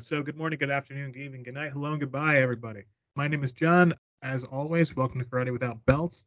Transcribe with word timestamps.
So, 0.00 0.22
good 0.22 0.36
morning, 0.36 0.60
good 0.60 0.70
afternoon, 0.70 1.10
good 1.10 1.22
evening, 1.22 1.42
good 1.42 1.54
night, 1.54 1.72
hello, 1.72 1.90
and 1.90 1.98
goodbye, 1.98 2.40
everybody. 2.40 2.84
My 3.16 3.26
name 3.26 3.42
is 3.42 3.50
John. 3.50 3.94
As 4.22 4.44
always, 4.44 4.94
welcome 4.94 5.18
to 5.18 5.26
Karate 5.26 5.50
Without 5.50 5.84
Belts. 5.86 6.24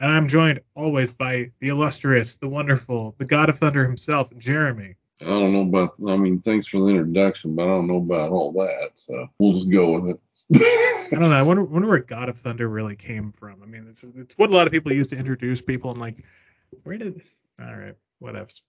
And 0.00 0.10
I'm 0.10 0.26
joined 0.28 0.60
always 0.74 1.12
by 1.12 1.50
the 1.58 1.68
illustrious, 1.68 2.36
the 2.36 2.48
wonderful, 2.48 3.14
the 3.18 3.26
God 3.26 3.50
of 3.50 3.58
Thunder 3.58 3.84
himself, 3.84 4.30
Jeremy. 4.38 4.94
I 5.20 5.26
don't 5.26 5.52
know 5.52 5.60
about. 5.60 5.94
I 6.08 6.16
mean, 6.16 6.40
thanks 6.40 6.66
for 6.66 6.80
the 6.80 6.88
introduction, 6.88 7.54
but 7.54 7.64
I 7.64 7.72
don't 7.72 7.86
know 7.86 7.96
about 7.96 8.30
all 8.30 8.50
that. 8.52 8.92
So 8.94 9.28
we'll 9.38 9.52
just 9.52 9.70
go 9.70 9.90
with 9.90 10.16
it. 10.16 11.12
I 11.12 11.18
don't 11.18 11.28
know. 11.28 11.36
I 11.36 11.42
wonder, 11.42 11.64
wonder 11.64 11.88
where 11.88 11.98
God 11.98 12.30
of 12.30 12.38
Thunder 12.38 12.68
really 12.68 12.96
came 12.96 13.32
from. 13.32 13.62
I 13.62 13.66
mean, 13.66 13.88
it's, 13.90 14.04
it's 14.04 14.38
what 14.38 14.48
a 14.48 14.54
lot 14.54 14.66
of 14.66 14.72
people 14.72 14.90
use 14.90 15.08
to 15.08 15.16
introduce 15.16 15.60
people. 15.60 15.90
I'm 15.90 16.00
like, 16.00 16.24
where 16.84 16.96
did? 16.96 17.20
All 17.60 17.76
right, 17.76 17.94
whatevs. 18.22 18.62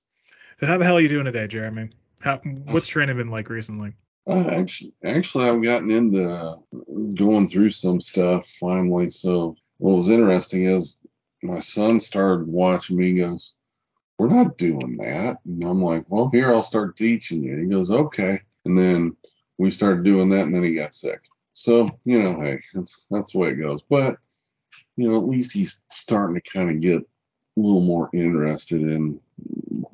So 0.59 0.65
how 0.65 0.77
the 0.77 0.83
hell 0.83 0.97
are 0.97 1.01
you 1.01 1.07
doing 1.07 1.25
today, 1.25 1.47
Jeremy? 1.47 1.91
How, 2.19 2.41
what's 2.71 2.87
training 2.87 3.15
been 3.15 3.29
like 3.29 3.49
recently? 3.49 3.93
Uh, 4.25 4.47
actually, 4.49 4.93
actually, 5.03 5.49
I've 5.49 5.61
gotten 5.61 5.91
into 5.91 6.55
going 7.15 7.49
through 7.49 7.71
some 7.71 7.99
stuff 7.99 8.47
finally. 8.59 9.09
So 9.09 9.55
what 9.77 9.97
was 9.97 10.09
interesting 10.09 10.63
is 10.65 10.99
my 11.41 11.59
son 11.59 11.99
started 11.99 12.47
watching 12.47 12.97
me. 12.97 13.07
He 13.07 13.13
goes, 13.15 13.55
"We're 14.17 14.29
not 14.29 14.57
doing 14.57 14.97
that," 15.01 15.39
and 15.45 15.63
I'm 15.63 15.81
like, 15.81 16.05
"Well, 16.07 16.29
here 16.29 16.53
I'll 16.53 16.63
start 16.63 16.95
teaching 16.95 17.43
you." 17.43 17.57
He 17.57 17.65
goes, 17.65 17.91
"Okay," 17.91 18.39
and 18.63 18.77
then 18.77 19.17
we 19.57 19.69
started 19.69 20.05
doing 20.05 20.29
that, 20.29 20.45
and 20.45 20.55
then 20.55 20.63
he 20.63 20.73
got 20.73 20.93
sick. 20.93 21.21
So 21.53 21.91
you 22.05 22.23
know, 22.23 22.39
hey, 22.39 22.61
that's 22.73 23.05
that's 23.11 23.33
the 23.33 23.39
way 23.39 23.49
it 23.49 23.55
goes. 23.55 23.81
But 23.83 24.19
you 24.95 25.09
know, 25.09 25.17
at 25.17 25.27
least 25.27 25.51
he's 25.51 25.81
starting 25.89 26.35
to 26.35 26.41
kind 26.41 26.69
of 26.69 26.79
get 26.79 27.01
a 27.01 27.59
little 27.59 27.81
more 27.81 28.09
interested 28.13 28.81
in 28.81 29.19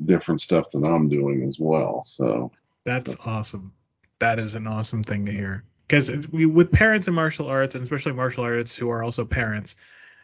different 0.05 0.41
stuff 0.41 0.69
than 0.69 0.85
I'm 0.85 1.09
doing 1.09 1.43
as 1.43 1.59
well. 1.59 2.03
So 2.03 2.51
that's 2.85 3.13
so. 3.13 3.19
awesome. 3.25 3.73
That 4.19 4.39
is 4.39 4.55
an 4.55 4.67
awesome 4.67 5.03
thing 5.03 5.25
to 5.25 5.31
hear. 5.31 5.63
Because 5.87 6.27
with 6.27 6.71
parents 6.71 7.07
in 7.07 7.13
martial 7.13 7.47
arts, 7.47 7.73
and 7.73 7.83
especially 7.83 8.11
martial 8.11 8.43
artists 8.43 8.75
who 8.75 8.89
are 8.91 9.01
also 9.01 9.25
parents, 9.25 9.75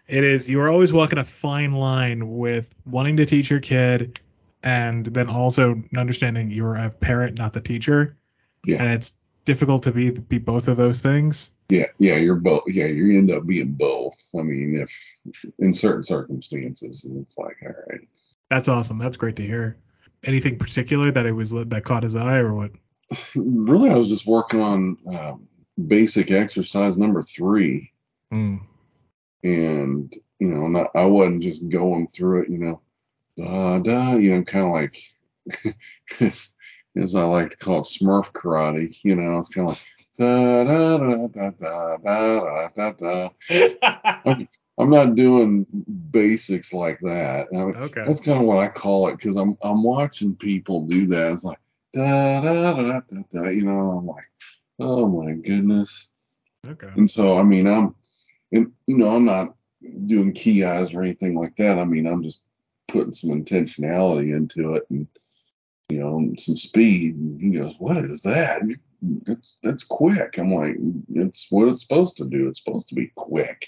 it 0.08 0.24
is 0.24 0.48
you're 0.48 0.70
always 0.70 0.94
walking 0.94 1.18
a 1.18 1.24
fine 1.24 1.72
line 1.72 2.38
with 2.38 2.74
wanting 2.86 3.18
to 3.18 3.26
teach 3.26 3.50
your 3.50 3.60
kid 3.60 4.20
and 4.62 5.06
then 5.06 5.28
also 5.28 5.82
understanding 5.98 6.52
you're 6.52 6.76
a 6.76 6.90
parent, 6.90 7.40
not 7.40 7.54
the 7.54 7.62
teacher. 7.62 8.16
Yeah. 8.64 8.84
And 8.84 8.92
it's 8.92 9.14
difficult 9.46 9.84
to 9.84 9.92
be 9.92 10.12
be 10.12 10.38
both 10.38 10.68
of 10.68 10.78
those 10.78 11.02
things. 11.02 11.52
Yeah, 11.70 11.86
yeah, 11.98 12.18
you're 12.18 12.36
both. 12.36 12.64
Yeah, 12.68 12.86
you 12.86 13.18
end 13.18 13.32
up 13.32 13.48
being 13.48 13.72
both. 13.72 14.24
I 14.38 14.44
mean, 14.44 14.78
if 14.78 15.52
in 15.58 15.74
certain 15.74 16.04
circumstances, 16.04 17.08
it's 17.10 17.38
like, 17.38 17.58
all 17.64 17.74
right. 17.90 18.08
That's 18.52 18.68
awesome. 18.68 19.00
That's 19.00 19.18
great 19.18 19.36
to 19.38 19.44
hear. 19.44 19.78
Anything 20.24 20.60
particular 20.60 21.12
that 21.12 21.26
it 21.26 21.32
was 21.32 21.52
that 21.52 21.84
caught 21.84 22.04
his 22.04 22.16
eye, 22.16 22.38
or 22.38 22.54
what? 22.54 22.72
Really, 23.36 23.90
I 23.90 23.98
was 23.98 24.10
just 24.10 24.26
working 24.26 24.62
on 24.62 24.98
um, 25.08 25.48
basic 25.88 26.32
exercise 26.32 26.98
number 26.98 27.22
three, 27.22 27.92
mm. 28.34 28.60
and 29.44 30.16
you 30.40 30.48
know, 30.48 30.68
not, 30.68 30.92
I 30.96 31.06
wasn't 31.06 31.44
just 31.44 31.70
going 31.70 32.08
through 32.08 32.44
it, 32.44 32.50
you 32.50 32.58
know, 32.58 32.82
da 33.38 33.80
da, 33.80 34.16
you 34.16 34.36
know, 34.36 34.44
kind 34.44 34.66
of 34.66 34.72
like, 34.72 34.98
as, 36.20 36.56
as 36.98 37.16
I 37.16 37.24
like 37.24 37.52
to 37.52 37.58
call 37.58 37.80
it, 37.80 37.84
Smurf 37.84 38.32
karate. 38.32 38.98
You 39.04 39.16
know, 39.16 39.38
it's 39.38 39.50
kind 39.50 39.70
of 39.70 39.76
like 39.76 39.86
da 40.18 40.64
da 40.64 40.98
da 40.98 41.28
da 41.28 41.98
da 41.98 41.98
da 41.98 42.70
da 42.76 42.92
da. 42.92 43.30
I'm, 44.26 44.48
I'm 44.78 44.90
not 44.90 45.16
doing 45.16 45.66
basics 46.12 46.74
like 46.74 47.00
that. 47.02 47.48
I 47.54 47.58
mean, 47.58 47.76
okay. 47.76 48.04
That's 48.06 48.20
kind 48.22 48.40
of 48.40 48.46
what 48.46 48.60
I 48.60 48.68
call 48.68 49.08
it 49.08 49.18
because 49.18 49.36
I'm 49.36 49.58
I'm 49.62 49.84
watching 49.84 50.36
people 50.36 50.86
do 50.86 51.06
that. 51.08 51.32
It's 51.32 51.44
like 51.44 51.60
da 51.96 52.42
da 52.42 52.74
da 52.74 53.00
da 53.00 53.22
da. 53.32 53.50
You 53.50 53.66
know, 53.66 53.92
I'm 53.92 54.06
like, 54.06 54.26
oh 54.80 55.08
my 55.08 55.34
goodness. 55.34 56.10
Okay. 56.68 56.90
And 56.96 57.10
so 57.10 57.38
I 57.38 57.44
mean, 57.44 57.68
I'm, 57.68 57.96
and 58.52 58.72
you 58.88 58.98
know, 58.98 59.16
I'm 59.16 59.26
not 59.26 59.56
doing 60.08 60.34
kiais 60.34 60.96
or 60.96 61.02
anything 61.04 61.36
like 61.36 61.56
that. 61.58 61.80
I 61.80 61.86
mean, 61.86 62.08
I'm 62.08 62.24
just 62.24 62.42
putting 62.88 63.14
some 63.14 63.32
intentionality 63.32 64.36
into 64.36 64.74
it 64.74 64.84
and 64.90 65.08
you 65.90 66.00
know 66.00 66.34
some 66.38 66.58
speed. 66.58 67.16
And 67.16 67.42
he 67.42 67.52
goes, 67.52 67.76
"What 67.80 67.98
is 67.98 68.22
that?" 68.24 68.62
That's 69.02 69.60
that's 69.64 69.84
quick. 69.84 70.38
I'm 70.38 70.54
like, 70.54 70.76
it's 71.10 71.48
what 71.52 71.68
it's 71.68 71.84
supposed 71.84 72.18
to 72.18 72.26
do. 72.26 72.48
It's 72.48 72.64
supposed 72.64 72.90
to 72.90 72.96
be 72.96 73.12
quick. 73.16 73.68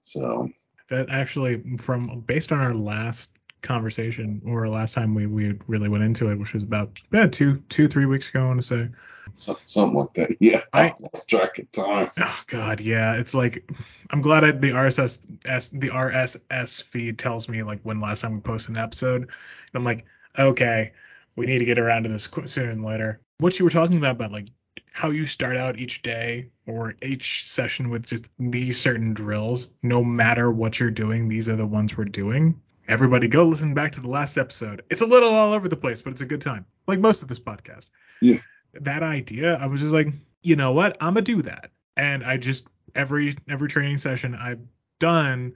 So 0.00 0.48
that 0.88 1.10
actually, 1.10 1.62
from 1.78 2.20
based 2.20 2.52
on 2.52 2.60
our 2.60 2.74
last 2.74 3.35
conversation 3.66 4.40
or 4.46 4.68
last 4.68 4.94
time 4.94 5.14
we, 5.14 5.26
we 5.26 5.58
really 5.66 5.88
went 5.88 6.04
into 6.04 6.30
it, 6.30 6.38
which 6.38 6.54
was 6.54 6.62
about 6.62 6.98
yeah, 7.12 7.26
two 7.26 7.62
two 7.68 7.88
three 7.88 8.06
weeks 8.06 8.28
ago, 8.28 8.44
I 8.44 8.46
want 8.46 8.60
to 8.60 8.66
say. 8.66 8.88
So, 9.34 9.58
something 9.64 9.98
like 9.98 10.14
that. 10.14 10.36
Yeah, 10.40 10.62
I, 10.72 10.94
lost 11.00 11.28
track 11.28 11.58
of 11.58 11.70
time. 11.72 12.10
Oh 12.18 12.42
God, 12.46 12.80
yeah. 12.80 13.14
It's 13.14 13.34
like 13.34 13.70
I'm 14.10 14.22
glad 14.22 14.44
I, 14.44 14.52
the 14.52 14.70
RSS 14.70 15.70
the 15.72 15.88
RSS 15.88 16.82
feed 16.82 17.18
tells 17.18 17.48
me 17.48 17.62
like 17.62 17.80
when 17.82 18.00
last 18.00 18.22
time 18.22 18.34
we 18.34 18.40
posted 18.40 18.76
an 18.76 18.82
episode. 18.82 19.30
I'm 19.74 19.84
like, 19.84 20.06
okay, 20.38 20.92
we 21.34 21.46
need 21.46 21.58
to 21.58 21.64
get 21.64 21.78
around 21.78 22.04
to 22.04 22.08
this 22.08 22.28
sooner 22.46 22.70
than 22.70 22.82
later. 22.82 23.20
What 23.38 23.58
you 23.58 23.64
were 23.64 23.70
talking 23.70 23.98
about 23.98 24.16
about 24.16 24.32
like 24.32 24.48
how 24.92 25.10
you 25.10 25.26
start 25.26 25.56
out 25.56 25.78
each 25.78 26.00
day 26.00 26.48
or 26.66 26.94
each 27.02 27.46
session 27.46 27.90
with 27.90 28.06
just 28.06 28.30
these 28.38 28.80
certain 28.80 29.12
drills, 29.12 29.70
no 29.82 30.02
matter 30.02 30.50
what 30.50 30.80
you're 30.80 30.90
doing, 30.90 31.28
these 31.28 31.48
are 31.50 31.56
the 31.56 31.66
ones 31.66 31.96
we're 31.96 32.04
doing. 32.04 32.60
Everybody 32.88 33.28
go 33.28 33.44
listen 33.44 33.74
back 33.74 33.92
to 33.92 34.00
the 34.00 34.08
last 34.08 34.36
episode. 34.36 34.82
It's 34.90 35.00
a 35.00 35.06
little 35.06 35.30
all 35.30 35.52
over 35.52 35.68
the 35.68 35.76
place, 35.76 36.02
but 36.02 36.12
it's 36.12 36.20
a 36.20 36.26
good 36.26 36.40
time. 36.40 36.66
Like 36.86 37.00
most 37.00 37.22
of 37.22 37.28
this 37.28 37.40
podcast. 37.40 37.90
Yeah. 38.20 38.38
That 38.74 39.02
idea, 39.02 39.56
I 39.56 39.66
was 39.66 39.80
just 39.80 39.92
like, 39.92 40.08
you 40.42 40.56
know 40.56 40.72
what? 40.72 40.96
I'm 41.00 41.14
gonna 41.14 41.22
do 41.22 41.42
that. 41.42 41.70
And 41.96 42.24
I 42.24 42.36
just 42.36 42.66
every 42.94 43.36
every 43.48 43.68
training 43.68 43.96
session 43.96 44.34
I've 44.34 44.60
done, 45.00 45.54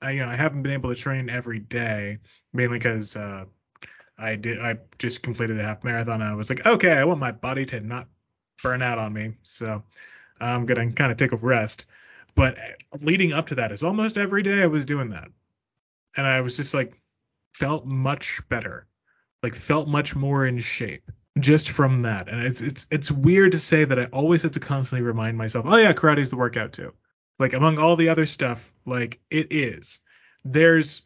I 0.00 0.12
you 0.12 0.20
know, 0.20 0.28
I 0.28 0.36
haven't 0.36 0.62
been 0.62 0.72
able 0.72 0.90
to 0.90 1.00
train 1.00 1.28
every 1.28 1.58
day, 1.58 2.18
mainly 2.52 2.78
because 2.78 3.16
uh 3.16 3.44
I 4.16 4.36
did 4.36 4.60
I 4.60 4.78
just 4.98 5.22
completed 5.22 5.58
a 5.60 5.62
half 5.62 5.84
marathon 5.84 6.22
I 6.22 6.34
was 6.34 6.48
like, 6.48 6.66
okay, 6.66 6.92
I 6.92 7.04
want 7.04 7.20
my 7.20 7.32
body 7.32 7.66
to 7.66 7.80
not 7.80 8.08
burn 8.62 8.82
out 8.82 8.98
on 8.98 9.12
me. 9.12 9.34
So 9.42 9.82
I'm 10.40 10.66
gonna 10.66 10.92
kind 10.92 11.12
of 11.12 11.18
take 11.18 11.32
a 11.32 11.36
rest. 11.36 11.84
But 12.34 12.56
leading 13.00 13.32
up 13.32 13.48
to 13.48 13.56
that 13.56 13.72
is 13.72 13.82
almost 13.82 14.16
every 14.16 14.42
day 14.42 14.62
I 14.62 14.66
was 14.66 14.86
doing 14.86 15.10
that, 15.10 15.30
and 16.16 16.26
I 16.26 16.40
was 16.40 16.56
just 16.56 16.74
like 16.74 17.00
felt 17.54 17.86
much 17.86 18.40
better, 18.48 18.86
like 19.42 19.54
felt 19.54 19.88
much 19.88 20.14
more 20.16 20.46
in 20.46 20.58
shape 20.60 21.10
just 21.38 21.70
from 21.70 22.02
that. 22.02 22.28
And 22.28 22.44
it's 22.44 22.60
it's 22.60 22.86
it's 22.90 23.10
weird 23.10 23.52
to 23.52 23.58
say 23.58 23.84
that 23.84 23.98
I 23.98 24.04
always 24.06 24.42
have 24.42 24.52
to 24.52 24.60
constantly 24.60 25.06
remind 25.06 25.38
myself, 25.38 25.66
oh 25.68 25.76
yeah, 25.76 25.92
karate's 25.92 26.30
the 26.30 26.36
workout 26.36 26.72
too. 26.72 26.92
Like 27.38 27.54
among 27.54 27.78
all 27.78 27.96
the 27.96 28.08
other 28.10 28.26
stuff, 28.26 28.72
like 28.84 29.20
it 29.30 29.48
is. 29.50 30.00
There's 30.44 31.02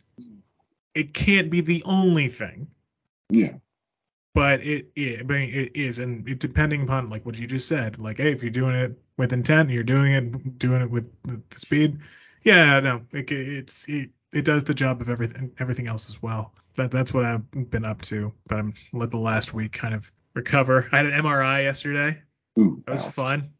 it 0.94 1.12
can't 1.12 1.50
be 1.50 1.60
the 1.60 1.82
only 1.84 2.28
thing. 2.28 2.68
Yeah 3.30 3.54
but 4.34 4.60
it, 4.62 4.90
it, 4.96 5.30
it 5.30 5.70
is, 5.76 6.00
and 6.00 6.28
it, 6.28 6.40
depending 6.40 6.82
upon 6.82 7.08
like 7.08 7.24
what 7.24 7.38
you 7.38 7.46
just 7.46 7.68
said, 7.68 7.98
like 7.98 8.18
hey, 8.18 8.32
if 8.32 8.42
you're 8.42 8.50
doing 8.50 8.74
it 8.74 8.98
with 9.16 9.32
intent, 9.32 9.70
you're 9.70 9.84
doing 9.84 10.12
it 10.12 10.58
doing 10.58 10.82
it 10.82 10.90
with 10.90 11.10
the 11.22 11.40
speed, 11.58 12.00
yeah, 12.42 12.80
no, 12.80 13.02
it, 13.12 13.30
it's 13.30 13.88
it, 13.88 14.10
it 14.34 14.44
does 14.44 14.64
the 14.64 14.74
job 14.74 15.00
of 15.00 15.08
everything 15.08 15.52
everything 15.58 15.86
else 15.86 16.10
as 16.10 16.20
well. 16.20 16.52
That 16.76 16.90
that's 16.90 17.14
what 17.14 17.24
I've 17.24 17.70
been 17.70 17.84
up 17.84 18.02
to, 18.02 18.32
but 18.46 18.58
I'm 18.58 18.74
let 18.92 19.10
the 19.10 19.16
last 19.16 19.54
week 19.54 19.72
kind 19.72 19.94
of 19.94 20.10
recover. 20.34 20.88
I 20.92 20.98
had 20.98 21.06
an 21.06 21.12
MRI 21.22 21.62
yesterday. 21.62 22.20
Ooh, 22.58 22.82
that 22.86 22.92
was 22.92 23.04
wow. 23.04 23.10
fun. 23.10 23.50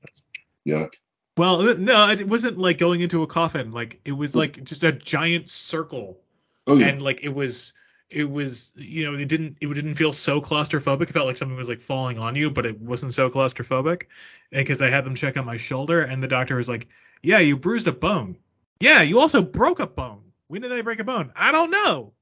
Yuck. 0.67 0.95
Well, 1.37 1.69
uh, 1.69 1.75
no, 1.75 2.11
it 2.11 2.29
wasn't 2.29 2.59
like 2.59 2.79
going 2.79 3.01
into 3.01 3.23
a 3.23 3.27
coffin. 3.27 3.73
Like 3.73 4.01
it 4.05 4.13
was 4.13 4.35
like 4.35 4.63
just 4.65 4.83
a 4.83 4.93
giant 4.93 5.49
circle, 5.49 6.19
oh, 6.67 6.77
yeah. 6.77 6.89
and 6.89 7.03
like 7.03 7.23
it 7.23 7.35
was 7.35 7.73
it 8.11 8.29
was 8.29 8.73
you 8.77 9.05
know 9.05 9.19
it 9.19 9.29
didn't 9.29 9.57
it 9.61 9.73
didn't 9.73 9.95
feel 9.95 10.13
so 10.13 10.41
claustrophobic 10.41 11.09
it 11.09 11.13
felt 11.13 11.27
like 11.27 11.37
something 11.37 11.57
was 11.57 11.69
like 11.69 11.81
falling 11.81 12.19
on 12.19 12.37
you 12.37 12.51
but 12.51 12.67
it 12.67 12.79
wasn't 12.81 13.13
so 13.13 13.31
claustrophobic 13.31 14.03
because 14.51 14.83
i 14.83 14.91
had 14.91 15.07
them 15.07 15.15
check 15.15 15.39
on 15.39 15.47
my 15.47 15.57
shoulder 15.57 16.03
and 16.03 16.23
the 16.23 16.29
doctor 16.29 16.55
was 16.55 16.69
like 16.69 16.87
yeah 17.23 17.39
you 17.39 17.57
bruised 17.57 17.89
a 17.89 17.93
bone 17.93 18.37
yeah 18.79 19.01
you 19.01 19.19
also 19.19 19.43
broke 19.43 19.81
a 19.81 19.87
bone 19.87 20.21
when 20.49 20.63
did 20.63 20.73
i 20.73 20.83
break 20.83 20.99
a 20.99 21.05
bone? 21.05 21.33
I 21.37 21.53
don't 21.53 21.71
know. 21.71 22.13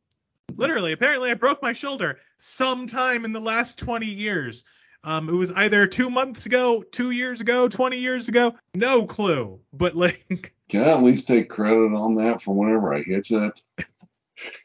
Literally 0.57 0.93
apparently 0.93 1.31
i 1.31 1.35
broke 1.35 1.63
my 1.63 1.73
shoulder 1.73 2.19
sometime 2.39 3.25
in 3.25 3.33
the 3.33 3.41
last 3.41 3.79
20 3.79 4.07
years. 4.07 4.65
Um 5.05 5.29
it 5.29 5.33
was 5.33 5.51
either 5.53 5.87
two 5.87 6.11
months 6.11 6.47
ago 6.47 6.83
two 6.83 7.11
years 7.11 7.41
ago 7.41 7.69
20 7.69 7.99
years 7.99 8.29
ago 8.29 8.55
no 8.75 9.07
clue. 9.07 9.61
But 9.73 9.97
like 9.97 10.55
can 10.69 10.83
i 10.83 10.91
at 10.91 11.03
least 11.03 11.29
take 11.29 11.49
credit 11.49 11.95
on 11.95 12.15
that 12.17 12.43
for 12.43 12.55
whenever 12.55 12.95
i 12.95 13.03
hit 13.03 13.29
that? 13.29 13.61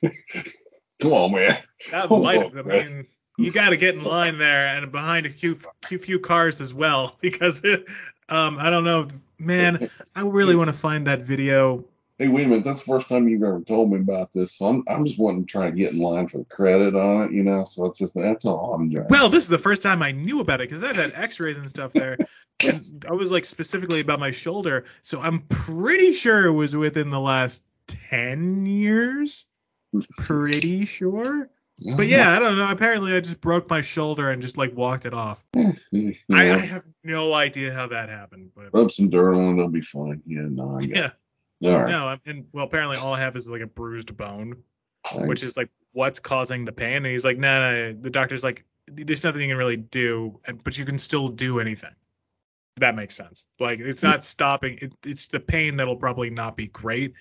Come 0.99 1.13
on, 1.13 1.31
man. 1.33 1.59
That 1.91 2.09
might 2.09 2.41
have, 2.41 2.57
I 2.57 2.83
mean, 2.83 3.07
you 3.37 3.51
got 3.51 3.69
to 3.69 3.77
get 3.77 3.95
in 3.95 4.03
line 4.03 4.37
there 4.37 4.75
and 4.75 4.91
behind 4.91 5.25
a 5.25 5.29
few, 5.29 5.53
few, 5.85 5.99
few 5.99 6.19
cars 6.19 6.59
as 6.59 6.73
well 6.73 7.17
because, 7.21 7.63
um, 8.29 8.57
I 8.59 8.69
don't 8.69 8.83
know, 8.83 9.07
man. 9.37 9.89
I 10.15 10.21
really 10.21 10.55
want 10.55 10.69
to 10.69 10.77
find 10.77 11.07
that 11.07 11.21
video 11.21 11.85
hey, 12.17 12.27
wait 12.27 12.45
a 12.45 12.49
minute, 12.49 12.65
that's 12.65 12.79
the 12.79 12.85
first 12.85 13.09
time 13.09 13.27
you've 13.27 13.43
ever 13.43 13.61
told 13.61 13.91
me 13.91 13.99
about 13.99 14.33
this. 14.33 14.57
So 14.57 14.67
I'm, 14.67 14.83
I'm 14.87 15.05
just 15.05 15.19
wanting 15.19 15.45
to 15.45 15.51
try 15.51 15.69
to 15.69 15.75
get 15.75 15.93
in 15.93 15.99
line 15.99 16.27
for 16.27 16.39
the 16.39 16.45
credit 16.45 16.95
on 16.95 17.23
it, 17.23 17.31
you 17.31 17.43
know. 17.43 17.63
So 17.63 17.85
it's 17.85 17.99
just 17.99 18.15
that's 18.15 18.45
all 18.45 18.73
I'm 18.73 18.89
doing. 18.89 19.07
Well, 19.09 19.29
this 19.29 19.43
is 19.43 19.49
the 19.49 19.57
first 19.57 19.81
time 19.81 20.01
I 20.01 20.11
knew 20.11 20.39
about 20.39 20.61
it 20.61 20.69
because 20.69 20.83
I 20.83 20.93
had 20.93 21.13
X-rays 21.15 21.57
and 21.57 21.69
stuff 21.69 21.93
there, 21.93 22.17
and 22.63 23.05
I 23.07 23.13
was 23.13 23.31
like 23.31 23.45
specifically 23.45 23.99
about 23.99 24.19
my 24.19 24.31
shoulder. 24.31 24.85
So 25.01 25.19
I'm 25.19 25.41
pretty 25.49 26.13
sure 26.13 26.45
it 26.45 26.53
was 26.53 26.75
within 26.75 27.09
the 27.09 27.19
last 27.19 27.63
ten 27.87 28.65
years. 28.65 29.45
Pretty 30.17 30.85
sure. 30.85 31.49
But 31.95 32.07
yeah, 32.07 32.35
I 32.35 32.39
don't 32.39 32.57
know. 32.57 32.71
Apparently, 32.71 33.13
I 33.13 33.19
just 33.19 33.39
broke 33.39 33.69
my 33.69 33.83
shoulder 33.83 34.31
and 34.31 34.41
just 34.41 34.57
like 34.57 34.75
walked 34.75 35.05
it 35.05 35.13
off. 35.13 35.45
I, 35.55 36.15
I 36.31 36.57
have 36.57 36.83
no 37.03 37.33
idea 37.33 37.71
how 37.71 37.85
that 37.87 38.09
happened. 38.09 38.49
But 38.55 38.73
rub 38.73 38.91
some 38.91 39.11
dirt 39.11 39.35
on 39.35 39.53
it, 39.53 39.57
it'll 39.59 39.69
be 39.69 39.81
fine. 39.81 40.23
Yeah, 40.25 40.47
no, 40.49 40.79
yeah, 40.79 41.05
it. 41.07 41.13
All 41.63 41.71
right. 41.71 41.89
no, 41.89 42.17
and 42.25 42.45
well, 42.53 42.65
apparently 42.65 42.97
all 42.97 43.13
I 43.13 43.19
have 43.19 43.35
is 43.35 43.49
like 43.49 43.61
a 43.61 43.67
bruised 43.67 44.15
bone, 44.15 44.63
which 45.15 45.43
is 45.43 45.57
like 45.57 45.69
what's 45.91 46.19
causing 46.19 46.65
the 46.65 46.71
pain. 46.71 46.97
And 46.97 47.07
he's 47.07 47.25
like, 47.25 47.37
no, 47.37 47.47
nah, 47.47 47.87
nah. 47.87 47.93
the 47.99 48.11
doctor's 48.11 48.43
like, 48.43 48.63
there's 48.85 49.23
nothing 49.23 49.41
you 49.41 49.47
can 49.49 49.57
really 49.57 49.77
do, 49.77 50.39
but 50.63 50.77
you 50.77 50.85
can 50.85 50.99
still 50.99 51.29
do 51.29 51.59
anything. 51.59 51.95
That 52.77 52.95
makes 52.95 53.15
sense. 53.15 53.45
Like 53.59 53.79
it's 53.79 54.03
not 54.03 54.23
stopping. 54.23 54.77
It, 54.81 54.93
it's 55.03 55.27
the 55.27 55.39
pain 55.39 55.77
that'll 55.77 55.95
probably 55.95 56.29
not 56.29 56.55
be 56.55 56.67
great, 56.67 57.15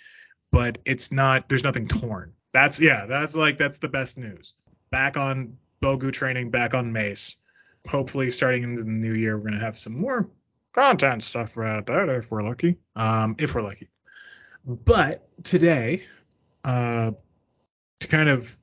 but 0.52 0.78
it's 0.84 1.10
not. 1.10 1.48
There's 1.48 1.64
nothing 1.64 1.88
torn. 1.88 2.34
That's 2.52 2.78
yeah. 2.78 3.06
That's 3.06 3.34
like 3.34 3.56
that's 3.56 3.78
the 3.78 3.88
best 3.88 4.18
news. 4.18 4.52
Back 4.90 5.16
on 5.16 5.56
Bogu 5.82 6.12
training. 6.12 6.50
Back 6.50 6.74
on 6.74 6.92
Mace. 6.92 7.36
Hopefully, 7.88 8.30
starting 8.30 8.64
into 8.64 8.82
the 8.82 8.90
new 8.90 9.14
year, 9.14 9.38
we're 9.38 9.44
gonna 9.44 9.60
have 9.60 9.78
some 9.78 9.98
more 9.98 10.28
content 10.74 11.22
stuff 11.22 11.56
about 11.56 11.86
that 11.86 12.10
if 12.10 12.30
we're 12.30 12.42
lucky. 12.42 12.76
Um, 12.94 13.36
if 13.38 13.54
we're 13.54 13.62
lucky. 13.62 13.88
But 14.66 15.28
today, 15.44 16.02
uh, 16.64 17.12
to 18.00 18.08
kind 18.08 18.28
of 18.28 18.54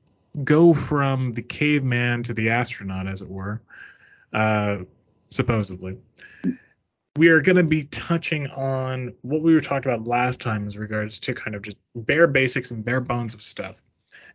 go 0.44 0.74
from 0.74 1.34
the 1.34 1.42
caveman 1.42 2.24
to 2.24 2.34
the 2.34 2.50
astronaut, 2.50 3.08
as 3.08 3.22
it 3.22 3.30
were, 3.30 3.62
uh, 4.34 4.80
supposedly, 5.30 5.98
we 7.16 7.30
are 7.30 7.42
going 7.42 7.56
to 7.56 7.64
be 7.64 7.86
touching 7.86 8.48
on 8.48 9.14
what 9.22 9.42
we 9.42 9.54
were 9.54 9.62
talking 9.62 9.92
about 9.92 10.08
last 10.08 10.42
time 10.42 10.68
as 10.68 10.78
regards 10.78 11.20
to 11.20 11.34
kind 11.34 11.56
of 11.56 11.62
just 11.62 11.78
bare 11.96 12.28
basics 12.28 12.72
and 12.72 12.84
bare 12.84 13.02
bones 13.02 13.34
of 13.34 13.42
stuff, 13.42 13.82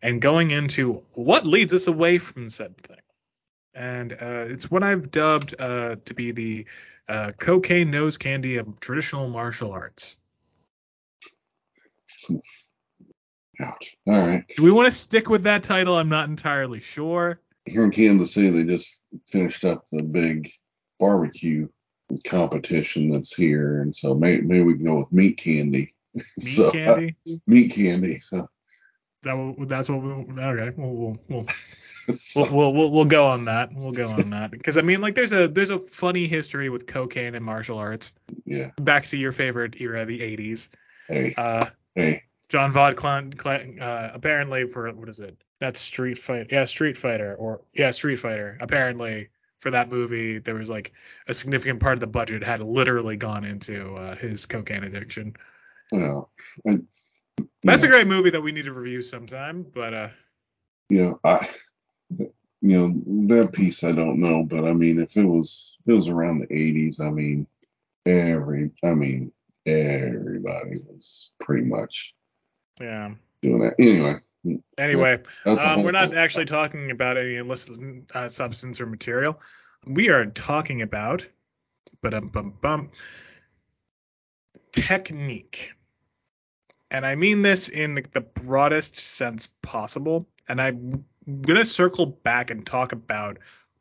and 0.01 0.23
going 0.23 0.53
into 0.53 1.03
what 1.13 1.45
leads 1.45 1.75
us 1.75 1.87
away 1.87 2.17
from 2.19 2.49
said 2.49 2.79
thing. 2.79 2.97
And 3.75 4.13
uh, 4.13 4.47
it's 4.49 4.71
what 4.71 4.83
I've 4.83 5.11
dubbed 5.11 5.55
uh, 5.59 5.97
to 6.07 6.15
be 6.15 6.33
the 6.33 6.67
uh, 7.09 7.33
cocaine 7.39 7.91
nose 7.91 8.17
candy 8.17 8.57
of 8.57 8.81
traditional 8.81 9.29
martial 9.29 9.73
arts. 9.73 10.18
Ouch. 13.61 13.97
All 14.07 14.15
right. 14.27 14.45
Do 14.57 14.63
we 14.63 14.71
want 14.71 14.87
to 14.87 14.93
stick 14.97 15.29
with 15.29 15.43
that 15.45 15.65
title? 15.65 15.97
I'm 15.97 16.09
not 16.09 16.29
entirely 16.29 16.81
sure. 16.81 17.41
Here 17.67 17.85
in 17.85 17.91
Kansas 17.91 18.33
City, 18.33 18.51
they 18.51 18.65
just 18.65 19.01
finished 19.29 19.65
up 19.65 19.85
the 19.91 20.03
big 20.03 20.51
barbecue 20.99 21.69
competition 22.27 23.11
that's 23.11 23.35
here, 23.35 23.83
and 23.83 23.95
so 23.95 24.15
maybe, 24.15 24.43
maybe 24.43 24.63
we 24.65 24.75
can 24.75 24.85
go 24.85 24.97
with 24.97 25.13
meat 25.13 25.37
candy. 25.39 25.95
Meat 26.15 26.25
So, 26.55 26.69
uh, 26.69 26.73
candy. 26.73 27.17
meat 27.47 27.73
candy. 27.75 28.19
So, 28.19 28.49
That 29.25 29.55
that's 29.69 29.89
what 29.91 30.03
we 30.03 30.11
okay. 30.11 30.73
We'll 30.77 30.91
we'll, 30.95 31.19
we'll 31.29 31.47
so 32.17 32.41
we'll, 32.51 32.51
we'll, 32.51 32.73
we'll, 32.73 32.91
we'll 32.91 33.05
go 33.05 33.27
on 33.27 33.45
that. 33.45 33.71
We'll 33.75 33.93
go 33.93 34.09
on 34.09 34.31
that 34.31 34.51
because 34.51 34.79
I 34.79 34.81
mean, 34.81 35.01
like, 35.03 35.15
there's 35.15 35.33
a 35.33 35.47
there's 35.49 35.71
a 35.71 35.81
funny 35.91 36.27
history 36.27 36.71
with 36.71 36.87
cocaine 36.87 37.35
and 37.35 37.45
martial 37.45 37.77
arts. 37.77 38.15
yeah. 38.47 38.71
Back 38.81 39.07
to 39.09 39.19
your 39.19 39.33
favorite 39.33 39.75
era, 39.81 40.07
the 40.07 40.19
80s. 40.21 40.69
Hey, 41.09 41.35
Uh, 41.37 41.67
hey. 41.95 42.23
John 42.49 42.73
Vaught 42.73 42.97
Clan, 42.97 43.31
Van 43.33 43.79
uh, 43.79 44.11
apparently 44.15 44.67
for 44.67 44.91
what 44.93 45.09
is 45.09 45.21
it? 45.21 45.37
That's 45.61 45.81
Street 45.81 46.17
Fighter. 46.17 46.47
Yeah, 46.51 46.65
Street 46.65 46.97
Fighter 46.97 47.35
or 47.35 47.61
yeah, 47.75 47.91
Street 47.91 48.17
Fighter. 48.17 48.57
Apparently 48.61 49.29
for 49.59 49.71
that 49.73 49.91
movie, 49.91 50.39
there 50.39 50.55
was 50.55 50.71
like 50.71 50.93
a 51.27 51.35
significant 51.35 51.81
part 51.81 51.95
of 51.95 52.01
the 52.01 52.07
budget 52.07 52.43
had 52.43 52.63
literally 52.63 53.17
gone 53.17 53.45
into 53.45 53.97
uh, 53.97 54.17
his 54.17 54.47
cocaine 54.47 54.85
addiction. 54.85 55.35
Well, 55.93 56.31
and, 56.65 56.87
That's 57.63 57.83
yeah, 57.83 57.89
a 57.89 57.93
great 57.93 58.07
movie 58.07 58.31
that 58.31 58.41
we 58.41 58.53
need 58.53 58.65
to 58.67 58.73
review 58.73 59.03
sometime. 59.03 59.67
But 59.75 59.95
uh, 59.95 60.09
you 60.89 61.03
know, 61.03 61.21
I, 61.25 61.49
you 62.19 62.33
know, 62.63 63.27
that 63.29 63.53
piece 63.53 63.85
I 63.85 63.93
don't 63.93 64.19
know, 64.19 64.43
but 64.45 64.65
I 64.65 64.73
mean, 64.73 65.01
if 65.01 65.17
it 65.17 65.25
was, 65.25 65.77
if 65.81 65.93
it 65.93 65.97
was 65.97 66.09
around 66.09 66.39
the 66.39 66.47
'80s, 66.47 67.01
I 67.01 67.11
mean, 67.11 67.47
every, 68.07 68.71
I 68.85 68.95
mean, 68.95 69.33
everybody 69.69 70.81
was 70.87 71.31
pretty 71.41 71.65
much 71.65 72.15
yeah. 72.81 73.15
doing 73.43 73.61
that. 73.61 73.75
Anyway, 73.79 74.21
Anyway, 74.79 75.21
um, 75.45 75.83
we're 75.83 75.91
not 75.91 76.11
thing. 76.11 76.19
actually 76.19 76.45
talking 76.45 76.91
about 76.91 77.17
any 77.17 77.37
illicit 77.37 77.79
uh, 78.15 78.29
substance 78.29 78.81
or 78.81 78.87
material. 78.87 79.41
We 79.87 80.11
are 80.11 80.27
talking 80.27 80.83
about, 80.83 81.27
but 82.03 82.15
um, 82.15 82.29
bum 82.29 82.55
bum, 82.61 82.91
technique. 84.73 85.73
And 86.91 87.05
I 87.05 87.17
mean 87.17 87.43
this 87.43 87.69
in 87.69 88.03
the 88.13 88.21
broadest 88.21 88.97
sense 88.97 89.49
possible. 89.63 90.29
And 90.49 90.61
I'm 90.61 91.05
gonna 91.43 91.65
circle 91.65 92.07
back 92.07 92.51
and 92.51 92.65
talk 92.65 92.93
about 92.93 93.39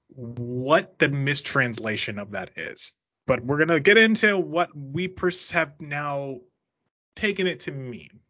what 0.09 0.97
the 0.99 1.07
mistranslation 1.07 2.19
of 2.19 2.31
that 2.31 2.51
is. 2.57 2.91
But 3.27 3.45
we're 3.45 3.59
gonna 3.59 3.79
get 3.79 3.99
into 3.99 4.37
what 4.37 4.75
we 4.75 5.13
have 5.51 5.79
now 5.79 6.39
taken 7.15 7.45
it 7.45 7.59
to 7.61 7.71
mean. 7.71 8.21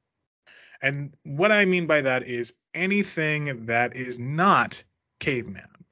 And 0.81 1.13
what 1.23 1.51
I 1.51 1.65
mean 1.65 1.87
by 1.87 2.01
that 2.01 2.27
is 2.27 2.53
anything 2.73 3.67
that 3.67 3.95
is 3.95 4.19
not 4.19 4.83
caveman, 5.19 5.85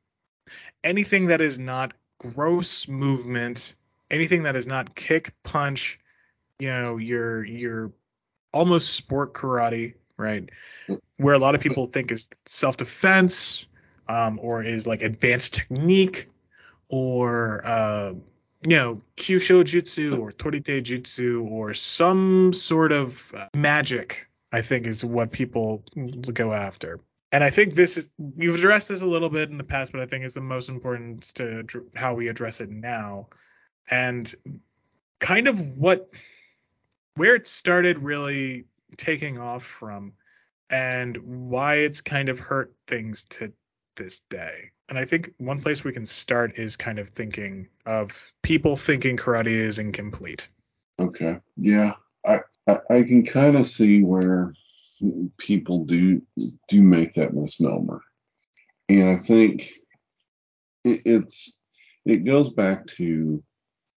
anything 0.83 1.27
that 1.27 1.41
is 1.41 1.57
not 1.57 1.93
gross 2.19 2.87
movement, 2.87 3.75
anything 4.11 4.43
that 4.43 4.55
is 4.55 4.67
not 4.67 4.95
kick, 4.95 5.33
punch, 5.43 5.99
you 6.59 6.67
know, 6.67 6.97
your 6.97 7.43
your 7.43 7.91
almost 8.53 8.93
sport 8.93 9.33
karate, 9.33 9.95
right? 10.17 10.49
Where 11.17 11.33
a 11.33 11.39
lot 11.39 11.55
of 11.55 11.61
people 11.61 11.85
think 11.87 12.11
is 12.11 12.29
self 12.45 12.77
defense, 12.77 13.65
um, 14.07 14.39
or 14.41 14.63
is 14.63 14.87
like 14.87 15.01
advanced 15.01 15.53
technique, 15.53 16.29
or 16.87 17.61
uh, 17.65 18.13
you 18.65 18.75
know, 18.75 19.01
Kyusho 19.15 19.63
Jutsu 19.63 20.19
or 20.19 20.31
Torite 20.31 20.81
Jutsu 20.81 21.47
or 21.49 21.75
some 21.75 22.51
sort 22.51 22.91
of 22.91 23.31
uh, 23.35 23.47
magic, 23.55 24.27
I 24.51 24.63
think 24.63 24.87
is 24.87 25.05
what 25.05 25.31
people 25.31 25.83
go 26.33 26.51
after. 26.51 26.99
And 27.31 27.43
I 27.43 27.51
think 27.51 27.75
this 27.75 27.97
is, 27.97 28.09
we've 28.17 28.55
addressed 28.55 28.89
this 28.89 29.01
a 29.01 29.05
little 29.05 29.29
bit 29.29 29.51
in 29.51 29.59
the 29.59 29.63
past, 29.63 29.91
but 29.91 30.01
I 30.01 30.07
think 30.07 30.25
it's 30.25 30.33
the 30.33 30.41
most 30.41 30.69
important 30.69 31.31
to 31.35 31.63
how 31.95 32.15
we 32.15 32.27
address 32.27 32.59
it 32.59 32.71
now. 32.71 33.27
And 33.89 34.33
kind 35.19 35.47
of 35.47 35.77
what, 35.77 36.09
where 37.15 37.35
it 37.35 37.45
started 37.45 37.99
really 37.99 38.65
taking 38.97 39.37
off 39.37 39.63
from 39.63 40.13
and 40.71 41.17
why 41.17 41.75
it's 41.75 42.01
kind 42.01 42.29
of 42.29 42.39
hurt 42.39 42.73
things 42.87 43.25
to 43.25 43.53
this 43.95 44.21
day. 44.29 44.71
And 44.89 44.97
I 44.97 45.05
think 45.05 45.33
one 45.37 45.59
place 45.59 45.83
we 45.83 45.93
can 45.93 46.05
start 46.05 46.57
is 46.57 46.77
kind 46.77 46.99
of 46.99 47.09
thinking 47.09 47.67
of 47.85 48.31
people 48.41 48.77
thinking 48.77 49.17
karate 49.17 49.47
is 49.47 49.79
incomplete. 49.79 50.47
Okay. 50.99 51.39
Yeah. 51.57 51.93
I, 52.25 52.41
I, 52.67 52.79
I 52.89 53.03
can 53.03 53.25
kind 53.25 53.55
of 53.55 53.65
see 53.65 54.03
where 54.03 54.53
people 55.37 55.85
do 55.85 56.21
do 56.67 56.81
make 56.81 57.13
that 57.13 57.33
misnomer. 57.33 58.01
And 58.89 59.09
I 59.09 59.17
think 59.17 59.71
it, 60.83 61.01
it's 61.05 61.61
it 62.05 62.25
goes 62.25 62.49
back 62.49 62.85
to 62.87 63.43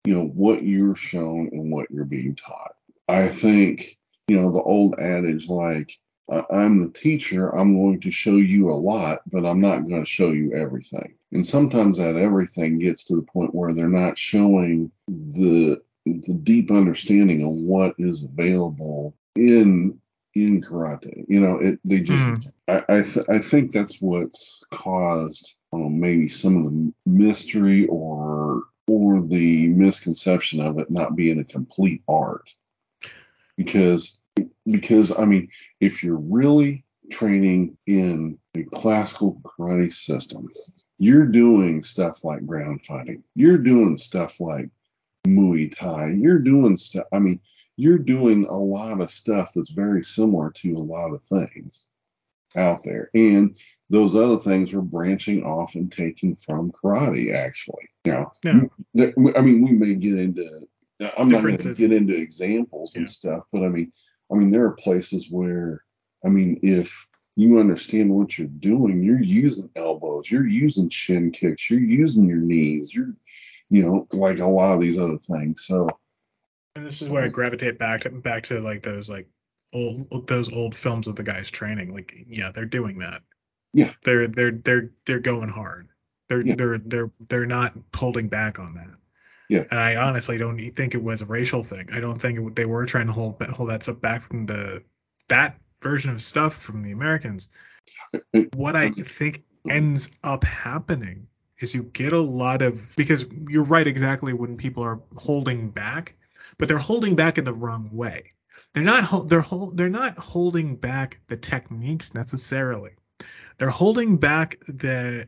you 0.05 0.13
know 0.13 0.25
what 0.25 0.63
you're 0.63 0.95
shown 0.95 1.49
and 1.51 1.71
what 1.71 1.91
you're 1.91 2.05
being 2.05 2.35
taught. 2.35 2.75
I 3.07 3.27
think 3.27 3.97
you 4.27 4.39
know 4.39 4.51
the 4.51 4.61
old 4.61 4.99
adage 4.99 5.47
like 5.49 5.97
I'm 6.29 6.81
the 6.81 6.89
teacher, 6.89 7.49
I'm 7.49 7.75
going 7.75 8.01
to 8.01 8.11
show 8.11 8.35
you 8.35 8.69
a 8.69 8.73
lot, 8.73 9.21
but 9.27 9.45
I'm 9.45 9.61
not 9.61 9.87
going 9.87 10.03
to 10.03 10.09
show 10.09 10.31
you 10.31 10.53
everything. 10.53 11.15
And 11.31 11.45
sometimes 11.45 11.97
that 11.97 12.15
everything 12.15 12.79
gets 12.79 13.05
to 13.05 13.15
the 13.15 13.23
point 13.23 13.55
where 13.55 13.73
they're 13.73 13.89
not 13.89 14.17
showing 14.17 14.91
the 15.07 15.81
the 16.05 16.33
deep 16.35 16.71
understanding 16.71 17.43
of 17.43 17.51
what 17.51 17.93
is 17.97 18.23
available 18.23 19.13
in 19.35 19.99
in 20.35 20.61
karate. 20.61 21.25
You 21.27 21.39
know, 21.41 21.57
it 21.59 21.79
they 21.83 21.99
just 21.99 22.25
Mm. 22.25 22.53
I 22.67 22.83
I, 22.89 23.01
th- 23.01 23.25
I 23.29 23.39
think 23.39 23.71
that's 23.71 24.01
what's 24.01 24.63
caused 24.71 25.55
um, 25.73 25.99
maybe 25.99 26.27
some 26.27 26.57
of 26.57 26.65
the 26.65 26.93
mystery 27.05 27.87
or 27.87 28.63
or 28.87 29.21
the 29.21 29.67
misconception 29.67 30.61
of 30.61 30.79
it 30.79 30.89
not 30.89 31.15
being 31.15 31.39
a 31.39 31.43
complete 31.43 32.01
art. 32.07 32.49
Because 33.57 34.21
because 34.69 35.17
I 35.17 35.25
mean, 35.25 35.49
if 35.79 36.03
you're 36.03 36.17
really 36.17 36.83
training 37.09 37.77
in 37.87 38.37
a 38.55 38.63
classical 38.63 39.41
karate 39.43 39.91
system, 39.91 40.47
you're 40.99 41.25
doing 41.25 41.83
stuff 41.83 42.23
like 42.23 42.45
ground 42.45 42.85
fighting. 42.85 43.23
You're 43.35 43.57
doing 43.57 43.97
stuff 43.97 44.39
like 44.39 44.69
Muay 45.25 45.75
Thai. 45.75 46.11
You're 46.11 46.39
doing 46.39 46.77
stuff. 46.77 47.05
I 47.13 47.19
mean, 47.19 47.39
you're 47.77 47.99
doing 47.99 48.45
a 48.45 48.57
lot 48.57 49.01
of 49.01 49.11
stuff 49.11 49.51
that's 49.53 49.69
very 49.69 50.03
similar 50.03 50.51
to 50.51 50.75
a 50.75 50.79
lot 50.79 51.13
of 51.13 51.23
things 51.23 51.87
out 52.55 52.83
there. 52.83 53.09
And 53.13 53.55
those 53.89 54.15
other 54.15 54.37
things 54.37 54.73
are 54.73 54.81
branching 54.81 55.43
off 55.43 55.75
and 55.75 55.91
taking 55.91 56.35
from 56.35 56.71
karate, 56.71 57.33
actually. 57.33 57.87
Now, 58.05 58.31
Yeah. 58.43 58.61
I 59.35 59.41
mean, 59.41 59.63
we 59.63 59.71
may 59.71 59.93
get 59.93 60.17
into, 60.17 60.67
I'm 61.17 61.29
not 61.29 61.43
going 61.43 61.57
to 61.57 61.73
get 61.73 61.91
into 61.91 62.15
examples 62.15 62.95
Yeah. 62.95 62.99
and 63.01 63.09
stuff, 63.09 63.43
but 63.51 63.63
I 63.63 63.69
mean, 63.69 63.91
I 64.31 64.35
mean, 64.35 64.51
there 64.51 64.65
are 64.65 64.71
places 64.71 65.29
where, 65.29 65.83
I 66.25 66.29
mean, 66.29 66.59
if 66.63 67.07
you 67.35 67.59
understand 67.59 68.09
what 68.09 68.37
you're 68.37 68.47
doing, 68.47 69.03
you're 69.03 69.21
using 69.21 69.69
elbows, 69.75 70.29
you're 70.31 70.47
using 70.47 70.89
shin 70.89 71.31
kicks, 71.31 71.69
you're 71.69 71.79
using 71.79 72.27
your 72.27 72.39
knees, 72.39 72.93
you're, 72.93 73.13
you 73.69 73.83
know, 73.83 74.07
like 74.11 74.39
a 74.39 74.45
lot 74.45 74.73
of 74.73 74.81
these 74.81 74.97
other 74.97 75.19
things. 75.19 75.65
So, 75.65 75.87
And 76.75 76.85
this 76.85 77.01
is 77.01 77.09
where 77.09 77.23
I 77.23 77.27
gravitate 77.27 77.77
back 77.77 78.01
to 78.01 78.09
back 78.09 78.43
to 78.43 78.59
like 78.59 78.81
those 78.81 79.09
like 79.09 79.27
old 79.73 80.27
those 80.27 80.51
old 80.51 80.73
films 80.75 81.07
of 81.07 81.15
the 81.15 81.23
guys 81.23 81.51
training. 81.51 81.93
Like, 81.93 82.13
yeah, 82.27 82.51
they're 82.51 82.65
doing 82.65 82.97
that. 82.99 83.21
Yeah. 83.73 83.93
They're 84.03 84.27
they're 84.27 84.51
they're 84.51 84.91
they're 85.05 85.19
going 85.19 85.49
hard. 85.49 85.89
They're 86.29 86.41
Yeah. 86.41 86.55
they're 86.55 86.77
they're 86.79 87.11
they're 87.29 87.45
not 87.45 87.73
holding 87.95 88.29
back 88.29 88.57
on 88.59 88.73
that. 88.73 88.95
Yeah. 89.49 89.63
And 89.71 89.79
I 89.79 89.95
honestly 89.95 90.37
don't 90.37 90.71
think 90.71 90.93
it 90.93 91.01
was 91.01 91.21
a 91.21 91.25
racial 91.25 91.63
thing. 91.63 91.89
I 91.91 91.99
don't 91.99 92.21
think 92.21 92.39
it, 92.39 92.55
they 92.55 92.65
were 92.65 92.85
trying 92.85 93.07
to 93.07 93.13
hold 93.13 93.41
hold 93.43 93.69
that 93.69 93.83
stuff 93.83 94.01
back 94.01 94.21
from 94.21 94.45
the 94.45 94.83
that 95.29 95.59
version 95.81 96.11
of 96.11 96.21
stuff 96.21 96.55
from 96.55 96.83
the 96.83 96.91
Americans. 96.91 97.49
What 98.55 98.75
I 98.75 98.89
think 98.89 99.43
ends 99.69 100.11
up 100.23 100.43
happening 100.43 101.27
is 101.59 101.73
you 101.73 101.83
get 101.83 102.13
a 102.13 102.19
lot 102.19 102.61
of 102.61 102.95
because 102.95 103.25
you're 103.47 103.63
right 103.63 103.87
exactly 103.87 104.33
when 104.33 104.57
people 104.57 104.83
are 104.83 104.99
holding 105.15 105.69
back, 105.69 106.15
but 106.57 106.67
they're 106.67 106.77
holding 106.77 107.15
back 107.15 107.37
in 107.37 107.45
the 107.45 107.53
wrong 107.53 107.89
way. 107.91 108.31
They're 108.73 108.83
not 108.83 109.27
they're 109.27 109.45
they're 109.73 109.89
not 109.89 110.17
holding 110.17 110.75
back 110.75 111.19
the 111.27 111.37
techniques 111.37 112.13
necessarily. 112.13 112.91
They're 113.57 113.69
holding 113.69 114.17
back 114.17 114.59
the 114.67 115.27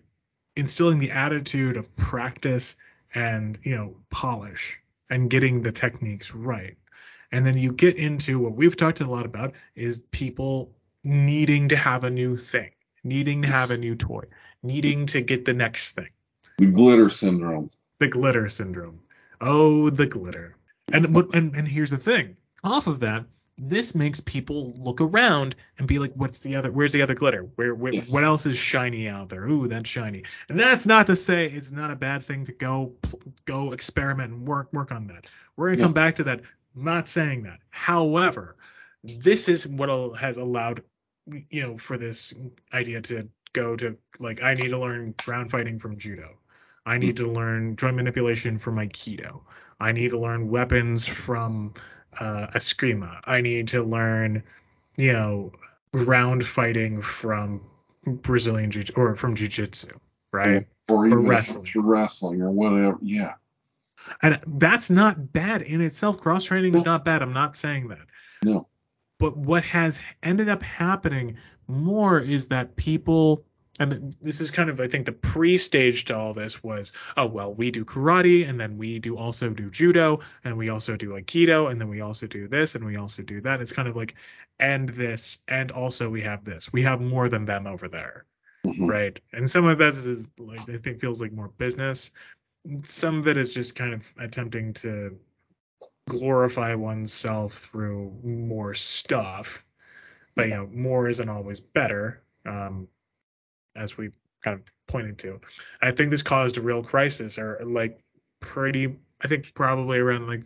instilling 0.56 1.00
the 1.00 1.12
attitude 1.12 1.78
of 1.78 1.96
practice 1.96 2.76
and 3.14 3.60
you 3.64 3.76
know 3.76 3.96
polish 4.10 4.80
and 5.10 5.30
getting 5.30 5.62
the 5.62 5.72
techniques 5.72 6.34
right. 6.34 6.78
And 7.32 7.46
then 7.46 7.58
you 7.58 7.72
get 7.72 7.96
into 7.96 8.40
what 8.40 8.54
we've 8.54 8.76
talked 8.76 9.02
a 9.02 9.10
lot 9.10 9.26
about 9.26 9.54
is 9.76 10.00
people 10.12 10.72
needing 11.04 11.70
to 11.70 11.76
have 11.76 12.04
a 12.04 12.10
new 12.10 12.36
thing, 12.36 12.72
needing 13.04 13.44
to 13.44 13.48
have 13.48 13.72
a 13.72 13.78
new 13.78 13.96
toy, 13.96 14.24
needing 14.64 15.06
to 15.08 15.22
get 15.22 15.46
the 15.46 15.54
next 15.54 15.94
thing. 15.94 16.10
the 16.58 16.68
glitter 16.68 17.10
syndrome. 17.10 17.70
The 18.00 18.08
glitter 18.08 18.50
syndrome. 18.50 19.00
Oh, 19.42 19.90
the 19.90 20.08
glitter. 20.08 20.56
And 20.92 21.16
and, 21.34 21.56
and 21.56 21.68
here's 21.68 21.92
the 21.92 21.98
thing. 21.98 22.36
Off 22.64 22.88
of 22.88 23.00
that, 23.02 23.26
this 23.60 23.94
makes 23.94 24.22
people 24.22 24.74
look 24.78 25.02
around 25.02 25.56
and 25.78 25.88
be 25.88 26.00
like, 26.00 26.14
what's 26.14 26.40
the 26.40 26.56
other 26.56 26.72
where's 26.72 26.94
the 26.94 27.02
other 27.02 27.14
glitter? 27.14 27.44
Where, 27.56 27.76
where 27.76 27.94
Yes. 27.94 28.14
what 28.14 28.24
else 28.24 28.46
is 28.46 28.58
shiny 28.58 29.08
out 29.08 29.30
there? 29.30 29.46
Ooh, 29.46 29.68
that's 29.68 29.90
shiny. 29.90 30.24
And 30.48 30.60
that's 30.60 30.86
not 30.86 31.08
to 31.08 31.16
say 31.16 31.48
it's 31.48 31.72
not 31.72 31.92
a 31.92 31.96
bad 31.96 32.24
thing 32.24 32.46
to 32.46 32.52
go 32.52 32.94
go 33.46 33.72
experiment 33.72 34.32
and 34.34 34.48
work 34.48 34.72
work 34.72 34.92
on 34.92 35.08
that. 35.08 35.26
We're 35.56 35.70
gonna 35.70 35.80
Yeah. 35.80 35.86
come 35.86 35.94
back 35.94 36.16
to 36.16 36.24
that. 36.26 36.42
Not 36.76 37.08
saying 37.08 37.44
that. 37.44 37.60
However, 37.70 38.56
this 39.04 39.50
is 39.50 39.68
what 39.68 39.90
has 40.18 40.38
allowed 40.38 40.84
you 41.50 41.62
know 41.62 41.78
for 41.78 41.98
this 41.98 42.34
idea 42.74 43.02
to 43.02 43.30
go 43.54 43.76
to 43.76 43.98
like 44.20 44.42
I 44.42 44.54
need 44.54 44.70
to 44.70 44.78
learn 44.78 45.14
ground 45.24 45.52
fighting 45.52 45.80
from 45.80 45.98
judo. 45.98 46.38
I 46.86 46.98
need 46.98 47.16
mm. 47.16 47.18
to 47.18 47.32
learn 47.32 47.76
joint 47.76 47.98
manipulation 47.98 48.58
from 48.58 48.78
Aikido. 48.78 49.42
I 49.80 49.92
need 49.92 50.10
to 50.10 50.20
learn 50.20 50.50
weapons 50.50 51.08
from 51.08 51.74
uh, 52.20 52.48
Eskrima. 52.54 53.22
I 53.24 53.42
need 53.42 53.70
to 53.70 53.84
learn, 53.84 54.44
you 54.98 55.14
know, 55.14 55.54
ground 55.94 56.46
fighting 56.46 57.02
from 57.02 57.62
Brazilian 58.06 58.72
jiu 58.72 58.84
or 58.96 59.16
from 59.16 59.36
jiu-jitsu, 59.36 60.00
right? 60.32 60.68
Or 60.90 61.06
even 61.06 61.28
wrestling. 61.28 61.66
wrestling 61.76 62.42
or 62.42 62.52
whatever. 62.52 62.98
Yeah. 63.02 63.34
And 64.22 64.40
that's 64.48 64.90
not 64.90 65.34
bad 65.34 65.62
in 65.62 65.82
itself. 65.82 66.20
Cross 66.20 66.46
training 66.46 66.74
is 66.74 66.86
not 66.86 67.06
bad. 67.06 67.22
I'm 67.22 67.34
not 67.34 67.56
saying 67.56 67.90
that. 67.90 68.08
No. 68.44 68.68
But 69.20 69.36
what 69.36 69.64
has 69.66 70.02
ended 70.24 70.48
up 70.48 70.64
happening 70.64 71.38
more 71.68 72.20
is 72.20 72.48
that 72.48 72.76
people, 72.76 73.44
and 73.80 74.16
this 74.22 74.42
is 74.42 74.52
kind 74.52 74.70
of, 74.70 74.80
I 74.80 74.88
think, 74.88 75.06
the 75.06 75.12
pre-stage 75.12 76.06
to 76.06 76.16
all 76.18 76.34
this 76.34 76.62
was, 76.64 76.92
oh 77.18 77.26
well, 77.28 77.54
we 77.54 77.72
do 77.72 77.86
karate, 77.86 78.48
and 78.48 78.60
then 78.60 78.78
we 78.78 79.00
do 79.00 79.18
also 79.18 79.50
do 79.50 79.70
judo, 79.70 80.20
and 80.44 80.58
we 80.58 80.70
also 80.70 80.96
do 80.98 81.12
aikido, 81.12 81.72
and 81.72 81.80
then 81.80 81.90
we 81.90 82.02
also 82.02 82.28
do 82.28 82.48
this, 82.48 82.76
and 82.76 82.86
we 82.86 82.98
also 82.98 83.24
do 83.24 83.42
that. 83.42 83.62
It's 83.62 83.74
kind 83.74 83.88
of 83.88 83.96
like, 83.96 84.16
and 84.60 84.90
this, 84.90 85.38
and 85.48 85.72
also 85.72 86.10
we 86.10 86.22
have 86.22 86.44
this. 86.44 86.72
We 86.72 86.84
have 86.84 87.02
more 87.02 87.30
than 87.30 87.46
them 87.46 87.66
over 87.68 87.88
there 87.88 88.26
Mhm. 88.66 88.90
right? 88.90 89.20
And 89.32 89.50
some 89.50 89.66
of 89.66 89.78
that 89.78 89.94
is 89.94 90.28
like 90.38 90.70
I 90.70 90.78
think 90.78 91.00
feels 91.00 91.22
like 91.22 91.32
more 91.32 91.48
business. 91.48 92.12
Some 92.84 93.20
of 93.20 93.28
it 93.28 93.38
is 93.38 93.54
just 93.54 93.76
kind 93.76 93.94
of 93.94 94.14
attempting 94.18 94.74
to 94.74 95.18
glorify 96.08 96.74
oneself 96.76 97.54
through 97.54 98.20
more 98.24 98.74
stuff. 98.74 99.64
But 100.36 100.50
you 100.50 100.56
know, 100.56 100.68
more 100.68 101.08
isn't 101.08 101.30
always 101.30 101.60
better, 101.60 102.22
um, 102.46 102.88
as 103.76 103.98
we 103.98 104.12
kind 104.44 104.60
of 104.60 104.64
pointed 104.88 105.18
to. 105.20 105.40
I 105.82 105.92
think 105.92 106.12
this 106.12 106.24
caused 106.24 106.58
a 106.58 106.62
real 106.62 106.84
crisis, 106.84 107.38
or 107.38 107.60
like 107.64 108.00
pretty. 108.40 108.98
I 109.22 109.28
think 109.28 109.54
probably 109.54 110.00
around 110.00 110.28
like 110.28 110.44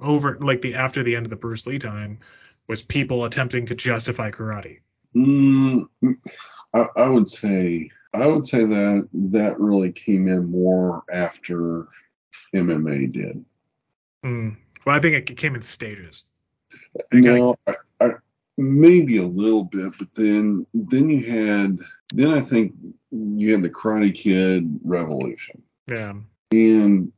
over 0.00 0.38
like 0.40 0.60
the 0.60 0.74
after 0.74 1.02
the 1.02 1.16
end 1.16 1.26
of 1.26 1.30
the 1.30 1.36
Bruce 1.36 1.66
Lee 1.66 1.78
time 1.78 2.18
was 2.66 2.82
people 2.82 3.24
attempting 3.24 3.66
to 3.66 3.74
justify 3.74 4.30
karate. 4.30 4.80
Mm, 5.16 5.88
I, 6.74 6.86
I 6.96 7.08
would 7.08 7.28
say 7.28 7.90
I 8.14 8.26
would 8.26 8.46
say 8.46 8.64
that 8.64 9.08
that 9.12 9.58
really 9.58 9.92
came 9.92 10.28
in 10.28 10.50
more 10.50 11.02
after 11.12 11.88
MMA 12.54 13.12
did. 13.12 13.44
Mm. 14.24 14.56
Well, 14.84 14.96
I 14.96 15.00
think 15.00 15.30
it 15.30 15.36
came 15.36 15.54
in 15.54 15.62
stages. 15.62 16.24
No, 17.12 17.56
maybe 18.58 19.18
a 19.18 19.26
little 19.26 19.64
bit, 19.64 19.92
but 19.98 20.08
then 20.14 20.66
then 20.74 21.08
you 21.08 21.30
had 21.30 21.78
then 22.12 22.30
I 22.30 22.40
think 22.40 22.74
you 23.10 23.52
had 23.52 23.62
the 23.62 23.70
Karate 23.70 24.14
Kid 24.14 24.78
revolution, 24.84 25.62
yeah. 25.88 26.14
and 26.50 27.12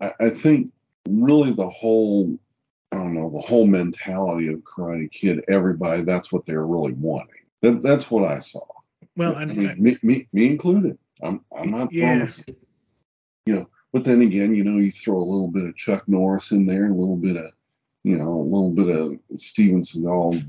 I, 0.00 0.12
I 0.18 0.30
think 0.30 0.72
really 1.08 1.52
the 1.52 1.68
whole 1.68 2.38
I 2.90 2.96
don't 2.96 3.14
know 3.14 3.30
the 3.30 3.40
whole 3.40 3.66
mentality 3.66 4.48
of 4.48 4.60
Karate 4.60 5.12
Kid, 5.12 5.44
everybody 5.48 6.02
that's 6.02 6.32
what 6.32 6.46
they're 6.46 6.66
really 6.66 6.94
wanting. 6.94 7.44
That 7.62 7.82
that's 7.82 8.10
what 8.10 8.30
I 8.30 8.38
saw. 8.40 8.64
Well, 9.16 9.36
I 9.36 9.42
and 9.42 9.56
mean, 9.56 9.74
me, 9.82 9.98
me, 10.02 10.28
me 10.32 10.46
included. 10.46 10.96
I'm, 11.22 11.44
I'm 11.56 11.70
not 11.70 11.92
Yeah. 11.92 12.28
you 13.46 13.54
know. 13.54 13.68
But 13.92 14.04
then 14.04 14.22
again, 14.22 14.54
you 14.54 14.64
know, 14.64 14.78
you 14.78 14.90
throw 14.90 15.16
a 15.16 15.18
little 15.18 15.48
bit 15.48 15.64
of 15.64 15.76
Chuck 15.76 16.04
Norris 16.06 16.52
in 16.52 16.66
there, 16.66 16.84
and 16.84 16.94
a 16.94 16.98
little 16.98 17.16
bit 17.16 17.36
of, 17.36 17.50
you 18.08 18.16
know, 18.16 18.32
a 18.32 18.48
little 18.48 18.70
bit 18.70 18.88
of 18.88 19.38
Steven 19.38 19.82
Seagal 19.82 20.42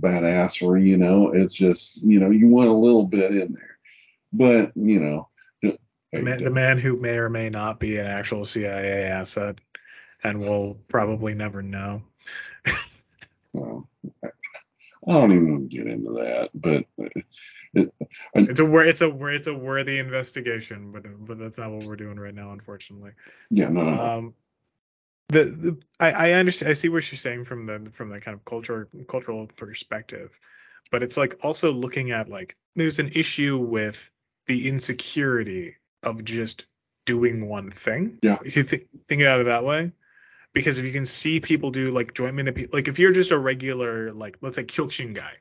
badassery. 0.00 0.84
You 0.88 0.96
know, 0.96 1.32
it's 1.32 1.54
just, 1.54 2.02
you 2.02 2.18
know, 2.18 2.30
you 2.30 2.48
want 2.48 2.68
a 2.68 2.72
little 2.72 3.06
bit 3.06 3.30
in 3.30 3.52
there. 3.52 3.78
But 4.32 4.72
you 4.74 4.98
know, 4.98 5.28
the 5.62 6.22
man, 6.22 6.42
the 6.42 6.50
man 6.50 6.76
who 6.78 6.96
may 6.96 7.16
or 7.16 7.28
may 7.28 7.50
not 7.50 7.78
be 7.78 7.98
an 7.98 8.06
actual 8.06 8.44
CIA 8.44 9.04
asset, 9.04 9.60
and 10.24 10.40
we'll 10.40 10.76
probably 10.88 11.34
never 11.34 11.62
know. 11.62 12.02
well, 13.52 13.88
I 14.24 14.28
I 15.06 15.12
don't 15.12 15.30
even 15.30 15.52
want 15.52 15.70
to 15.70 15.76
get 15.76 15.86
into 15.86 16.10
that. 16.14 16.50
But 16.52 16.84
it, 17.74 17.94
It's 18.34 18.58
a 18.58 18.78
it's 18.78 19.02
a 19.02 19.26
it's 19.26 19.46
a 19.46 19.54
worthy 19.54 19.98
investigation, 19.98 20.90
but 20.90 21.04
but 21.26 21.38
that's 21.38 21.58
not 21.58 21.70
what 21.70 21.86
we're 21.86 21.94
doing 21.94 22.18
right 22.18 22.34
now, 22.34 22.50
unfortunately. 22.50 23.12
yeah, 23.50 23.68
no. 23.68 23.82
Um, 23.82 24.34
the, 25.28 25.44
the 25.44 25.78
I, 25.98 26.10
I 26.10 26.32
understand. 26.32 26.70
I 26.70 26.74
see 26.74 26.88
what 26.88 27.10
you're 27.10 27.18
saying 27.18 27.44
from 27.44 27.66
the 27.66 27.90
from 27.92 28.10
the 28.10 28.20
kind 28.20 28.34
of 28.34 28.44
culture 28.44 28.88
cultural 29.08 29.46
perspective, 29.46 30.38
but 30.90 31.02
it's 31.02 31.16
like 31.16 31.36
also 31.42 31.72
looking 31.72 32.10
at 32.10 32.28
like 32.28 32.56
there's 32.76 32.98
an 32.98 33.10
issue 33.14 33.56
with 33.56 34.10
the 34.46 34.68
insecurity 34.68 35.76
of 36.02 36.24
just 36.24 36.66
doing 37.06 37.48
one 37.48 37.70
thing. 37.70 38.18
Yeah. 38.22 38.38
If 38.44 38.56
you 38.56 38.62
think 38.62 38.84
think 39.08 39.22
about 39.22 39.40
it 39.40 39.44
that 39.44 39.64
way, 39.64 39.92
because 40.52 40.78
if 40.78 40.84
you 40.84 40.92
can 40.92 41.06
see 41.06 41.40
people 41.40 41.70
do 41.70 41.90
like 41.90 42.14
joint 42.14 42.36
manip- 42.36 42.72
like 42.72 42.88
if 42.88 42.98
you're 42.98 43.12
just 43.12 43.30
a 43.30 43.38
regular 43.38 44.12
like 44.12 44.38
let's 44.40 44.56
say 44.56 44.64
Kyokushin 44.64 45.14
guy, 45.14 45.32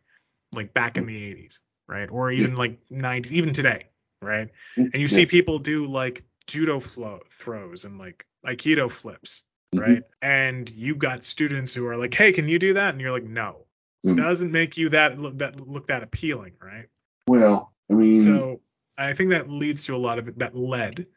like 0.53 0.73
back 0.73 0.97
in 0.97 1.05
the 1.05 1.15
80s, 1.15 1.59
right, 1.87 2.09
or 2.09 2.31
even 2.31 2.55
like 2.55 2.79
90s, 2.89 3.31
even 3.31 3.53
today, 3.53 3.87
right, 4.21 4.49
mm-hmm. 4.77 4.81
and 4.81 4.95
you 4.95 5.01
Yeah. 5.01 5.07
see 5.07 5.25
people 5.25 5.59
do 5.59 5.87
like 5.87 6.23
judo 6.47 6.79
flow 6.79 7.21
throws 7.29 7.85
and 7.85 7.97
like 7.97 8.25
aikido 8.45 8.91
flips 8.91 9.43
Mhm. 9.73 9.79
right? 9.79 10.03
And 10.21 10.69
you've 10.69 10.99
got 10.99 11.23
students 11.23 11.73
who 11.73 11.85
are 11.87 11.97
like 11.97 12.13
hey 12.13 12.31
can 12.31 12.47
you 12.47 12.59
do 12.59 12.73
that? 12.75 12.93
And 12.93 13.01
you're 13.01 13.11
like 13.11 13.23
no. 13.23 13.65
Mm. 14.05 14.17
doesn't 14.17 14.51
make 14.51 14.77
you 14.77 14.89
that 14.89 15.17
look 15.17 15.37
that 15.37 15.59
look 15.59 15.87
that 15.87 16.03
appealing 16.03 16.53
right? 16.61 16.87
Well, 17.27 17.73
I 17.89 17.93
mean, 17.93 18.21
so 18.23 18.61
i 18.97 19.13
think 19.13 19.31
that 19.31 19.49
leads 19.49 19.85
to 19.85 19.95
a 19.95 19.97
lot 19.97 20.19
of 20.19 20.37
that 20.37 20.55
led 20.55 21.07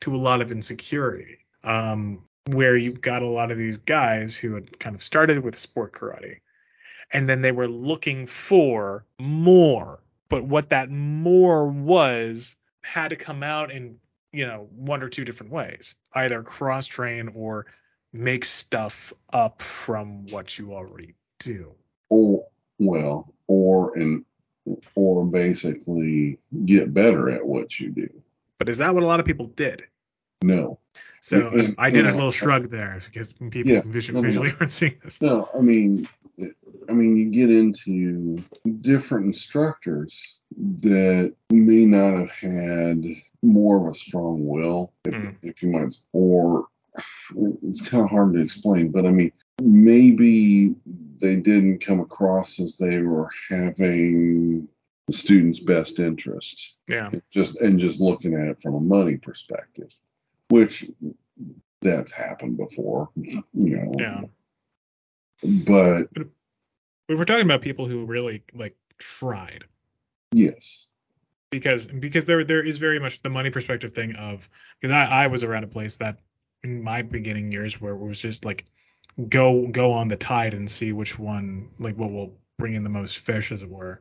to 0.00 0.14
a 0.14 0.16
lot 0.16 0.40
of 0.40 0.52
insecurity 0.52 1.38
um 1.64 2.22
where 2.52 2.76
you 2.76 2.92
got 2.92 3.22
a 3.22 3.26
lot 3.26 3.50
of 3.50 3.58
these 3.58 3.78
guys 3.78 4.36
who 4.36 4.54
had 4.54 4.78
kind 4.78 4.94
of 4.94 5.02
started 5.02 5.42
with 5.42 5.56
sport 5.56 5.92
karate 5.92 6.36
and 7.12 7.28
then 7.28 7.42
they 7.42 7.52
were 7.52 7.68
looking 7.68 8.26
for 8.26 9.04
more. 9.20 10.00
But 10.28 10.44
what 10.44 10.70
that 10.70 10.90
more 10.90 11.68
was 11.68 12.56
had 12.82 13.08
to 13.08 13.16
come 13.16 13.42
out 13.42 13.70
in 13.70 13.98
you 14.32 14.46
know 14.46 14.68
one 14.74 15.02
or 15.02 15.08
two 15.08 15.24
different 15.24 15.52
ways 15.52 15.94
either 16.14 16.42
cross 16.42 16.86
train 16.86 17.30
or 17.34 17.66
make 18.12 18.44
stuff 18.44 19.12
up 19.32 19.62
from 19.62 20.26
what 20.28 20.58
you 20.58 20.72
already 20.74 21.14
do 21.38 21.72
Or 22.08 22.46
well, 22.78 23.32
or 23.46 23.96
and 23.98 24.24
or 24.94 25.24
basically 25.26 26.38
get 26.64 26.92
better 26.92 27.30
at 27.30 27.44
what 27.46 27.78
you 27.78 27.90
do. 27.90 28.08
but 28.58 28.68
is 28.68 28.78
that 28.78 28.94
what 28.94 29.02
a 29.02 29.06
lot 29.06 29.20
of 29.20 29.26
people 29.26 29.46
did 29.46 29.84
No. 30.42 30.78
so 31.20 31.48
And- 31.48 31.74
i 31.78 31.90
did 31.90 32.06
a 32.06 32.12
little 32.12 32.32
shrug 32.32 32.68
there 32.68 33.00
because 33.04 33.32
people 33.32 33.70
Yeah, 33.72 33.82
visu- 33.84 34.12
no, 34.12 34.20
no, 34.20 34.26
visually 34.28 34.52
aren't 34.60 34.72
seeing 34.72 34.96
this 35.04 35.20
No, 35.22 35.48
I 35.56 35.60
mean, 35.60 36.08
I 36.88 36.92
mean, 36.92 37.16
you 37.16 37.30
get 37.30 37.50
into 37.50 38.42
different 38.80 39.26
instructors 39.26 40.38
that 40.80 41.34
may 41.50 41.86
not 41.86 42.16
have 42.18 42.30
had 42.30 43.04
more 43.42 43.88
of 43.88 43.94
a 43.94 43.98
strong 43.98 44.46
will, 44.46 44.92
if, 45.06 45.14
Mm. 45.14 45.36
if 45.42 45.62
you 45.62 45.70
might, 45.70 45.96
or 46.12 46.66
it's 47.62 47.80
kind 47.80 48.02
of 48.04 48.10
hard 48.10 48.34
to 48.34 48.42
explain, 48.42 48.90
but 48.90 49.06
I 49.06 49.10
mean, 49.10 49.32
maybe 49.60 50.74
they 51.20 51.36
didn't 51.36 51.78
come 51.78 52.00
across 52.00 52.60
as 52.60 52.76
they 52.76 53.00
were 53.00 53.30
having 53.50 54.68
the 55.06 55.12
student's 55.12 55.60
best 55.60 55.98
interest. 55.98 56.76
Yeah. 56.88 57.10
Just 57.30 57.60
and 57.60 57.78
just 57.78 58.00
looking 58.00 58.34
at 58.34 58.48
it 58.48 58.60
from 58.60 58.74
a 58.74 58.80
money 58.80 59.16
perspective, 59.16 59.94
which 60.48 60.90
that's 61.82 62.12
happened 62.12 62.56
before, 62.56 63.08
you 63.16 63.42
know. 63.54 63.94
yeah. 63.98 64.22
But 65.42 66.08
we 67.08 67.14
were 67.14 67.24
talking 67.24 67.44
about 67.44 67.62
people 67.62 67.86
who 67.86 68.04
really 68.04 68.42
like 68.54 68.76
tried. 68.98 69.64
Yes, 70.32 70.88
because 71.50 71.86
because 71.86 72.24
there 72.24 72.44
there 72.44 72.64
is 72.64 72.78
very 72.78 72.98
much 72.98 73.22
the 73.22 73.28
money 73.28 73.50
perspective 73.50 73.94
thing 73.94 74.14
of 74.16 74.48
because 74.80 74.92
I, 74.92 75.24
I 75.24 75.26
was 75.26 75.44
around 75.44 75.64
a 75.64 75.68
place 75.68 75.96
that 75.96 76.18
in 76.64 76.82
my 76.82 77.02
beginning 77.02 77.52
years 77.52 77.80
where 77.80 77.92
it 77.92 77.98
was 77.98 78.18
just 78.18 78.44
like 78.44 78.64
go 79.28 79.66
go 79.68 79.92
on 79.92 80.08
the 80.08 80.16
tide 80.16 80.54
and 80.54 80.70
see 80.70 80.92
which 80.92 81.18
one 81.18 81.68
like 81.78 81.96
what 81.96 82.12
will 82.12 82.36
bring 82.58 82.74
in 82.74 82.82
the 82.82 82.90
most 82.90 83.18
fish 83.18 83.52
as 83.52 83.62
it 83.62 83.70
were. 83.70 84.00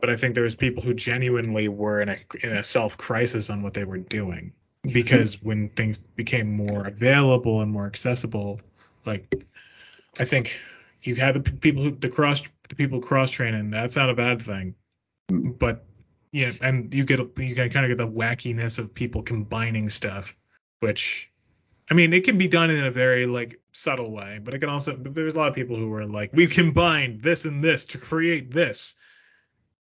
But 0.00 0.10
i 0.10 0.16
think 0.16 0.34
there 0.34 0.44
was 0.44 0.54
people 0.54 0.82
who 0.82 0.94
genuinely 0.94 1.68
were 1.68 2.00
in 2.00 2.08
a 2.10 2.18
in 2.42 2.52
a 2.56 2.64
self 2.64 2.96
crisis 2.96 3.50
on 3.50 3.62
what 3.62 3.74
they 3.74 3.84
were 3.84 3.98
doing. 3.98 4.52
Because 4.92 5.42
when 5.42 5.70
things 5.70 5.98
became 5.98 6.56
more 6.56 6.86
available 6.86 7.60
and 7.60 7.72
more 7.72 7.86
accessible 7.86 8.60
like 9.04 9.44
i 10.18 10.24
think 10.24 10.60
you 11.02 11.14
had 11.16 11.34
the 11.34 11.52
people 11.52 11.82
who 11.82 11.90
the 11.90 12.08
cross 12.08 12.42
the 12.68 12.74
people 12.74 13.00
cross 13.00 13.30
training 13.30 13.70
that's 13.70 13.96
not 13.96 14.10
a 14.10 14.14
bad 14.14 14.40
thing. 14.42 14.74
But 15.28 15.84
yeah 16.32 16.52
and 16.60 16.92
you 16.92 17.04
get 17.04 17.18
you 17.18 17.54
can 17.54 17.70
kind 17.70 17.84
of 17.84 17.88
get 17.88 17.96
the 17.96 18.08
wackiness 18.08 18.78
of 18.78 18.94
people 18.94 19.22
combining 19.22 19.88
stuff 19.88 20.36
which 20.80 21.30
i 21.90 21.94
mean 21.94 22.12
it 22.12 22.24
can 22.24 22.38
be 22.38 22.48
done 22.48 22.70
in 22.70 22.84
a 22.84 22.90
very 22.90 23.26
like 23.26 23.60
subtle 23.72 24.10
way 24.10 24.40
but 24.42 24.54
it 24.54 24.58
can 24.58 24.68
also 24.68 24.96
but 24.96 25.14
there's 25.14 25.36
a 25.36 25.38
lot 25.38 25.48
of 25.48 25.54
people 25.54 25.76
who 25.76 25.92
are 25.92 26.06
like 26.06 26.30
we 26.32 26.46
combined 26.46 27.22
this 27.22 27.44
and 27.44 27.62
this 27.62 27.84
to 27.84 27.98
create 27.98 28.52
this 28.52 28.94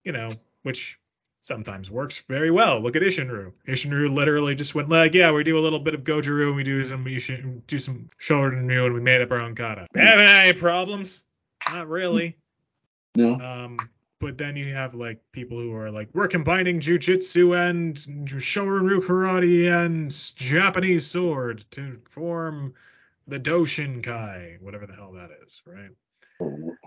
you 0.04 0.12
know 0.12 0.32
which 0.64 1.00
sometimes 1.46 1.92
works 1.92 2.24
very 2.28 2.50
well. 2.50 2.82
Look 2.82 2.96
at 2.96 3.04
isshinryu. 3.04 3.54
Isshinryu 3.68 4.14
literally 4.14 4.56
just 4.56 4.74
went 4.76 4.90
like 4.90 5.14
yeah 5.14 5.32
we 5.32 5.44
do 5.44 5.58
a 5.58 5.62
little 5.62 5.80
bit 5.80 5.94
of 5.94 6.04
goju 6.04 6.48
and 6.48 6.56
we 6.56 6.64
do 6.64 6.84
some 6.84 7.06
Ishin, 7.06 7.62
do 7.68 7.80
some 7.80 8.10
shorinryu 8.20 8.88
and 8.88 8.94
we 8.94 9.00
made 9.00 9.22
up 9.22 9.32
our 9.32 9.40
own 9.40 9.56
kata. 9.56 9.88
Having 9.96 10.26
any 10.26 10.54
problems? 10.60 11.24
Not 11.72 11.88
really. 11.88 12.36
No, 13.16 13.40
um, 13.40 13.78
but 14.20 14.38
then 14.38 14.56
you 14.56 14.74
have 14.74 14.94
like 14.94 15.20
people 15.32 15.60
who 15.60 15.74
are 15.74 15.92
like, 15.92 16.10
we're 16.14 16.28
combining 16.28 16.80
jujitsu 16.80 17.70
and 17.70 17.96
shorinryu 17.98 19.02
karate 19.02 19.72
and 19.72 20.12
Japanese 20.36 21.06
sword 21.08 21.66
to 21.72 22.00
form 22.10 22.74
the 23.28 23.40
Doshinkai, 23.40 24.62
whatever 24.62 24.86
the 24.86 24.94
hell 24.94 25.12
that 25.14 25.32
is, 25.46 25.62
right? 25.66 25.92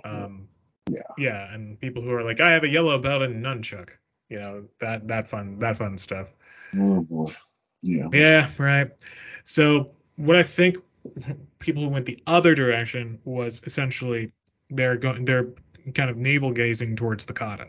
Um, 0.05 0.49
Yeah. 0.91 1.03
Yeah, 1.19 1.53
and 1.53 1.79
people 1.79 2.03
who 2.03 2.13
are 2.13 2.25
like, 2.25 2.41
I 2.41 2.53
have 2.53 2.65
a 2.65 2.69
yellow 2.69 2.99
belt 2.99 3.23
in 3.23 3.43
nunchuck, 3.43 3.91
you 4.31 4.39
know, 4.41 4.65
that 4.81 5.07
that 5.09 5.29
fun 5.29 5.59
that 5.59 5.77
fun 5.77 5.99
stuff. 5.99 6.29
oh 6.77 7.31
yeah, 7.83 8.09
Yeah, 8.13 8.51
right. 8.57 8.91
So 9.45 9.91
what 10.17 10.37
I 10.37 10.43
think 10.43 10.79
people 11.59 11.83
who 11.83 11.89
went 11.89 12.07
the 12.07 12.23
other 12.27 12.55
direction 12.55 13.19
was 13.25 13.63
essentially 13.65 14.33
they're 14.71 14.97
going 14.97 15.25
they're 15.25 15.49
kind 15.95 16.11
of 16.11 16.17
navel 16.17 16.53
gazing 16.53 16.97
towards 16.97 17.25
the 17.25 17.33
kata. 17.33 17.69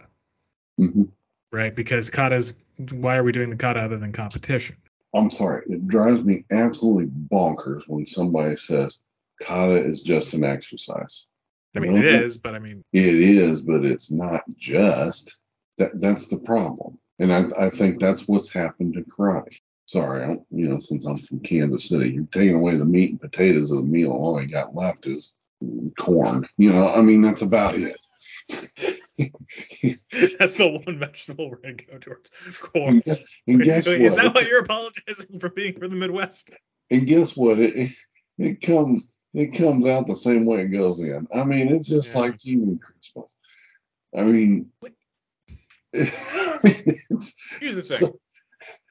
hmm 0.77 1.03
right? 1.51 1.75
Because 1.75 2.09
kata's 2.09 2.53
why 2.91 3.17
are 3.17 3.23
we 3.23 3.31
doing 3.31 3.49
the 3.49 3.55
kata 3.55 3.79
other 3.79 3.97
than 3.97 4.11
competition? 4.11 4.75
I'm 5.15 5.31
sorry, 5.31 5.63
it 5.67 5.87
drives 5.87 6.23
me 6.23 6.45
absolutely 6.51 7.07
bonkers 7.07 7.83
when 7.87 8.05
somebody 8.05 8.55
says 8.55 8.99
kata 9.41 9.83
is 9.83 10.01
just 10.03 10.33
an 10.33 10.43
exercise. 10.43 11.25
I 11.75 11.79
mean, 11.79 11.97
it 11.97 12.05
is, 12.05 12.37
but 12.37 12.55
I 12.55 12.59
mean, 12.59 12.83
It 12.93 13.15
is, 13.15 13.61
but 13.61 13.85
it's 13.85 14.11
not 14.11 14.41
just. 14.57 15.39
That 15.77 16.01
that's 16.01 16.27
the 16.27 16.39
problem, 16.39 16.99
and 17.19 17.31
I 17.31 17.45
I 17.57 17.69
think 17.69 17.99
that's 18.01 18.27
what's 18.27 18.51
happened 18.51 18.95
to 18.95 19.01
karate. 19.03 19.55
Sorry, 19.85 20.23
I 20.23 20.27
don't, 20.27 20.45
you 20.51 20.67
know, 20.67 20.77
since 20.79 21.05
I'm 21.05 21.19
from 21.19 21.39
Kansas 21.39 21.87
City, 21.87 22.09
you're 22.11 22.25
taking 22.25 22.55
away 22.55 22.75
the 22.75 22.85
meat 22.85 23.11
and 23.11 23.21
potatoes 23.21 23.71
of 23.71 23.77
the 23.77 23.83
meal. 23.83 24.11
All 24.11 24.41
you 24.41 24.47
got 24.47 24.75
left 24.75 25.07
is 25.07 25.37
corn. 25.97 26.47
You 26.57 26.71
know, 26.73 26.93
I 26.93 27.01
mean, 27.01 27.21
that's 27.21 27.41
about 27.41 27.75
it. 27.75 27.95
that's 30.39 30.55
the 30.55 30.81
one 30.85 30.97
vegetable 30.99 31.49
we're 31.49 31.57
gonna 31.57 31.73
go 31.75 31.97
towards. 31.99 32.31
Corn. 32.59 32.87
and 32.95 33.03
guess, 33.03 33.19
and 33.47 33.63
guess 33.63 33.87
what? 33.87 34.01
Is 34.01 34.15
that 34.15 34.33
why 34.35 34.41
you're 34.41 34.59
apologizing 34.61 35.39
for 35.39 35.49
being 35.49 35.77
from 35.79 35.89
the 35.91 35.95
Midwest? 35.97 36.51
And 36.89 37.05
guess 37.05 37.35
what? 37.37 37.59
It 37.59 37.75
it, 37.75 37.91
it 38.37 38.61
comes 38.61 39.03
it 39.33 39.53
comes 39.53 39.85
out 39.87 40.07
the 40.07 40.15
same 40.15 40.45
way 40.45 40.61
it 40.61 40.69
goes 40.69 40.99
in. 40.99 41.27
I 41.33 41.43
mean, 41.43 41.69
it's 41.69 41.87
just 41.87 42.15
Yeah. 42.15 42.21
like 42.21 42.45
even 42.45 42.79
Christmas. 42.79 43.35
I 44.17 44.23
mean, 44.23 44.71
I 44.83 44.89
it's 45.93 47.35
Here's 47.59 47.75
the 47.75 47.81
thing. 47.83 47.97
so- 47.97 48.19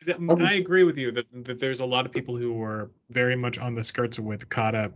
I'm- 0.08 0.30
I 0.40 0.54
agree 0.54 0.84
with 0.84 0.96
you 0.96 1.10
that, 1.12 1.26
that 1.44 1.60
there's 1.60 1.80
a 1.80 1.84
lot 1.84 2.06
of 2.06 2.12
people 2.12 2.36
who 2.36 2.62
are 2.62 2.90
very 3.10 3.36
much 3.36 3.58
on 3.58 3.74
the 3.74 3.84
skirts 3.84 4.18
with 4.18 4.48
kata, 4.48 4.92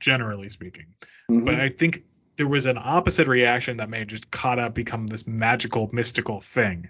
generally 0.00 0.48
speaking. 0.48 0.86
Mhm. 1.30 1.44
But 1.44 1.60
I 1.60 1.68
think 1.70 2.04
there 2.36 2.46
was 2.48 2.66
an 2.66 2.78
opposite 2.80 3.26
reaction 3.28 3.78
that 3.78 3.88
made 3.90 4.08
just 4.08 4.30
kata 4.30 4.70
become 4.70 5.06
this 5.06 5.26
magical, 5.26 5.88
mystical 5.92 6.40
thing. 6.40 6.88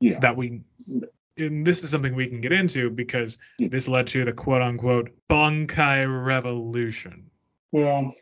yeah, 0.00 0.20
that 0.20 0.36
we 0.36 0.60
and 1.36 1.66
this 1.66 1.82
is 1.84 1.90
something 1.90 2.14
we 2.14 2.28
can 2.28 2.40
get 2.40 2.52
into 2.52 2.88
because 2.90 3.38
Yeah. 3.58 3.68
this 3.68 3.88
led 3.88 4.06
to 4.08 4.24
the 4.24 4.32
quote 4.32 4.62
unquote 4.62 5.10
Bunkai 5.28 6.06
revolution. 6.24 7.30
well, 7.72 8.14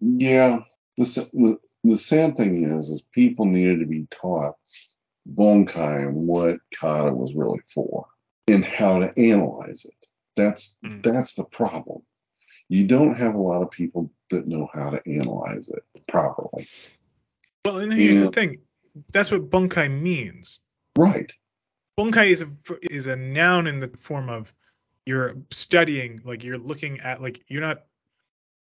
yeah. 0.00 0.60
The, 0.98 1.04
the 1.32 1.58
the 1.84 1.96
sad 1.98 2.36
thing 2.36 2.64
is, 2.64 2.88
is 2.90 3.02
people 3.12 3.46
needed 3.46 3.80
to 3.80 3.86
be 3.86 4.06
taught 4.10 4.56
Bunkai 5.28 6.06
and 6.08 6.26
what 6.26 6.58
kata 6.78 7.12
was 7.12 7.34
really 7.34 7.60
for, 7.72 8.06
and 8.48 8.64
how 8.64 8.98
to 8.98 9.12
analyze 9.18 9.84
it. 9.84 10.06
That's 10.36 10.78
Mm. 10.84 11.02
that's 11.02 11.34
the 11.34 11.44
problem. 11.44 12.02
You 12.72 12.86
don't 12.86 13.14
have 13.18 13.34
a 13.34 13.38
lot 13.38 13.60
of 13.60 13.70
people 13.70 14.10
that 14.30 14.48
know 14.48 14.66
how 14.72 14.88
to 14.88 15.02
analyze 15.06 15.68
it 15.68 15.84
properly. 16.08 16.66
Well, 17.66 17.80
and 17.80 17.92
here's 17.92 18.14
Yeah. 18.14 18.20
the 18.22 18.30
thing. 18.30 18.62
That's 19.12 19.30
what 19.30 19.50
Bunkai 19.50 19.90
means. 19.90 20.60
Right. 20.96 21.30
Bunkai 21.98 22.30
is 22.30 22.40
a 22.40 22.50
is 22.90 23.08
a 23.08 23.16
noun 23.16 23.66
in 23.66 23.78
the 23.78 23.88
form 24.00 24.30
of 24.30 24.54
you're 25.04 25.36
studying, 25.50 26.22
like 26.24 26.42
you're 26.42 26.56
looking 26.56 26.98
at 27.00 27.20
like 27.20 27.44
you're 27.48 27.60
not 27.60 27.84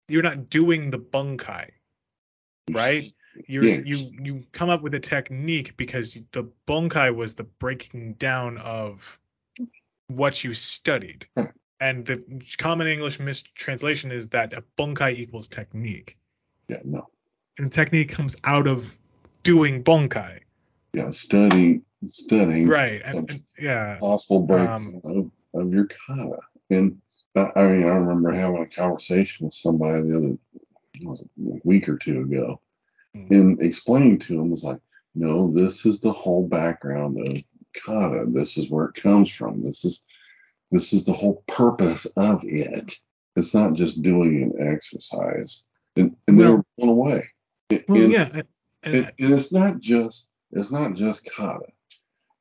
you're 0.08 0.22
not 0.24 0.50
doing 0.50 0.90
the 0.90 0.98
bunkai, 0.98 1.70
right? 2.72 3.04
You're 3.46 3.64
Yeah. 3.64 3.82
you 3.84 3.96
you 4.20 4.44
come 4.50 4.68
up 4.68 4.82
with 4.82 4.94
a 4.94 5.00
technique 5.00 5.76
because 5.76 6.18
the 6.32 6.50
bunkai 6.66 7.14
was 7.14 7.36
the 7.36 7.44
breaking 7.44 8.14
down 8.14 8.58
of 8.58 9.20
what 10.08 10.42
you 10.42 10.54
studied. 10.54 11.28
Right. 11.36 11.52
And 11.82 12.06
the 12.06 12.22
common 12.58 12.86
English 12.86 13.18
mistranslation 13.18 14.12
is 14.12 14.28
that 14.28 14.52
a 14.52 14.62
bunkai 14.78 15.18
equals 15.18 15.48
technique. 15.48 16.16
Yeah. 16.68 16.78
No. 16.84 17.08
And 17.58 17.72
technique 17.72 18.08
comes 18.08 18.36
out 18.44 18.68
of 18.68 18.86
doing 19.42 19.82
bunkai. 19.82 20.38
Yeah. 20.92 21.10
Studying, 21.10 21.82
studying 22.06 22.68
Right. 22.68 23.02
And, 23.04 23.28
and- 23.28 23.42
yeah. 23.58 23.96
possible 23.98 24.40
break 24.46 24.68
Um, 24.68 25.00
of, 25.02 25.30
of 25.60 25.74
your 25.74 25.88
kata. 25.88 26.38
And 26.70 26.98
I, 27.34 27.50
I 27.56 27.66
mean, 27.66 27.82
I 27.82 27.96
remember 27.96 28.30
having 28.30 28.62
a 28.62 28.66
conversation 28.66 29.46
with 29.46 29.54
somebody 29.54 30.02
the 30.02 30.16
other 30.18 30.38
was 31.02 31.22
a 31.22 31.26
week 31.64 31.88
or 31.88 31.96
two 31.96 32.20
ago, 32.20 32.60
Hmm. 33.12 33.26
and 33.34 33.60
explaining 33.60 34.20
to 34.20 34.40
him 34.40 34.50
was 34.50 34.62
like, 34.62 34.80
no, 35.16 35.50
this 35.52 35.84
is 35.84 35.98
the 35.98 36.12
whole 36.12 36.46
background 36.46 37.18
of 37.28 37.42
kata. 37.74 38.26
This 38.28 38.56
is 38.56 38.70
where 38.70 38.86
it 38.86 38.94
comes 38.94 39.28
from. 39.30 39.62
This 39.64 39.84
is 39.84 40.04
this 40.72 40.92
is 40.92 41.04
the 41.04 41.12
whole 41.12 41.44
purpose 41.46 42.06
of 42.16 42.42
it. 42.44 42.94
It's 43.36 43.54
not 43.54 43.74
just 43.74 44.02
doing 44.02 44.42
an 44.58 44.68
exercise, 44.68 45.64
and, 45.96 46.16
and 46.26 46.36
Well- 46.38 46.46
they 46.48 46.54
were 46.56 46.64
blown 46.78 46.88
away. 46.88 47.28
And- 47.70 47.84
Well, 47.88 48.10
yeah, 48.10 48.28
and, 48.32 48.44
and 48.82 48.94
and, 48.96 49.12
and 49.20 49.32
it's 49.34 49.52
not 49.52 49.78
just 49.80 50.28
it's 50.50 50.70
not 50.72 50.94
just 50.94 51.28
kata. 51.34 51.66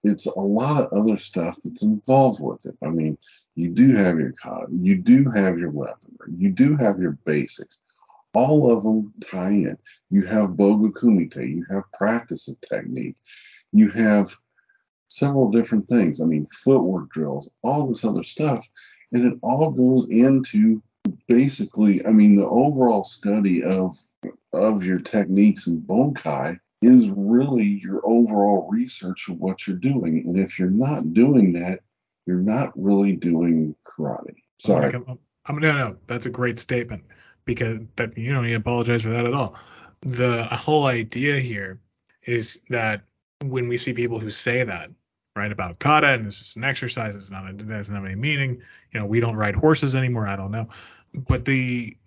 It's 0.03 0.25
a 0.25 0.39
lot 0.39 0.91
of 0.91 0.97
other 0.99 1.17
stuff 1.17 1.57
that's 1.63 1.83
involved 1.83 2.41
with 2.41 2.65
it. 2.65 2.75
I 2.83 2.89
mean, 2.89 3.17
you 3.55 3.69
do 3.69 3.95
have 3.95 4.17
your 4.19 4.33
kata, 4.33 4.65
you 4.71 4.95
do 4.97 5.29
have 5.31 5.59
your 5.59 5.69
weaponry, 5.69 6.33
you 6.37 6.49
do 6.49 6.75
have 6.75 6.99
your 6.99 7.17
basics. 7.25 7.83
All 8.33 8.71
of 8.71 8.83
them 8.83 9.13
tie 9.21 9.49
in. 9.51 9.77
You 10.09 10.25
have 10.25 10.51
bogu 10.51 10.91
kumite, 10.91 11.47
you 11.47 11.65
have 11.69 11.83
practice 11.93 12.47
of 12.47 12.59
technique, 12.61 13.15
you 13.71 13.89
have 13.91 14.35
several 15.11 15.51
different 15.51 15.87
things. 15.89 16.21
I 16.21 16.25
mean, 16.25 16.47
footwork 16.63 17.11
drills, 17.11 17.49
all 17.63 17.87
this 17.87 18.05
other 18.05 18.23
stuff, 18.23 18.67
and 19.11 19.25
it 19.25 19.37
all 19.41 19.69
goes 19.69 20.09
into 20.09 20.81
basically. 21.27 22.05
I 22.05 22.11
mean, 22.11 22.35
the 22.35 22.47
overall 22.47 23.03
study 23.03 23.63
of 23.63 23.97
of 24.53 24.83
your 24.83 24.99
techniques 24.99 25.67
in 25.67 25.81
Bunkai 25.81 26.59
is 26.81 27.09
really 27.09 27.79
your 27.83 28.01
overall 28.05 28.67
research 28.71 29.29
of 29.29 29.37
what 29.39 29.67
you're 29.67 29.77
doing. 29.77 30.23
And 30.25 30.37
if 30.37 30.57
you're 30.57 30.69
not 30.69 31.13
doing 31.13 31.53
that, 31.53 31.79
you're 32.25 32.37
not 32.37 32.71
really 32.75 33.15
doing 33.15 33.75
karate. 33.85 34.35
Sorry. 34.59 34.93
I'm, 34.93 35.19
I'm, 35.45 35.59
no, 35.59 35.73
no, 35.73 35.97
that's 36.07 36.25
a 36.25 36.29
great 36.29 36.57
statement 36.57 37.03
because 37.45 37.79
that 37.97 38.17
you 38.17 38.33
don't 38.33 38.43
need 38.43 38.51
to 38.51 38.55
apologize 38.55 39.03
for 39.03 39.09
that 39.09 39.25
at 39.25 39.33
all. 39.33 39.55
The 40.01 40.43
whole 40.45 40.85
idea 40.85 41.39
here 41.39 41.79
is 42.23 42.61
that 42.69 43.03
when 43.43 43.67
we 43.67 43.77
see 43.77 43.93
people 43.93 44.19
who 44.19 44.31
say 44.31 44.63
that, 44.63 44.89
right, 45.35 45.51
about 45.51 45.79
kata 45.79 46.07
and 46.07 46.27
it's 46.27 46.39
just 46.39 46.57
an 46.57 46.63
exercise, 46.63 47.15
it's 47.15 47.31
not, 47.31 47.49
it 47.49 47.67
doesn't 47.67 47.93
have 47.93 48.05
any 48.05 48.15
meaning. 48.15 48.61
You 48.93 48.99
know, 48.99 49.05
we 49.05 49.19
don't 49.19 49.35
ride 49.35 49.55
horses 49.55 49.95
anymore. 49.95 50.27
I 50.27 50.35
don't 50.35 50.51
know, 50.51 50.69
but 51.13 51.45
the 51.45 51.97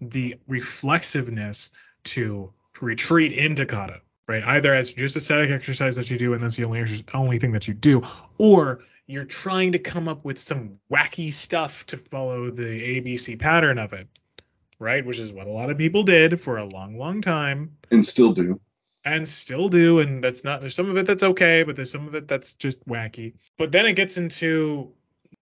the 0.00 0.36
reflexiveness 0.48 1.70
to 2.04 2.52
retreat 2.80 3.32
into 3.32 3.64
kata, 3.64 4.00
right, 4.28 4.42
either 4.42 4.74
as 4.74 4.92
just 4.92 5.16
a 5.16 5.20
static 5.20 5.50
exercise 5.50 5.96
that 5.96 6.10
you 6.10 6.18
do 6.18 6.34
and 6.34 6.42
that's 6.42 6.56
the 6.56 6.64
only 6.64 6.84
only 7.14 7.38
thing 7.38 7.52
that 7.52 7.68
you 7.68 7.74
do, 7.74 8.02
or 8.38 8.80
you're 9.06 9.24
trying 9.24 9.72
to 9.72 9.78
come 9.78 10.08
up 10.08 10.24
with 10.24 10.38
some 10.38 10.78
wacky 10.90 11.32
stuff 11.32 11.84
to 11.86 11.98
follow 11.98 12.50
the 12.50 12.62
ABC 12.62 13.38
pattern 13.38 13.78
of 13.78 13.92
it, 13.92 14.08
right? 14.78 15.04
Which 15.04 15.18
is 15.18 15.30
what 15.30 15.46
a 15.46 15.50
lot 15.50 15.70
of 15.70 15.78
people 15.78 16.02
did 16.02 16.40
for 16.40 16.56
a 16.56 16.64
long, 16.64 16.98
long 16.98 17.20
time 17.20 17.76
And 17.90 18.04
still 18.04 18.32
do. 18.32 18.60
And 19.04 19.28
still 19.28 19.68
do. 19.68 20.00
And 20.00 20.22
that's 20.22 20.44
not, 20.44 20.60
there's 20.60 20.74
some 20.74 20.90
of 20.90 20.96
it 20.96 21.06
that's 21.06 21.22
okay, 21.22 21.62
but 21.62 21.76
there's 21.76 21.92
some 21.92 22.06
of 22.06 22.14
it 22.14 22.28
that's 22.28 22.52
just 22.54 22.86
wacky. 22.86 23.34
But 23.58 23.72
then 23.72 23.86
it 23.86 23.94
gets 23.94 24.16
into 24.16 24.92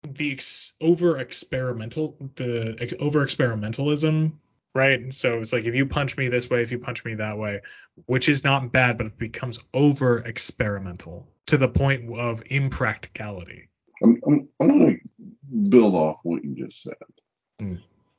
the 0.04 0.34
ex- 0.34 0.74
over 0.82 1.19
experimental, 1.19 2.17
the 2.36 2.76
ex- 2.80 2.93
over 3.00 3.26
experimentalism, 3.26 4.34
right? 4.74 5.13
So 5.13 5.39
it's 5.39 5.54
like 5.54 5.65
if 5.65 5.76
you 5.76 5.86
punch 5.86 6.17
me 6.17 6.28
this 6.28 6.50
way, 6.50 6.62
if 6.62 6.71
you 6.71 6.80
punch 6.80 7.06
me 7.06 7.15
that 7.15 7.38
way, 7.38 7.62
which 8.06 8.30
is 8.30 8.43
not 8.43 8.71
bad, 8.71 8.97
but 8.97 9.08
it 9.08 9.17
becomes 9.17 9.60
over 9.74 10.19
experimental 10.19 11.28
to 11.47 11.58
the 11.58 11.67
point 11.67 12.17
of 12.17 12.41
impracticality. 12.47 13.67
I'm, 14.04 14.19
I'm, 14.26 14.47
I'm 14.60 14.67
going 14.67 14.97
to 14.97 15.69
build 15.69 15.93
off 15.93 16.19
what 16.24 16.43
you 16.43 16.56
just 16.56 16.82
said. 16.82 16.93
Hmm. 17.60 17.76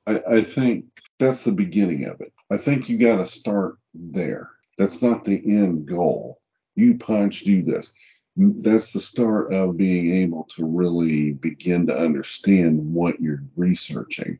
I, 0.06 0.22
I 0.28 0.40
think 0.42 0.84
that's 1.18 1.44
the 1.44 1.52
beginning 1.52 2.04
of 2.04 2.20
it. 2.20 2.32
I 2.50 2.56
think 2.56 2.88
you 2.88 2.98
got 2.98 3.16
to 3.16 3.26
start 3.26 3.78
there. 3.94 4.50
That's 4.78 5.02
not 5.02 5.24
the 5.24 5.36
end 5.44 5.86
goal. 5.86 6.40
You 6.74 6.96
punch, 6.98 7.40
do 7.40 7.62
this. 7.62 7.92
That's 8.36 8.92
the 8.92 9.00
start 9.00 9.52
of 9.52 9.76
being 9.76 10.16
able 10.16 10.44
to 10.56 10.64
really 10.64 11.32
begin 11.32 11.86
to 11.88 11.96
understand 11.98 12.78
what 12.94 13.20
you're 13.20 13.44
researching. 13.56 14.38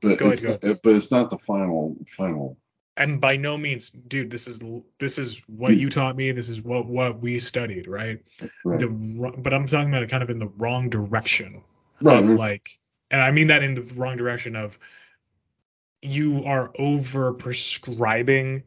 But 0.00 0.18
Go 0.18 0.26
ahead, 0.26 0.32
it's 0.32 0.42
go 0.42 0.58
not, 0.62 0.82
but 0.82 0.94
it's 0.96 1.10
not 1.10 1.28
the 1.30 1.38
final 1.38 1.96
final. 2.16 2.56
and 2.96 3.20
by 3.20 3.36
no 3.36 3.56
means 3.56 3.90
dude 3.90 4.30
this 4.30 4.46
is 4.46 4.60
this 4.98 5.18
is 5.18 5.40
what 5.46 5.76
you 5.76 5.88
mm. 5.88 5.92
taught 5.92 6.16
me 6.16 6.32
this 6.32 6.48
is 6.48 6.62
what 6.62 6.86
what 6.86 7.20
we 7.20 7.38
studied 7.38 7.86
right, 7.86 8.20
Right. 8.64 8.78
the 8.80 8.88
but 9.38 9.52
i'm 9.54 9.66
talking 9.66 9.88
about 9.88 10.02
it 10.02 10.10
kind 10.10 10.22
of 10.22 10.30
in 10.30 10.38
the 10.38 10.48
wrong 10.56 10.88
direction 10.88 11.62
right. 12.00 12.18
of 12.22 12.28
like 12.30 12.78
and 13.10 13.20
i 13.22 13.30
mean 13.30 13.46
that 13.48 13.62
in 13.62 13.74
the 13.74 13.82
wrong 13.94 14.16
direction 14.16 14.56
of 14.56 14.78
you 16.02 16.44
are 16.44 16.70
over 16.78 17.32
prescribing 17.32 18.62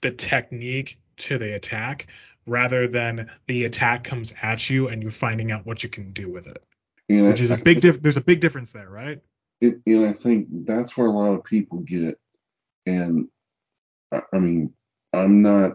the 0.00 0.10
technique 0.10 0.98
to 1.18 1.38
the 1.38 1.54
attack 1.54 2.06
rather 2.46 2.88
than 2.88 3.30
the 3.46 3.64
attack 3.64 4.04
comes 4.04 4.32
at 4.42 4.70
you 4.70 4.88
and 4.88 5.02
you're 5.02 5.10
finding 5.10 5.52
out 5.52 5.66
what 5.66 5.82
you 5.82 5.88
can 5.88 6.12
do 6.12 6.30
with 6.30 6.46
it 6.46 6.62
And 7.08 7.26
I- 7.26 7.30
which 7.30 7.40
is 7.40 7.50
a 7.50 7.54
I 7.56 7.62
big 7.62 7.80
diff 7.80 8.00
there's 8.02 8.16
a 8.16 8.22
big 8.22 8.40
difference 8.40 8.70
there 8.72 8.88
right 8.90 9.20
it, 9.60 9.80
and 9.86 10.06
I 10.06 10.12
think 10.12 10.46
that's 10.64 10.96
where 10.96 11.08
a 11.08 11.10
lot 11.10 11.34
of 11.34 11.42
people 11.42 11.78
get. 11.80 12.16
And 12.86 13.26
I, 14.12 14.22
I 14.32 14.38
mean, 14.38 14.72
I'm 15.12 15.42
not. 15.42 15.72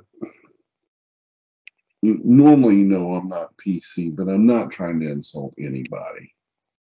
Normally, 2.02 2.76
you 2.78 2.86
know, 2.86 3.14
I'm 3.14 3.28
not 3.30 3.56
PC, 3.58 4.16
but 4.16 4.28
I'm 4.30 4.46
not 4.46 4.72
trying 4.72 5.00
to 5.02 5.12
insult 5.12 5.54
anybody 5.58 6.34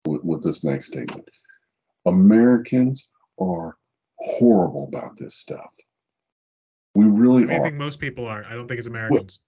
with, 0.06 0.22
with 0.24 0.42
this 0.42 0.64
next 0.64 0.86
statement. 0.88 1.28
Americans 2.06 3.08
are 3.38 3.76
horrible 4.18 4.88
about 4.92 5.16
this 5.16 5.36
stuff. 5.36 5.70
We 6.94 7.04
really 7.04 7.44
I, 7.44 7.46
mean, 7.46 7.60
I 7.60 7.62
think 7.62 7.76
most 7.76 8.00
people 8.00 8.26
are 8.26 8.44
i 8.44 8.54
don't 8.54 8.66
think 8.66 8.78
it's 8.78 8.88
americans 8.88 9.40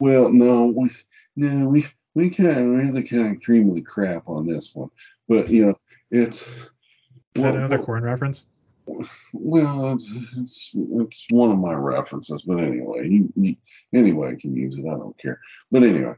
Well, 0.00 0.30
no, 0.30 0.66
we 0.66 0.90
no, 1.36 1.68
we 1.68 1.86
we 2.14 2.30
kind 2.30 2.88
of 2.88 2.94
the 2.94 3.02
kind 3.02 3.36
of 3.36 3.42
cream 3.42 3.68
of 3.68 3.76
the 3.76 3.82
crap 3.82 4.28
on 4.28 4.46
this 4.46 4.74
one, 4.74 4.90
but 5.28 5.48
you 5.48 5.66
know, 5.66 5.78
it's. 6.10 6.48
is 7.36 7.42
that 7.42 7.54
another 7.54 7.76
well, 7.76 7.86
corn 7.86 8.02
reference 8.02 8.46
Well, 9.32 9.92
it's 9.92 10.12
it's 10.36 10.72
it's 10.74 11.26
one 11.30 11.52
of 11.52 11.58
my 11.58 11.74
references, 11.74 12.42
but 12.42 12.58
anyway, 12.58 13.08
you, 13.08 13.32
you 13.36 13.56
anyway 13.92 14.36
can 14.36 14.56
use 14.56 14.78
it. 14.78 14.86
I 14.86 14.94
don't 14.94 15.18
care. 15.18 15.40
But 15.70 15.84
anyway, 15.84 16.14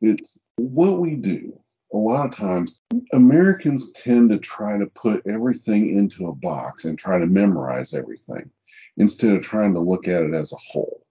it's 0.00 0.38
what 0.56 0.98
we 1.00 1.16
do. 1.16 1.58
A 1.94 1.96
lot 1.96 2.26
of 2.26 2.36
times, 2.36 2.82
Americans 3.14 3.92
tend 3.92 4.28
to 4.30 4.38
try 4.38 4.76
to 4.76 4.86
put 4.88 5.26
everything 5.26 5.96
into 5.96 6.28
a 6.28 6.34
box 6.34 6.84
and 6.84 6.98
try 6.98 7.18
to 7.18 7.26
memorize 7.26 7.94
everything 7.94 8.50
instead 8.98 9.34
of 9.34 9.42
trying 9.42 9.74
to 9.74 9.80
look 9.80 10.08
at 10.08 10.22
it 10.22 10.34
as 10.34 10.52
a 10.52 10.56
whole. 10.56 11.04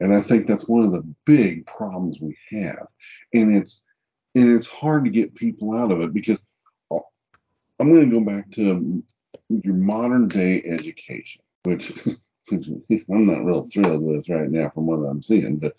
And 0.00 0.14
I 0.14 0.20
think 0.20 0.46
that's 0.46 0.68
one 0.68 0.84
of 0.84 0.92
the 0.92 1.06
big 1.26 1.66
problems 1.66 2.18
we 2.20 2.36
have, 2.50 2.86
and 3.34 3.54
it's 3.54 3.84
and 4.34 4.56
it's 4.56 4.66
hard 4.66 5.04
to 5.04 5.10
get 5.10 5.34
people 5.34 5.76
out 5.76 5.92
of 5.92 6.00
it 6.00 6.14
because 6.14 6.44
uh, 6.90 7.00
I'm 7.78 7.92
going 7.92 8.08
to 8.08 8.18
go 8.18 8.24
back 8.24 8.50
to 8.52 9.02
your 9.48 9.74
modern 9.74 10.28
day 10.28 10.62
education, 10.64 11.42
which 11.64 11.92
I'm 12.50 13.26
not 13.26 13.44
real 13.44 13.68
thrilled 13.68 14.02
with 14.02 14.28
right 14.28 14.50
now 14.50 14.70
from 14.70 14.86
what 14.86 15.06
I'm 15.06 15.22
seeing, 15.22 15.58
but 15.58 15.74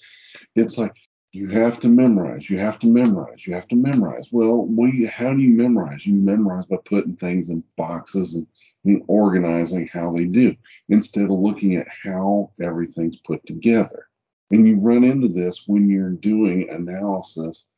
it's 0.56 0.78
like 0.78 0.94
you 1.34 1.48
have 1.48 1.80
to 1.80 1.88
memorize, 1.88 2.50
you 2.50 2.58
have 2.58 2.78
to 2.80 2.88
memorize, 2.88 3.48
you 3.48 3.54
have 3.54 3.68
to 3.70 3.76
memorize. 3.76 4.28
Well, 4.32 4.66
we, 4.66 5.06
how 5.06 5.34
do 5.34 5.40
you 5.40 5.56
memorize? 5.56 6.06
You 6.06 6.16
memorize 6.16 6.66
by 6.66 6.78
putting 6.84 7.16
things 7.16 7.50
in 7.50 7.64
boxes 7.78 8.36
and, 8.36 8.48
and 8.84 9.04
organizing 9.08 9.88
how 9.88 10.12
they 10.12 10.26
do 10.26 10.56
instead 10.90 11.26
of 11.26 11.32
looking 11.32 11.78
at 11.78 11.88
how 12.04 12.52
everything's 12.62 13.18
put 13.18 13.46
together. 13.46 14.08
And 14.52 14.68
you 14.68 14.78
run 14.78 15.06
into 15.06 15.30
this 15.30 15.64
when 15.68 15.90
you're 15.90 16.10
doing 16.10 16.70
analysis 16.70 17.70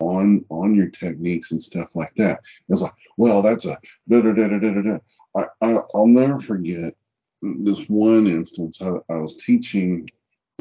on 0.00 0.44
on 0.48 0.74
your 0.74 0.88
techniques 0.88 1.52
and 1.52 1.62
stuff 1.62 1.94
like 1.94 2.14
that. 2.16 2.40
It's 2.70 2.80
like, 2.80 2.92
well, 3.18 3.42
that's 3.42 3.66
a 3.66 3.78
da 4.08 4.22
da 4.22 4.32
da 4.32 4.48
da 4.48 4.58
da 4.58 4.82
da. 4.82 4.98
I, 5.36 5.46
I 5.60 5.80
I'll 5.94 6.06
never 6.06 6.38
forget 6.38 6.94
this 7.42 7.86
one 7.88 8.26
instance. 8.26 8.80
I, 8.80 8.94
I 9.10 9.16
was 9.16 9.36
teaching 9.36 10.08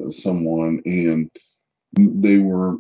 someone 0.10 0.82
and 0.86 1.32
they 1.95 2.39
were 2.39 2.77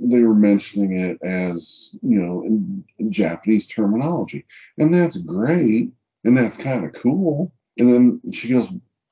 they 0.00 0.22
were 0.22 0.34
mentioning 0.34 0.98
it 0.98 1.18
as 1.22 1.96
you 2.02 2.20
know 2.20 2.42
in, 2.44 2.84
Japanese 3.10 3.66
terminology, 3.66 4.44
and 4.76 4.92
that's 4.92 5.16
great 5.18 5.90
and 6.24 6.36
that's 6.36 6.56
kind 6.56 6.84
of 6.84 6.92
cool. 6.92 7.52
And 7.78 7.88
then 7.88 8.32
she 8.32 8.48
goes, 8.48 8.68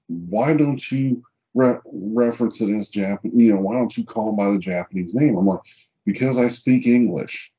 "Why 0.08 0.54
don't 0.56 0.90
you 0.92 1.22
re- 1.54 1.78
reference 1.86 2.60
it 2.60 2.70
as 2.70 2.88
Japan? 2.88 3.18
You 3.34 3.54
know, 3.54 3.60
why 3.60 3.74
don't 3.74 3.96
you 3.96 4.04
call 4.04 4.32
by 4.32 4.50
the 4.50 4.58
Japanese 4.58 5.14
name?" 5.14 5.36
I'm 5.36 5.46
like, 5.46 5.60
"Because 6.04 6.36
I 6.38 6.48
speak 6.48 6.86
English. 6.86 7.52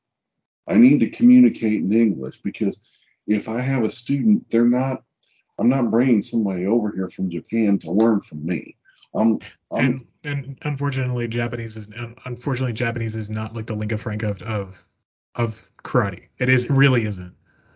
I 0.68 0.74
need 0.76 1.00
to 1.00 1.10
communicate 1.10 1.82
in 1.82 1.92
English 1.92 2.42
because 2.42 2.80
if 3.26 3.48
I 3.48 3.60
have 3.60 3.84
a 3.84 3.90
student, 3.90 4.46
they're 4.50 4.64
not. 4.68 5.02
I'm 5.58 5.68
not 5.68 5.90
bringing 5.90 6.22
somebody 6.22 6.66
over 6.66 6.92
here 6.92 7.08
from 7.08 7.30
Japan 7.30 7.78
to 7.80 7.90
learn 7.90 8.20
from 8.20 8.46
me. 8.46 8.76
I'm. 9.14 9.38
I'm 9.72 9.80
and 9.80 10.04
and 10.24 10.58
unfortunately 10.62 11.28
japanese 11.28 11.76
is 11.76 11.88
unfortunately 12.24 12.72
japanese 12.72 13.14
is 13.16 13.30
not 13.30 13.54
like 13.54 13.66
the 13.66 13.74
lingua 13.74 13.96
franca 13.98 14.28
of 14.30 14.42
of, 14.42 14.84
of 15.36 15.62
karate 15.84 16.24
it 16.38 16.48
is 16.48 16.64
it 16.64 16.70
really 16.70 17.04
isn't 17.04 17.32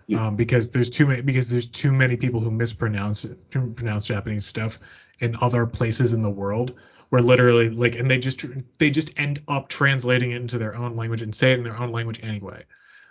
Yeah. 0.09 0.27
um, 0.27 0.37
because 0.37 0.71
there's 0.71 0.91
too 0.91 1.07
many 1.07 1.21
because 1.23 1.49
there's 1.49 1.67
too 1.67 1.93
many 1.93 2.17
people 2.17 2.41
who 2.41 2.51
mispronounce 2.51 3.25
pronounce 3.51 4.07
japanese 4.07 4.45
stuff 4.45 4.79
in 5.21 5.37
other 5.41 5.67
places 5.67 6.13
in 6.13 6.23
the 6.23 6.31
world 6.31 6.75
where 7.11 7.23
literally 7.23 7.71
like 7.71 7.95
and 7.95 8.11
they 8.11 8.19
just 8.19 8.45
they 8.79 8.91
just 8.91 9.11
end 9.17 9.41
up 9.49 9.69
translating 9.69 10.33
it 10.33 10.37
into 10.37 10.59
their 10.59 10.75
own 10.75 10.97
language 10.97 11.23
and 11.23 11.35
say 11.35 11.53
it 11.53 11.59
in 11.59 11.65
their 11.65 11.79
own 11.79 11.93
language 11.93 12.19
anyway 12.23 12.65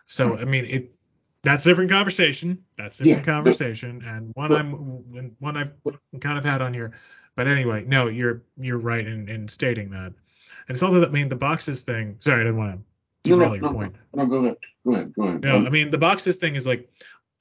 so 0.05 0.37
i 0.39 0.43
mean 0.43 0.65
it 0.65 0.91
that's 1.43 1.65
a 1.65 1.69
different 1.69 1.89
conversation. 1.89 2.63
That's 2.77 2.99
a 2.99 3.03
different 3.03 3.25
Yeah, 3.25 3.33
but- 3.33 3.43
conversation, 3.45 4.03
and 4.05 4.31
one 4.35 4.49
but- 4.49 4.59
I'm 4.59 4.71
one 5.39 5.57
I've 5.57 5.71
kind 6.19 6.37
of 6.37 6.45
had 6.45 6.61
on 6.61 6.71
here. 6.71 6.91
But 7.35 7.47
anyway, 7.47 7.85
no, 7.87 8.07
you're 8.07 8.43
you're 8.57 8.77
right 8.77 9.05
in, 9.05 9.29
in 9.29 9.47
stating 9.47 9.89
that. 9.91 10.07
And 10.67 10.75
it's 10.75 10.83
also 10.83 10.99
that 10.99 11.09
I 11.09 11.11
mean 11.11 11.29
the 11.29 11.35
boxes 11.35 11.81
thing. 11.81 12.17
Sorry, 12.19 12.41
I 12.41 12.43
didn't 12.43 12.57
want 12.57 12.73
to 12.73 13.29
No, 13.29 13.37
no, 13.37 13.45
derail 13.45 13.55
your 13.55 13.63
no, 13.71 13.73
point. 13.73 13.95
no, 14.13 14.25
go 14.25 14.35
ahead. 14.37 14.57
Go 14.85 14.93
ahead. 14.93 15.13
Go 15.15 15.23
ahead. 15.23 15.43
No, 15.43 15.57
I 15.65 15.69
mean 15.69 15.91
the 15.91 15.97
boxes 15.97 16.37
thing 16.37 16.55
is 16.55 16.67
like, 16.67 16.89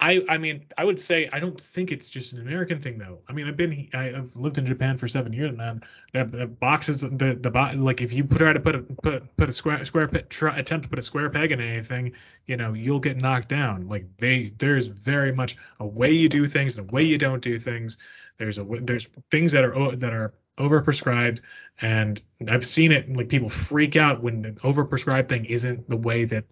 I 0.03 0.24
I 0.29 0.38
mean 0.38 0.64
I 0.79 0.85
would 0.85 0.98
say 0.98 1.29
I 1.33 1.40
don't 1.40 1.61
think 1.61 1.92
it's 1.92 2.09
just 2.09 2.33
an 2.33 2.40
American 2.40 2.81
thing 2.81 2.96
though. 2.98 3.18
I 3.29 3.33
mean 3.35 3.46
I've 3.48 3.57
been 3.57 3.88
I, 3.92 4.14
I've 4.14 4.35
lived 4.37 4.57
in 4.59 4.64
Japan 4.64 4.96
for 4.96 5.09
seven 5.09 5.33
years 5.33 5.55
now. 5.57 5.79
The, 6.14 6.24
the 6.24 6.46
boxes 6.46 7.03
the 7.03 7.37
the 7.38 7.50
bo- 7.50 7.72
like 7.76 8.00
if 8.00 8.12
you 8.12 8.24
put 8.24 8.38
try 8.38 8.53
to 8.55 8.61
put 8.61 8.76
a 8.76 8.79
put 8.79 9.37
put 9.37 9.48
a 9.48 9.53
square 9.53 9.85
square 9.85 10.09
pe- 10.09 10.22
try, 10.22 10.57
attempt 10.59 10.85
to 10.85 10.88
put 10.88 10.98
a 10.98 11.03
square 11.03 11.29
peg 11.29 11.53
in 11.53 11.61
anything, 11.61 12.12
you 12.46 12.57
know 12.57 12.72
you'll 12.72 13.00
get 13.00 13.18
knocked 13.18 13.48
down. 13.48 13.88
Like 13.88 14.07
they 14.18 14.44
there's 14.59 14.87
very 14.87 15.33
much 15.33 15.57
a 15.81 15.87
way 15.87 16.12
you 16.12 16.29
do 16.31 16.46
things 16.46 16.79
and 16.79 16.88
a 16.88 16.92
way 16.92 17.03
you 17.03 17.18
don't 17.18 17.42
do 17.42 17.59
things. 17.59 17.98
There's 18.40 18.59
a 18.59 18.64
there's 18.64 19.07
things 19.31 19.53
that 19.53 19.64
are 19.64 19.96
that 19.96 20.12
are 20.12 20.35
overprescribed 20.59 21.40
and 21.81 22.20
I've 22.48 22.66
seen 22.66 22.92
it 22.92 23.14
like 23.14 23.29
people 23.29 23.48
freak 23.48 23.96
out 23.96 24.22
when 24.22 24.42
the 24.42 24.50
overprescribed 24.53 25.29
thing 25.29 25.44
isn't 25.44 25.88
the 25.88 25.96
way 25.96 26.24
that 26.24 26.44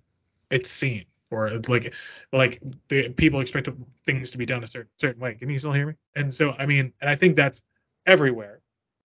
it's 0.50 0.70
seen 0.70 1.04
or 1.30 1.60
like 1.68 1.94
like 2.32 2.62
the 2.88 3.10
people 3.10 3.40
expect 3.40 3.68
things 4.04 4.30
to 4.30 4.38
be 4.38 4.46
done 4.46 4.62
a 4.62 4.66
certain 4.66 4.90
certain 4.98 5.20
way. 5.20 5.34
Can 5.34 5.50
you 5.50 5.58
still 5.58 5.72
hear 5.72 5.86
me? 5.86 5.94
And 6.14 6.32
so 6.32 6.52
I 6.52 6.66
mean, 6.66 6.92
and 7.00 7.10
I 7.10 7.16
think 7.16 7.36
that's 7.36 7.62
everywhere. 8.06 8.60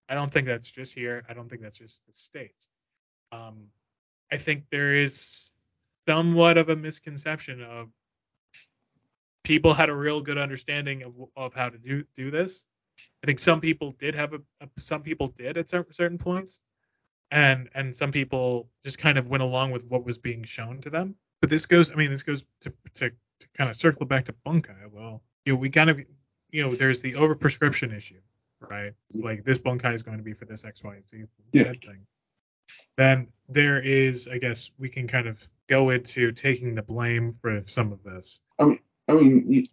I 0.08 0.14
don't 0.14 0.32
think 0.32 0.46
that's 0.46 0.70
just 0.70 0.94
here. 0.94 1.24
I 1.28 1.34
don't 1.34 1.48
think 1.48 1.62
that's 1.62 1.78
just 1.78 2.06
the 2.06 2.14
states. 2.14 2.68
Um, 3.32 3.68
I 4.30 4.36
think 4.36 4.64
there 4.70 4.96
is 4.96 5.50
somewhat 6.06 6.58
of 6.58 6.68
a 6.68 6.76
misconception 6.76 7.62
of 7.62 7.88
people 9.42 9.74
had 9.74 9.88
a 9.88 9.94
real 9.94 10.20
good 10.20 10.38
understanding 10.38 11.02
of 11.02 11.14
of 11.36 11.54
how 11.54 11.68
to 11.68 11.78
do 11.78 12.04
do 12.14 12.30
this. 12.30 12.64
I 13.24 13.26
think 13.26 13.38
some 13.38 13.58
people 13.58 13.92
did 13.92 14.14
have 14.14 14.34
a, 14.34 14.40
a 14.60 14.68
some 14.78 15.00
people 15.00 15.28
did 15.28 15.56
at 15.56 15.70
cer- 15.70 15.86
certain 15.92 16.18
points, 16.18 16.60
and 17.30 17.70
and 17.74 17.96
some 17.96 18.12
people 18.12 18.68
just 18.84 18.98
kind 18.98 19.16
of 19.16 19.28
went 19.28 19.42
along 19.42 19.70
with 19.70 19.82
what 19.86 20.04
was 20.04 20.18
being 20.18 20.44
shown 20.44 20.82
to 20.82 20.90
them. 20.90 21.14
But 21.40 21.48
this 21.48 21.64
goes, 21.64 21.90
I 21.90 21.94
mean, 21.94 22.10
this 22.10 22.22
goes 22.22 22.44
to 22.60 22.72
to, 22.96 23.08
to 23.08 23.48
kind 23.56 23.70
of 23.70 23.76
circle 23.76 24.04
back 24.04 24.26
to 24.26 24.34
bunkai. 24.46 24.90
Well, 24.92 25.22
you 25.46 25.54
know, 25.54 25.58
we 25.58 25.70
kind 25.70 25.88
of, 25.88 26.02
you 26.50 26.62
know, 26.62 26.74
there's 26.74 27.00
the 27.00 27.14
overprescription 27.14 27.96
issue, 27.96 28.20
right? 28.60 28.92
Like 29.14 29.42
this 29.42 29.56
bunkai 29.56 29.94
is 29.94 30.02
going 30.02 30.18
to 30.18 30.22
be 30.22 30.34
for 30.34 30.44
this 30.44 30.66
X, 30.66 30.84
Y, 30.84 30.94
and 30.96 31.08
Z 31.08 31.24
Yeah. 31.54 31.72
thing. 31.72 32.06
Then 32.98 33.28
there 33.48 33.80
is, 33.80 34.28
I 34.28 34.36
guess, 34.36 34.70
we 34.76 34.90
can 34.90 35.08
kind 35.08 35.28
of 35.28 35.38
go 35.66 35.88
into 35.88 36.30
taking 36.32 36.74
the 36.74 36.82
blame 36.82 37.36
for 37.40 37.62
some 37.64 37.90
of 37.90 38.02
this. 38.02 38.40
I 38.58 38.66
mean, 39.08 39.50
you, 39.50 39.66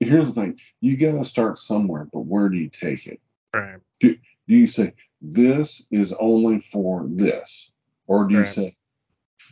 here's 0.00 0.26
the 0.26 0.32
thing: 0.32 0.58
you 0.80 0.96
got 0.96 1.12
to 1.12 1.24
start 1.24 1.58
somewhere, 1.58 2.08
but 2.12 2.20
where 2.20 2.48
do 2.48 2.56
you 2.56 2.68
take 2.68 3.06
it? 3.06 3.20
Right. 3.54 3.78
Do 4.00 4.16
you 4.46 4.66
say 4.66 4.94
this 5.20 5.86
is 5.90 6.12
only 6.14 6.60
for 6.60 7.06
this, 7.08 7.72
or 8.06 8.26
do 8.26 8.36
you 8.36 8.44
say, 8.46 8.72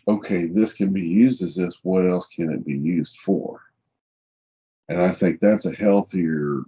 okay, 0.09 0.47
this 0.47 0.73
can 0.73 0.93
be 0.93 1.07
used 1.07 1.43
as 1.43 1.57
this? 1.57 1.81
What 1.83 2.09
else 2.09 2.27
can 2.29 2.51
it 2.51 2.65
be 2.65 2.77
used 2.77 3.17
for? 3.19 3.61
And 4.89 5.03
I 5.03 5.11
think 5.11 5.41
that's 5.41 5.67
a 5.67 5.75
healthier 5.75 6.63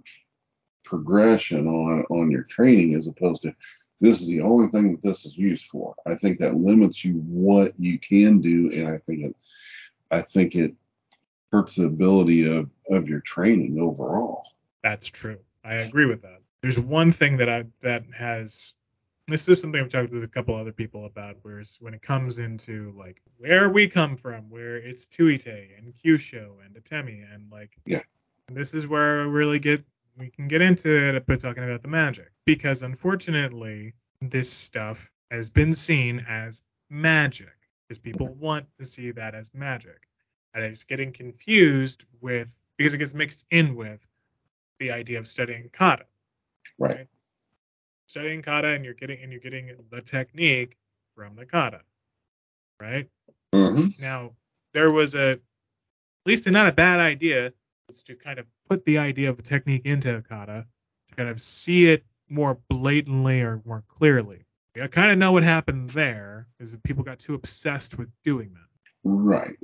progression 0.83 1.67
on 1.67 2.03
on 2.09 2.31
your 2.31 2.43
training 2.43 2.95
as 2.95 3.07
opposed 3.07 3.43
to 3.43 3.55
this 4.01 4.21
is 4.21 4.27
the 4.27 4.41
only 4.41 4.67
thing 4.69 4.91
that 4.91 5.01
this 5.01 5.25
is 5.25 5.37
used 5.37 5.65
for. 5.65 5.93
I 6.05 6.15
think 6.15 6.39
that 6.39 6.55
limits 6.55 7.03
you 7.03 7.15
what 7.27 7.73
you 7.77 7.99
can 7.99 8.39
do, 8.41 8.71
and 8.73 8.87
I 8.87 8.97
think 8.97 9.25
it 9.25 9.35
I 10.11 10.21
think 10.21 10.55
it 10.55 10.73
hurts 11.51 11.75
the 11.75 11.85
ability 11.85 12.47
of 12.47 12.69
of 12.89 13.07
your 13.07 13.19
training 13.21 13.79
overall. 13.79 14.43
That's 14.83 15.07
true. 15.07 15.39
I 15.63 15.75
agree 15.75 16.05
with 16.05 16.21
that. 16.23 16.41
There's 16.61 16.79
one 16.79 17.11
thing 17.11 17.37
that 17.37 17.49
I 17.49 17.65
that 17.81 18.03
has 18.13 18.73
this 19.27 19.47
is 19.47 19.61
something 19.61 19.79
I've 19.79 19.89
talked 19.89 20.11
with 20.11 20.23
a 20.23 20.27
couple 20.27 20.55
other 20.55 20.71
people 20.71 21.05
about, 21.05 21.37
whereas 21.43 21.77
when 21.79 21.93
it 21.93 22.01
comes 22.01 22.39
into 22.39 22.93
like 22.97 23.21
where 23.37 23.69
we 23.69 23.87
come 23.87 24.17
from, 24.17 24.49
where 24.49 24.77
it's 24.77 25.05
Tuite 25.05 25.45
and 25.45 25.93
Kyusho 25.93 26.65
and 26.65 26.75
Atemi 26.75 27.23
and 27.33 27.51
like 27.51 27.77
Yeah. 27.85 28.01
this 28.51 28.73
is 28.73 28.87
where 28.87 29.21
I 29.21 29.23
really 29.25 29.59
get 29.59 29.83
we 30.17 30.29
can 30.29 30.47
get 30.47 30.61
into 30.61 31.15
it 31.15 31.25
but 31.25 31.39
talking 31.39 31.63
about 31.63 31.81
the 31.81 31.87
magic. 31.87 32.31
Because 32.45 32.81
unfortunately 32.81 33.93
this 34.21 34.49
stuff 34.51 35.09
has 35.31 35.49
been 35.49 35.73
seen 35.73 36.25
as 36.27 36.61
magic. 36.89 37.53
Because 37.87 37.99
people 37.99 38.27
want 38.27 38.65
to 38.79 38.85
see 38.85 39.11
that 39.11 39.35
as 39.35 39.51
magic. 39.53 40.07
And 40.53 40.63
it's 40.63 40.83
getting 40.83 41.13
confused 41.13 42.03
with 42.21 42.47
because 42.79 42.93
it 42.93 42.97
gets 42.97 43.13
mixed 43.13 43.43
in 43.51 43.75
with 43.75 43.99
the 44.79 44.89
idea 44.89 45.19
of 45.19 45.27
studying 45.27 45.69
kata. 45.73 46.05
Right. 46.79 47.07
Studying 48.07 48.41
kata 48.41 48.69
and 48.69 48.85
you're 48.85 48.93
getting 48.93 49.21
and 49.21 49.31
you're 49.31 49.41
getting 49.41 49.69
the 49.91 50.01
technique 50.01 50.77
from 51.13 51.35
the 51.35 51.45
kata. 51.45 51.81
Right? 52.79 53.09
Mm-hmm. 53.53 54.01
Now, 54.01 54.31
there 54.73 54.91
was 54.91 55.13
a 55.13 55.31
at 55.31 55.39
least 56.25 56.47
not 56.47 56.67
a 56.67 56.71
bad 56.71 57.01
idea 57.01 57.51
was 57.89 58.01
to 58.03 58.15
kind 58.15 58.39
of 58.39 58.45
put 58.69 58.85
the 58.85 58.97
idea 58.97 59.29
of 59.29 59.37
a 59.39 59.41
technique 59.41 59.81
into 59.83 60.23
kata 60.29 60.65
to 61.09 61.15
kind 61.15 61.27
of 61.27 61.41
see 61.41 61.89
it 61.89 62.05
more 62.29 62.57
blatantly 62.69 63.41
or 63.41 63.61
more 63.65 63.83
clearly. 63.89 64.45
I 64.81 64.87
kind 64.87 65.11
of 65.11 65.17
know 65.17 65.33
what 65.33 65.43
happened 65.43 65.89
there 65.89 66.47
is 66.61 66.71
that 66.71 66.81
people 66.83 67.03
got 67.03 67.19
too 67.19 67.33
obsessed 67.33 67.97
with 67.97 68.07
doing 68.23 68.53
that 68.53 68.69
Right. 69.03 69.57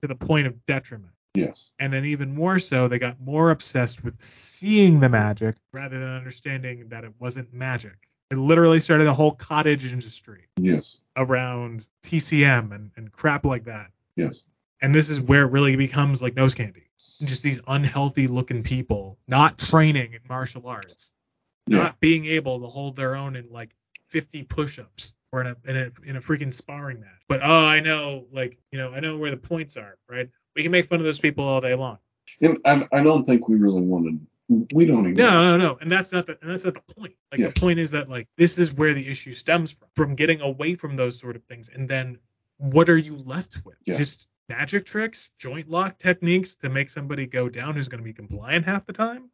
to 0.00 0.08
the 0.08 0.16
point 0.16 0.48
of 0.48 0.66
detriment. 0.66 1.12
Yes. 1.34 1.72
And 1.78 1.92
then 1.92 2.04
even 2.04 2.34
more 2.34 2.58
so, 2.58 2.88
they 2.88 2.98
got 2.98 3.20
more 3.20 3.50
obsessed 3.50 4.04
with 4.04 4.20
seeing 4.20 5.00
the 5.00 5.08
magic 5.08 5.56
rather 5.72 5.98
than 5.98 6.08
understanding 6.08 6.88
that 6.88 7.04
it 7.04 7.12
wasn't 7.18 7.52
magic. 7.54 8.08
It 8.30 8.36
literally 8.38 8.80
started 8.80 9.06
a 9.06 9.14
whole 9.14 9.32
cottage 9.32 9.90
industry 9.90 10.48
Yes. 10.58 11.00
around 11.16 11.86
TCM 12.02 12.72
and, 12.74 12.90
and 12.96 13.12
crap 13.12 13.44
like 13.44 13.64
that. 13.64 13.90
Yes. 14.16 14.44
And 14.80 14.94
this 14.94 15.08
is 15.10 15.20
where 15.20 15.42
it 15.42 15.52
really 15.52 15.76
becomes 15.76 16.20
like 16.20 16.34
nose 16.34 16.54
candy. 16.54 16.88
Just 17.24 17.42
these 17.42 17.60
unhealthy 17.66 18.26
looking 18.26 18.62
people 18.62 19.18
not 19.28 19.58
training 19.58 20.12
in 20.14 20.20
martial 20.28 20.66
arts, 20.66 21.10
Yeah. 21.66 21.78
not 21.78 22.00
being 22.00 22.26
able 22.26 22.60
to 22.60 22.66
hold 22.66 22.96
their 22.96 23.14
own 23.16 23.36
in 23.36 23.48
like 23.50 23.70
50 24.08 24.42
push-ups 24.44 25.14
or 25.30 25.40
in 25.42 25.46
a, 25.46 25.56
in 25.70 25.76
a 25.76 26.08
in 26.10 26.16
a 26.16 26.20
freaking 26.20 26.52
sparring 26.52 27.00
match. 27.00 27.22
But 27.28 27.40
oh, 27.42 27.64
I 27.64 27.80
know, 27.80 28.26
like 28.32 28.58
you 28.70 28.78
know, 28.78 28.92
I 28.92 29.00
know 29.00 29.16
where 29.16 29.30
the 29.30 29.36
points 29.36 29.76
are, 29.76 29.96
right? 30.08 30.28
We 30.54 30.62
can 30.62 30.72
make 30.72 30.88
fun 30.88 31.00
of 31.00 31.04
those 31.04 31.18
people 31.18 31.44
all 31.44 31.60
day 31.60 31.74
long. 31.74 31.98
And 32.40 32.58
I, 32.64 32.86
I 32.92 33.02
don't 33.02 33.24
think 33.24 33.48
we 33.48 33.56
really 33.56 33.80
wanted. 33.82 34.26
We 34.74 34.84
don't 34.86 35.00
even. 35.00 35.14
No, 35.14 35.56
no, 35.56 35.56
no, 35.56 35.78
and 35.80 35.90
that's 35.90 36.12
not 36.12 36.26
the 36.26 36.38
and 36.42 36.50
that's 36.50 36.64
not 36.64 36.74
the 36.74 36.94
point. 36.94 37.14
Like 37.30 37.40
Yeah. 37.40 37.46
the 37.48 37.60
point 37.60 37.78
is 37.78 37.90
that 37.92 38.08
like 38.10 38.28
this 38.36 38.58
is 38.58 38.72
where 38.72 38.92
the 38.92 39.06
issue 39.08 39.32
stems 39.32 39.72
from, 39.72 39.88
from 39.94 40.14
getting 40.14 40.40
away 40.40 40.74
from 40.74 40.96
those 40.96 41.18
sort 41.18 41.36
of 41.36 41.44
things, 41.44 41.70
and 41.74 41.88
then 41.88 42.18
what 42.58 42.88
are 42.90 42.98
you 42.98 43.16
left 43.16 43.62
with? 43.64 43.76
Yeah. 43.86 43.96
Just 43.96 44.26
magic 44.48 44.84
tricks, 44.84 45.30
joint 45.38 45.70
lock 45.70 45.98
techniques 45.98 46.54
to 46.56 46.68
make 46.68 46.90
somebody 46.90 47.26
go 47.26 47.48
down 47.48 47.74
who's 47.74 47.88
going 47.88 48.00
to 48.00 48.04
be 48.04 48.12
compliant 48.12 48.66
half 48.66 48.84
the 48.84 48.92
time, 48.92 49.30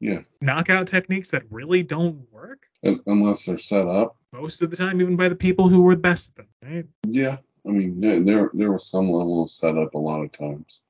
Yeah. 0.00 0.22
knockout 0.40 0.88
techniques 0.88 1.30
that 1.30 1.44
really 1.50 1.82
don't 1.84 2.26
work 2.32 2.66
Unless 2.82 3.46
they're 3.46 3.58
set 3.58 3.86
up. 3.86 4.16
most 4.32 4.60
of 4.62 4.70
the 4.70 4.76
time, 4.76 5.00
even 5.00 5.14
by 5.16 5.28
the 5.28 5.36
people 5.36 5.68
who 5.68 5.82
were 5.82 5.94
the 5.94 6.00
best 6.00 6.30
at 6.30 6.36
them, 6.36 6.46
right? 6.62 6.86
Yeah. 7.06 7.36
I 7.68 7.70
mean, 7.70 8.00
there 8.00 8.50
there, 8.54 8.72
was 8.72 8.86
some 8.86 9.10
level 9.10 9.42
of 9.42 9.50
setup 9.50 9.94
a 9.94 9.98
lot 9.98 10.22
of 10.22 10.32
times 10.32 10.80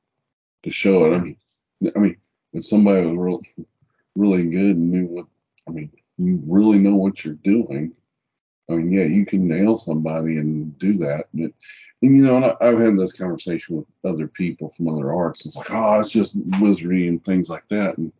to 0.62 0.70
show 0.70 1.06
it. 1.12 1.16
I 1.16 1.18
mean, 1.18 1.36
I 1.96 1.98
mean, 1.98 2.16
if 2.52 2.64
somebody 2.64 3.04
was 3.04 3.16
real, 3.16 3.42
really 4.14 4.44
good 4.44 4.76
and 4.76 4.90
knew 4.90 5.06
what, 5.06 5.26
I 5.66 5.72
mean, 5.72 5.90
you 6.18 6.40
really 6.46 6.78
know 6.78 6.94
what 6.94 7.24
you're 7.24 7.34
doing. 7.34 7.92
I 8.70 8.74
mean, 8.74 8.92
yeah, 8.92 9.04
you 9.04 9.26
can 9.26 9.48
nail 9.48 9.76
somebody 9.76 10.38
and 10.38 10.78
do 10.78 10.98
that. 10.98 11.26
But, 11.32 11.52
and 12.02 12.16
you 12.16 12.24
know, 12.24 12.56
I, 12.60 12.68
I've 12.68 12.78
had 12.78 12.98
this 12.98 13.12
conversation 13.12 13.76
with 13.76 13.86
other 14.04 14.28
people 14.28 14.70
from 14.70 14.88
other 14.88 15.12
arts. 15.12 15.46
It's 15.46 15.56
like, 15.56 15.70
oh, 15.70 16.00
it's 16.00 16.10
just 16.10 16.36
wizardry 16.60 17.08
and 17.08 17.24
things 17.24 17.48
like 17.48 17.66
that. 17.68 17.98
And 17.98 18.12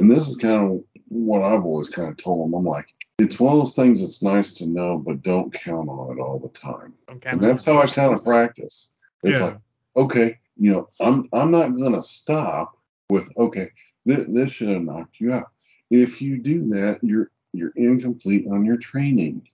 and 0.00 0.10
this 0.10 0.28
is 0.28 0.36
kind 0.36 0.72
of 0.72 0.84
what 1.08 1.42
I've 1.42 1.64
always 1.64 1.88
kind 1.88 2.10
of 2.10 2.16
told 2.16 2.46
them. 2.46 2.54
I'm 2.54 2.64
like, 2.64 2.92
it's 3.18 3.40
one 3.40 3.54
of 3.54 3.58
those 3.60 3.74
things 3.74 4.00
that's 4.00 4.22
nice 4.22 4.52
to 4.54 4.66
know, 4.66 4.98
but 4.98 5.22
don't 5.22 5.52
count 5.52 5.88
on 5.88 6.16
it 6.16 6.20
all 6.20 6.38
the 6.38 6.50
time. 6.50 6.92
And 7.08 7.40
that's 7.40 7.64
how 7.64 7.78
I 7.78 7.86
kind 7.86 8.12
of 8.14 8.24
practice. 8.24 8.90
It's 9.22 9.38
Yeah. 9.38 9.46
like, 9.46 9.58
okay, 9.96 10.38
you 10.56 10.70
know, 10.72 10.88
I'm 11.00 11.28
I'm 11.32 11.50
not 11.50 11.76
gonna 11.76 12.02
stop 12.02 12.78
with 13.10 13.28
okay, 13.36 13.70
th- 14.06 14.26
this 14.28 14.50
should 14.50 14.68
have 14.68 14.82
knocked 14.82 15.20
you 15.20 15.32
out. 15.32 15.50
If 15.90 16.20
you 16.20 16.38
do 16.38 16.68
that, 16.70 17.02
you're 17.02 17.30
you're 17.52 17.72
incomplete 17.76 18.46
on 18.48 18.64
your 18.64 18.76
training. 18.76 19.48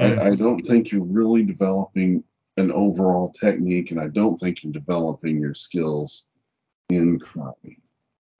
Mhm. 0.00 0.18
I, 0.18 0.30
I 0.30 0.34
don't 0.34 0.60
think 0.66 0.90
you're 0.90 1.04
really 1.04 1.44
developing 1.44 2.24
an 2.56 2.72
overall 2.72 3.30
technique, 3.30 3.92
and 3.92 4.00
I 4.00 4.08
don't 4.08 4.38
think 4.38 4.64
you're 4.64 4.72
developing 4.72 5.38
your 5.38 5.54
skills 5.54 6.26
in 6.88 7.18
karate. 7.20 7.78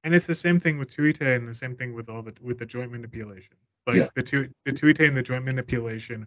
And 0.02 0.14
it's 0.14 0.26
the 0.26 0.34
same 0.34 0.58
thing 0.58 0.78
with 0.78 0.90
tuite 0.90 1.20
and 1.20 1.46
the 1.48 1.54
same 1.54 1.76
thing 1.76 1.94
with 1.94 2.08
all 2.08 2.22
the 2.22 2.34
with 2.40 2.58
the 2.58 2.66
joint 2.66 2.90
manipulation. 2.90 3.54
Like 3.86 3.96
Yeah. 3.96 4.08
the 4.14 4.22
tu 4.22 4.48
the 4.64 4.72
tuite 4.72 5.00
and 5.00 5.16
the 5.16 5.22
joint 5.22 5.44
manipulation 5.44 6.26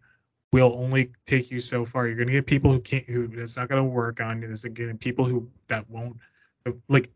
will 0.52 0.74
only 0.78 1.12
take 1.26 1.52
you 1.52 1.60
so 1.60 1.86
far. 1.86 2.08
You're 2.08 2.16
gonna 2.16 2.32
get 2.32 2.46
people 2.46 2.72
who 2.72 2.80
can't 2.80 3.06
who 3.06 3.30
it's 3.34 3.58
not 3.58 3.68
gonna 3.70 3.84
work 3.84 4.22
on. 4.22 4.40
There's 4.40 4.64
be 4.64 4.98
people 4.98 5.26
who 5.26 5.50
that 5.68 5.90
won't 5.90 6.18
like 6.88 7.12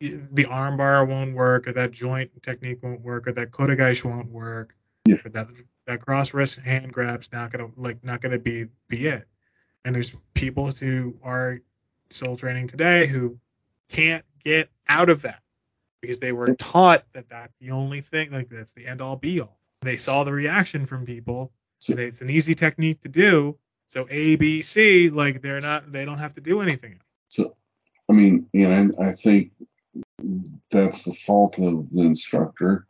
the 0.00 0.44
armbar 0.44 1.08
won't 1.08 1.34
work, 1.34 1.66
or 1.66 1.72
that 1.72 1.90
joint 1.92 2.30
technique 2.42 2.82
won't 2.82 3.00
work, 3.00 3.26
or 3.26 3.32
that 3.32 3.50
kotegaeshi 3.50 4.04
won't 4.04 4.30
work, 4.30 4.74
Yeah. 5.06 5.16
or 5.24 5.30
that 5.30 5.48
that 5.86 6.04
cross 6.04 6.34
wrist 6.34 6.56
hand 6.56 6.92
grab's 6.92 7.32
not 7.32 7.50
gonna 7.50 7.70
like 7.76 8.04
not 8.04 8.20
gonna 8.20 8.38
be 8.38 8.66
be 8.88 9.06
it. 9.06 9.26
And 9.84 9.94
there's 9.94 10.14
people 10.34 10.70
who 10.72 11.16
are 11.22 11.60
soul 12.10 12.36
training 12.36 12.68
today 12.68 13.06
who 13.06 13.38
can't 13.88 14.24
get 14.44 14.68
out 14.88 15.08
of 15.08 15.22
that 15.22 15.42
because 16.00 16.18
they 16.18 16.32
were 16.32 16.54
taught 16.56 17.04
that 17.12 17.28
that's 17.28 17.58
the 17.58 17.70
only 17.70 18.00
thing, 18.00 18.30
like 18.30 18.48
that's 18.48 18.72
the 18.72 18.86
end 18.86 19.00
all 19.00 19.16
be 19.16 19.40
all. 19.40 19.58
They 19.82 19.96
saw 19.96 20.24
the 20.24 20.32
reaction 20.32 20.86
from 20.86 21.04
people. 21.04 21.52
So- 21.78 21.96
it's 21.96 22.20
an 22.22 22.30
easy 22.30 22.54
technique 22.54 23.00
to 23.02 23.08
do. 23.08 23.58
So 23.88 24.06
A, 24.10 24.36
B, 24.36 24.62
C, 24.62 25.10
like 25.10 25.42
they're 25.42 25.60
not, 25.60 25.92
they 25.92 26.04
don't 26.04 26.18
have 26.18 26.34
to 26.34 26.40
do 26.40 26.60
anything. 26.60 26.98
So, 27.28 27.54
I 28.08 28.12
mean, 28.12 28.48
you 28.52 28.68
know, 28.68 28.90
I, 28.98 29.10
I 29.10 29.12
think 29.12 29.52
that's 30.70 31.04
the 31.04 31.14
fault 31.14 31.58
of 31.58 31.88
the 31.90 32.02
instructor 32.02 32.86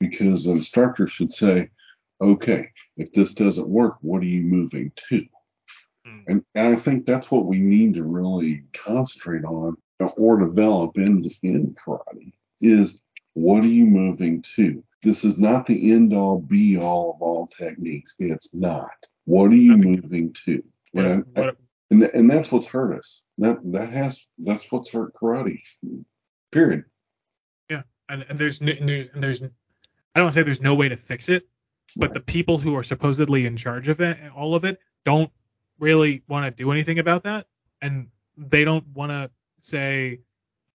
because 0.00 0.44
the 0.44 0.52
instructor 0.52 1.06
should 1.06 1.32
say, 1.32 1.70
okay, 2.20 2.70
if 2.96 3.12
this 3.12 3.34
doesn't 3.34 3.68
work, 3.68 3.96
what 4.02 4.22
are 4.22 4.26
you 4.26 4.42
moving 4.42 4.92
to? 5.08 5.26
Hmm. 6.04 6.20
And, 6.26 6.44
and 6.54 6.68
I 6.68 6.76
think 6.76 7.06
that's 7.06 7.30
what 7.30 7.46
we 7.46 7.58
need 7.58 7.94
to 7.94 8.04
really 8.04 8.64
concentrate 8.74 9.44
on 9.44 9.76
or 10.16 10.38
develop 10.38 10.96
in, 10.96 11.30
in 11.42 11.74
karate 11.74 12.32
is 12.60 13.02
what 13.34 13.64
are 13.64 13.68
you 13.68 13.86
moving 13.86 14.42
to? 14.56 14.82
This 15.02 15.24
is 15.24 15.38
not 15.38 15.66
the 15.66 15.92
end 15.92 16.12
all 16.12 16.40
be 16.40 16.76
all 16.76 17.14
of 17.14 17.22
all 17.22 17.46
techniques. 17.46 18.16
It's 18.18 18.52
not. 18.54 18.90
What 19.24 19.50
are 19.50 19.56
you 19.56 19.76
moving 19.76 20.32
to? 20.44 20.62
And 20.94 21.24
I- 21.36 21.40
what, 21.40 21.56
and 21.90 22.00
th- 22.00 22.12
and 22.14 22.30
that's 22.30 22.52
what's 22.52 22.66
hurt 22.66 22.98
us. 22.98 23.22
That 23.38 23.58
that 23.72 23.90
has 23.90 24.26
that's 24.38 24.70
what's 24.70 24.90
hurt 24.90 25.14
karate. 25.14 25.60
Period. 26.50 26.84
Yeah, 27.70 27.82
and, 28.08 28.24
and 28.28 28.38
there's, 28.38 28.60
n- 28.60 28.68
and 28.68 28.88
there's, 28.88 29.08
and 29.14 29.22
there's, 29.22 29.42
I 29.42 30.20
don't 30.20 30.32
say 30.32 30.42
there's 30.42 30.60
no 30.60 30.74
way 30.74 30.88
to 30.88 30.96
fix 30.96 31.28
it, 31.28 31.46
but 31.96 32.14
the 32.14 32.20
people 32.20 32.58
who 32.58 32.74
are 32.76 32.82
supposedly 32.82 33.46
in 33.46 33.56
charge 33.56 33.88
of 33.88 34.00
it, 34.00 34.18
all 34.34 34.54
of 34.54 34.64
it, 34.64 34.80
don't 35.04 35.30
really 35.78 36.22
want 36.28 36.44
to 36.44 36.50
do 36.50 36.72
anything 36.72 36.98
about 36.98 37.22
that, 37.24 37.46
and 37.82 38.08
they 38.36 38.64
don't 38.64 38.86
want 38.88 39.10
to 39.12 39.30
say, 39.68 40.20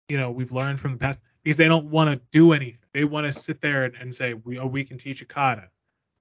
you 0.09 0.17
know, 0.17 0.31
we've 0.31 0.51
learned 0.51 0.79
from 0.79 0.93
the 0.93 0.97
past 0.97 1.19
because 1.43 1.57
they 1.57 1.67
don't 1.67 1.87
want 1.87 2.11
to 2.11 2.21
do 2.31 2.53
anything. 2.53 2.77
They 2.93 3.05
want 3.05 3.33
to 3.33 3.39
sit 3.39 3.61
there 3.61 3.85
and, 3.85 3.95
and 3.95 4.13
say, 4.13 4.33
we, 4.33 4.59
oh, 4.59 4.67
we 4.67 4.83
can 4.83 4.97
teach 4.97 5.21
a 5.21 5.25
kata, 5.25 5.69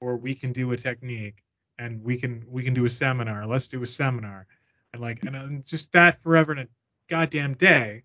or 0.01 0.17
we 0.17 0.35
can 0.35 0.53
do 0.53 0.73
a 0.73 0.77
technique, 0.77 1.43
and 1.79 2.03
we 2.03 2.17
can 2.17 2.45
we 2.49 2.63
can 2.63 2.75
do 2.75 2.85
a 2.85 2.91
seminar. 2.91 3.47
Let's 3.47 3.69
do 3.69 3.83
a 3.83 3.87
seminar, 3.87 4.47
and 4.93 5.03
like, 5.03 5.25
and 5.25 5.37
uh, 5.37 5.49
just 5.65 5.93
that 5.93 6.23
forever 6.23 6.53
and 6.53 6.61
a 6.63 6.69
goddamn 7.09 7.55
day, 7.55 8.05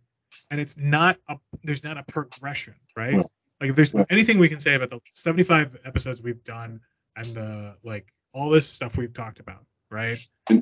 and 0.50 0.60
it's 0.60 0.76
not 0.78 1.18
a 1.30 1.38
there's 1.64 1.84
not 1.84 1.98
a 1.98 2.04
progression, 2.04 2.76
right? 2.96 3.18
Like 3.62 3.70
if 3.70 3.76
there's 3.76 3.94
anything 4.10 4.40
we 4.40 4.50
can 4.50 4.60
say 4.60 4.76
about 4.76 4.90
the 4.90 5.00
75 5.14 5.78
episodes 5.86 6.22
we've 6.22 6.44
done 6.44 6.82
and 7.16 7.26
the 7.28 7.76
like 7.84 8.12
all 8.34 8.50
this 8.50 8.68
stuff 8.68 8.98
we've 8.98 9.14
talked 9.14 9.40
about, 9.40 9.66
right? 9.90 10.20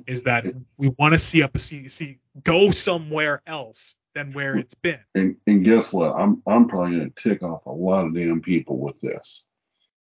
Is 0.07 0.23
that 0.23 0.45
we 0.77 0.89
want 0.97 1.13
to 1.13 1.19
see 1.19 1.43
up 1.43 1.57
see 1.59 1.87
see 1.87 2.19
go 2.43 2.71
somewhere 2.71 3.41
else 3.45 3.95
than 4.15 4.31
where 4.33 4.55
it's 4.57 4.75
been. 4.75 4.99
And 5.15 5.35
and 5.47 5.65
guess 5.65 5.91
what? 5.91 6.11
I'm 6.15 6.41
I'm 6.47 6.67
probably 6.67 6.97
gonna 6.97 7.09
tick 7.09 7.43
off 7.43 7.65
a 7.65 7.71
lot 7.71 8.05
of 8.05 8.15
damn 8.15 8.41
people 8.41 8.77
with 8.79 8.99
this. 9.01 9.47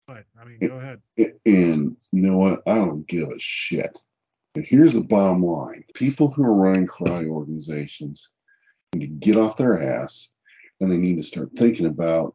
But 0.07 0.25
I 0.41 0.45
mean, 0.45 0.59
go 0.61 0.77
ahead. 0.77 1.01
A- 1.19 1.35
And 1.47 1.97
you 2.13 2.23
know 2.23 2.39
what? 2.39 2.63
I 2.67 2.77
don't 2.77 3.07
give 3.07 3.29
a 3.29 3.39
shit. 3.39 3.99
And 4.55 4.65
here's 4.65 4.95
the 4.95 5.03
bottom 5.03 5.45
line: 5.45 5.85
people 5.95 6.29
who 6.29 6.43
are 6.43 6.55
running 6.55 6.87
karate 6.87 7.29
organizations 7.29 8.31
need 8.95 9.21
to 9.21 9.27
get 9.27 9.37
off 9.37 9.57
their 9.57 9.83
ass, 9.83 10.31
and 10.81 10.91
they 10.91 10.97
need 10.97 11.17
to 11.17 11.23
start 11.23 11.51
thinking 11.57 11.87
about 11.87 12.35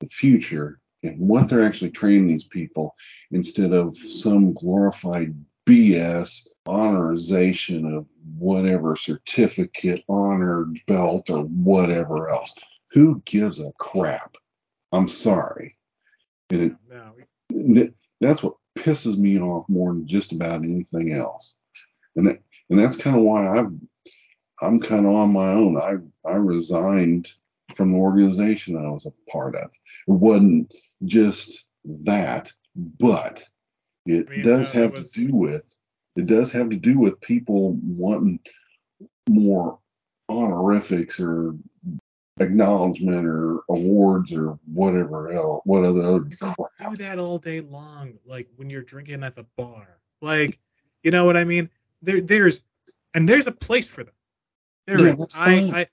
the 0.00 0.08
future 0.08 0.80
and 1.02 1.18
what 1.18 1.48
they're 1.48 1.62
actually 1.62 1.90
training 1.90 2.26
these 2.26 2.44
people 2.44 2.94
instead 3.30 3.72
of 3.72 3.96
some 3.96 4.54
glorified 4.54 5.34
BS 5.66 6.48
honorization 6.66 7.96
of 7.96 8.06
whatever 8.38 8.96
certificate, 8.96 10.04
honored 10.08 10.80
belt, 10.86 11.30
or 11.30 11.44
whatever 11.44 12.28
else. 12.28 12.54
Who 12.92 13.22
gives 13.24 13.60
a 13.60 13.72
crap? 13.78 14.36
I'm 14.92 15.08
sorry. 15.08 15.76
And 16.50 16.76
it. 17.50 17.94
That's 18.20 18.42
what 18.42 18.54
pisses 18.76 19.18
me 19.18 19.38
off 19.38 19.68
more 19.68 19.92
than 19.92 20.06
just 20.06 20.32
about 20.32 20.64
anything 20.64 21.12
else. 21.12 21.56
And 22.14 22.28
that, 22.28 22.40
and 22.70 22.78
that's 22.78 22.96
kind 22.96 23.16
of 23.16 23.22
why 23.22 23.46
I'm 23.46 23.88
I'm 24.60 24.80
kind 24.80 25.06
of 25.06 25.14
on 25.14 25.32
my 25.32 25.52
own. 25.52 25.76
I 25.76 25.96
I 26.28 26.34
resigned 26.36 27.28
from 27.74 27.92
the 27.92 27.98
organization 27.98 28.76
I 28.76 28.88
was 28.88 29.06
a 29.06 29.30
part 29.30 29.54
of. 29.56 29.70
It 30.06 30.12
wasn't 30.12 30.72
just 31.04 31.68
that, 31.84 32.52
but 32.74 33.44
it 34.06 34.26
I 34.28 34.30
mean, 34.30 34.42
does 34.42 34.70
have 34.72 34.92
was- 34.92 35.10
to 35.10 35.26
do 35.26 35.34
with 35.34 35.62
it 36.16 36.26
does 36.26 36.50
have 36.52 36.70
to 36.70 36.76
do 36.76 36.98
with 36.98 37.20
people 37.20 37.72
wanting 37.82 38.40
more 39.28 39.78
honorifics 40.30 41.20
or 41.20 41.54
acknowledgement 42.40 43.26
or 43.26 43.60
awards 43.68 44.32
or 44.32 44.58
whatever 44.72 45.30
else, 45.32 45.62
what 45.64 45.84
other 45.84 46.04
other 46.04 46.28
crap. 46.40 46.56
do 46.90 46.96
that 46.96 47.18
all 47.18 47.38
day 47.38 47.60
long, 47.60 48.14
like 48.24 48.48
when 48.56 48.70
you're 48.70 48.82
drinking 48.82 49.22
at 49.24 49.34
the 49.34 49.46
bar. 49.56 50.00
Like, 50.22 50.58
you 51.02 51.10
know 51.10 51.24
what 51.24 51.36
I 51.36 51.44
mean? 51.44 51.68
There 52.02 52.20
there's 52.20 52.62
and 53.14 53.28
there's 53.28 53.46
a 53.46 53.52
place 53.52 53.88
for 53.88 54.04
them. 54.04 54.14
There 54.86 55.06
Yeah, 55.06 55.14
is. 55.14 55.34
I. 55.34 55.54
I 55.80 55.86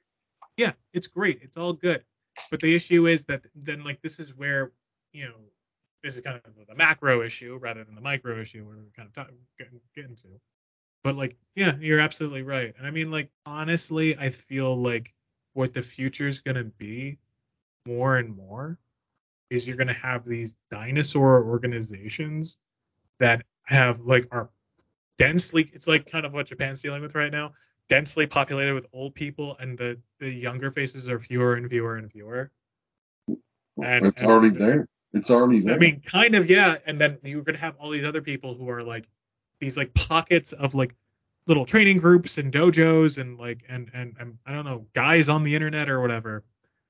yeah, 0.57 0.73
it's 0.93 1.07
great. 1.07 1.39
It's 1.41 1.57
all 1.57 1.73
good. 1.73 2.03
But 2.51 2.59
the 2.61 2.75
issue 2.75 3.07
is 3.07 3.25
that 3.25 3.41
then 3.55 3.83
like 3.83 4.01
this 4.01 4.19
is 4.19 4.35
where, 4.37 4.71
you 5.11 5.25
know, 5.25 5.35
this 6.03 6.15
is 6.15 6.21
kind 6.21 6.39
of 6.43 6.67
the 6.67 6.75
macro 6.75 7.21
issue 7.21 7.57
rather 7.61 7.83
than 7.83 7.95
the 7.95 8.01
micro 8.01 8.39
issue 8.41 8.65
we're 8.67 8.75
kind 8.95 9.07
of 9.07 9.13
talking, 9.15 9.35
getting, 9.57 9.79
getting 9.95 10.15
to. 10.17 10.27
But 11.03 11.15
like, 11.15 11.37
yeah, 11.55 11.75
you're 11.79 11.99
absolutely 11.99 12.43
right. 12.43 12.73
And 12.77 12.85
I 12.85 12.91
mean, 12.91 13.09
like, 13.09 13.29
honestly, 13.45 14.17
I 14.17 14.29
feel 14.29 14.75
like 14.75 15.13
what 15.53 15.73
the 15.73 15.81
future 15.81 16.27
is 16.27 16.41
gonna 16.41 16.63
be 16.65 17.17
more 17.85 18.17
and 18.17 18.35
more 18.35 18.77
is 19.49 19.67
you're 19.67 19.77
gonna 19.77 19.93
have 19.93 20.25
these 20.25 20.55
dinosaur 20.71 21.43
organizations 21.45 22.57
that 23.19 23.45
have 23.63 23.99
like 24.01 24.27
are 24.31 24.49
densely 25.17 25.69
it's 25.73 25.87
like 25.87 26.09
kind 26.09 26.25
of 26.25 26.33
what 26.33 26.47
Japan's 26.47 26.81
dealing 26.81 27.01
with 27.01 27.15
right 27.15 27.31
now, 27.31 27.53
densely 27.87 28.25
populated 28.27 28.73
with 28.73 28.87
old 28.93 29.15
people 29.15 29.55
and 29.59 29.77
the 29.77 29.97
the 30.19 30.29
younger 30.29 30.71
faces 30.71 31.07
are 31.07 31.19
fewer 31.19 31.55
and 31.55 31.69
fewer 31.69 31.95
and 31.97 32.11
fewer. 32.11 32.51
And- 33.81 34.05
it's 34.07 34.21
and- 34.21 34.31
already 34.31 34.49
there. 34.49 34.87
It's 35.13 35.29
already 35.29 35.59
there. 35.59 35.75
I 35.75 35.77
mean, 35.77 36.01
kind 36.01 36.35
of, 36.35 36.49
yeah. 36.49 36.77
And 36.85 36.99
then 36.99 37.19
you're 37.23 37.43
gonna 37.43 37.59
have 37.59 37.75
all 37.77 37.91
these 37.91 38.03
other 38.03 38.21
people 38.21 38.55
who 38.55 38.69
are 38.69 38.83
like 38.83 39.05
these 39.59 39.77
like 39.77 39.93
pockets 39.93 40.53
of 40.53 40.73
like 40.73 40.95
little 41.45 41.65
training 41.65 41.97
groups 41.97 42.37
and 42.37 42.51
dojos 42.51 43.19
and 43.19 43.37
like 43.37 43.63
and 43.69 43.91
and, 43.93 44.15
and 44.19 44.37
I 44.45 44.53
don't 44.53 44.65
know 44.65 44.85
guys 44.93 45.29
on 45.29 45.43
the 45.43 45.53
internet 45.53 45.89
or 45.89 46.01
whatever, 46.01 46.43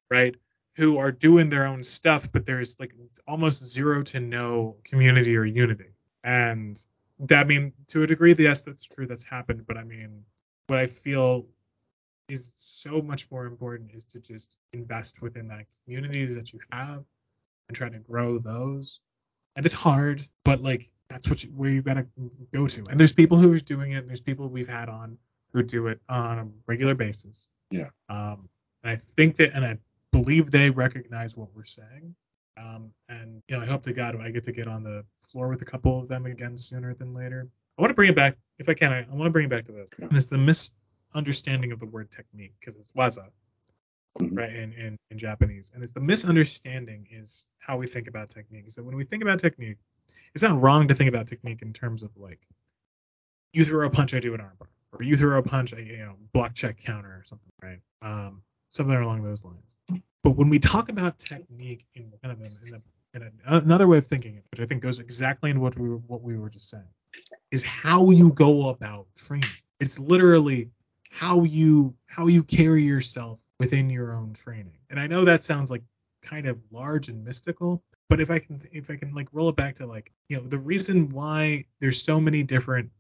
right? 0.10 0.36
Who 0.76 0.98
are 0.98 1.12
doing 1.12 1.50
their 1.50 1.66
own 1.66 1.84
stuff, 1.84 2.30
but 2.32 2.46
there's 2.46 2.76
like 2.80 2.94
almost 3.28 3.64
zero 3.64 4.02
to 4.04 4.20
no 4.20 4.78
community 4.86 5.36
or 5.36 5.46
unity. 5.46 5.92
And 6.24 6.84
that 7.20 7.42
I 7.42 7.44
mean, 7.44 7.74
to 7.88 8.04
a 8.04 8.08
degree, 8.08 8.34
yes, 8.38 8.62
that's 8.62 8.86
true. 8.86 9.06
That's 9.06 9.24
happened. 9.24 9.68
But 9.68 9.78
I 9.78 9.84
mean, 9.84 10.24
what 10.68 10.80
I 10.80 10.88
feel 10.88 11.46
is 12.30 12.54
so 12.56 13.02
much 13.02 13.30
more 13.30 13.46
important 13.46 13.92
is 13.94 14.06
to 14.06 14.20
just 14.20 14.56
invest 14.72 15.22
within 15.22 15.50
that 15.50 15.66
communities 15.84 16.36
that 16.36 16.54
you 16.54 16.60
have 16.72 17.04
and 17.68 17.76
try 17.76 17.90
to 17.90 18.00
grow 18.00 18.40
those. 18.40 19.00
And 19.56 19.66
it's 19.66 19.76
hard, 19.76 20.28
but 20.44 20.62
like 20.62 20.90
that's 21.10 21.30
what 21.30 21.44
you, 21.44 21.50
where 21.50 21.70
you 21.70 21.82
gotta 21.82 22.06
go 22.54 22.68
to. 22.68 22.84
And 22.90 23.00
there's 23.00 23.14
people 23.14 23.38
who 23.38 23.52
are 23.54 23.60
doing 23.60 23.92
it. 23.92 23.98
And 23.98 24.10
there's 24.10 24.22
people 24.22 24.50
we've 24.50 24.68
had 24.68 24.90
on 24.90 25.18
who 25.52 25.64
do 25.64 25.88
it 25.88 26.00
on 26.10 26.40
a 26.40 26.48
regular 26.66 26.96
basis. 26.96 27.50
Yeah. 27.70 27.90
Um, 28.10 28.50
and 28.84 28.92
I 28.92 29.00
think 29.16 29.38
that, 29.38 29.54
and 29.54 29.64
I 29.64 29.78
believe 30.12 30.52
they 30.52 30.70
recognize 30.70 31.36
what 31.38 31.50
we're 31.56 31.66
saying. 31.66 32.16
Um, 32.58 32.92
and 33.10 33.42
you 33.48 33.56
know, 33.56 33.64
I 33.64 33.66
hope 33.66 33.84
to 33.84 33.94
God 33.94 34.20
I 34.20 34.30
get 34.30 34.44
to 34.46 34.52
get 34.52 34.68
on 34.68 34.84
the 34.84 35.04
floor 35.28 35.48
with 35.50 35.62
a 35.62 35.66
couple 35.66 36.00
of 36.00 36.08
them 36.08 36.26
again 36.26 36.58
sooner 36.58 36.94
than 36.94 37.14
later. 37.14 37.48
I 37.78 37.82
want 37.82 37.90
to 37.90 37.96
bring 37.96 38.10
it 38.10 38.16
back, 38.16 38.38
if 38.60 38.70
I 38.70 38.74
can. 38.76 38.92
I, 38.94 39.00
I 39.00 39.16
want 39.16 39.26
to 39.26 39.32
bring 39.32 39.46
it 39.46 39.50
back 39.50 39.66
to 39.66 39.72
this. 39.72 39.90
And 40.00 40.14
it's 40.16 40.28
the 40.28 40.38
misunderstanding 40.38 41.72
of 41.72 41.80
the 41.80 41.88
word 41.88 42.12
technique 42.12 42.54
because 42.60 42.80
it's 42.80 42.92
waza 42.92 43.30
Mhm. 44.20 44.38
right 44.38 44.56
in, 44.56 44.74
in 44.74 44.98
in 45.12 45.18
japanese. 45.18 45.72
And 45.74 45.84
it's 45.84 45.94
the 45.94 46.00
misunderstanding 46.00 47.08
is 47.12 47.48
how 47.60 47.78
we 47.78 47.88
think 47.88 48.08
about 48.08 48.30
technique. 48.30 48.70
So 48.72 48.84
when 48.84 48.96
we 48.96 49.06
think 49.06 49.24
about 49.24 49.40
technique 49.40 49.78
it's 50.34 50.44
not 50.44 50.60
wrong 50.62 50.88
to 50.88 50.96
think 50.96 51.10
about 51.10 51.28
technique 51.28 51.62
in 51.62 51.74
terms 51.74 52.04
of 52.04 52.16
like 52.18 52.40
you 53.54 53.66
throw 53.66 53.86
a 53.86 53.90
punch 53.90 54.14
i 54.14 54.20
do 54.20 54.34
an 54.34 54.40
armbar 54.42 54.68
or 54.92 55.04
you 55.04 55.18
throw 55.18 55.38
a 55.40 55.44
punch 55.44 55.74
i 55.74 55.80
you 55.80 55.98
know 55.98 56.16
block 56.34 56.54
check 56.54 56.78
counter 56.78 57.10
or 57.10 57.24
something 57.26 57.50
right? 57.62 57.80
Um 58.02 58.42
something 58.70 58.96
along 58.96 59.22
those 59.24 59.44
lines. 59.44 59.76
But 60.24 60.32
when 60.32 60.50
we 60.50 60.58
talk 60.60 60.90
about 60.90 61.20
technique 61.20 61.86
in 61.96 62.12
kind 62.24 62.32
of 62.32 62.42
in, 62.42 62.58
in, 63.14 63.22
a, 63.46 63.58
another 63.58 63.88
way 63.88 63.98
of 64.00 64.08
thinking 64.08 64.42
which 64.52 64.62
i 64.62 64.66
think 64.66 64.82
goes 64.82 65.00
exactly 65.00 65.50
into 65.52 65.62
what 65.62 65.78
we 65.78 65.90
were 65.90 65.98
what 66.08 66.22
we 66.22 66.38
were 66.38 66.50
just 66.50 66.70
saying 66.70 66.88
is 67.52 67.64
how 67.64 68.10
you 68.10 68.32
go 68.34 68.70
about 68.70 69.08
training. 69.16 69.56
It's 69.80 70.00
literally 70.00 70.70
how 71.12 71.44
you 71.44 71.96
how 72.08 72.28
you 72.28 72.44
carry 72.44 72.84
yourself 72.84 73.40
within 73.64 73.90
your 73.90 74.14
own 74.14 74.34
training. 74.34 74.78
And 74.90 75.00
I 75.00 75.08
know 75.08 75.24
that 75.24 75.44
sounds 75.44 75.72
like 75.72 75.84
kind 76.22 76.48
of 76.48 76.58
large 76.72 77.08
and 77.08 77.24
mystical, 77.24 77.82
but 78.10 78.20
if 78.20 78.30
I 78.30 78.40
can 78.40 78.62
if 78.72 78.90
I 78.90 78.98
can 78.98 79.14
like 79.14 79.30
roll 79.32 79.50
it 79.50 79.56
back 79.56 79.78
to 79.78 79.86
like 79.86 80.12
you 80.28 80.38
know 80.38 80.44
the 80.44 80.58
reason 80.58 81.10
why 81.10 81.66
there's 81.80 82.02
so 82.02 82.20
many 82.20 82.44
different 82.44 82.92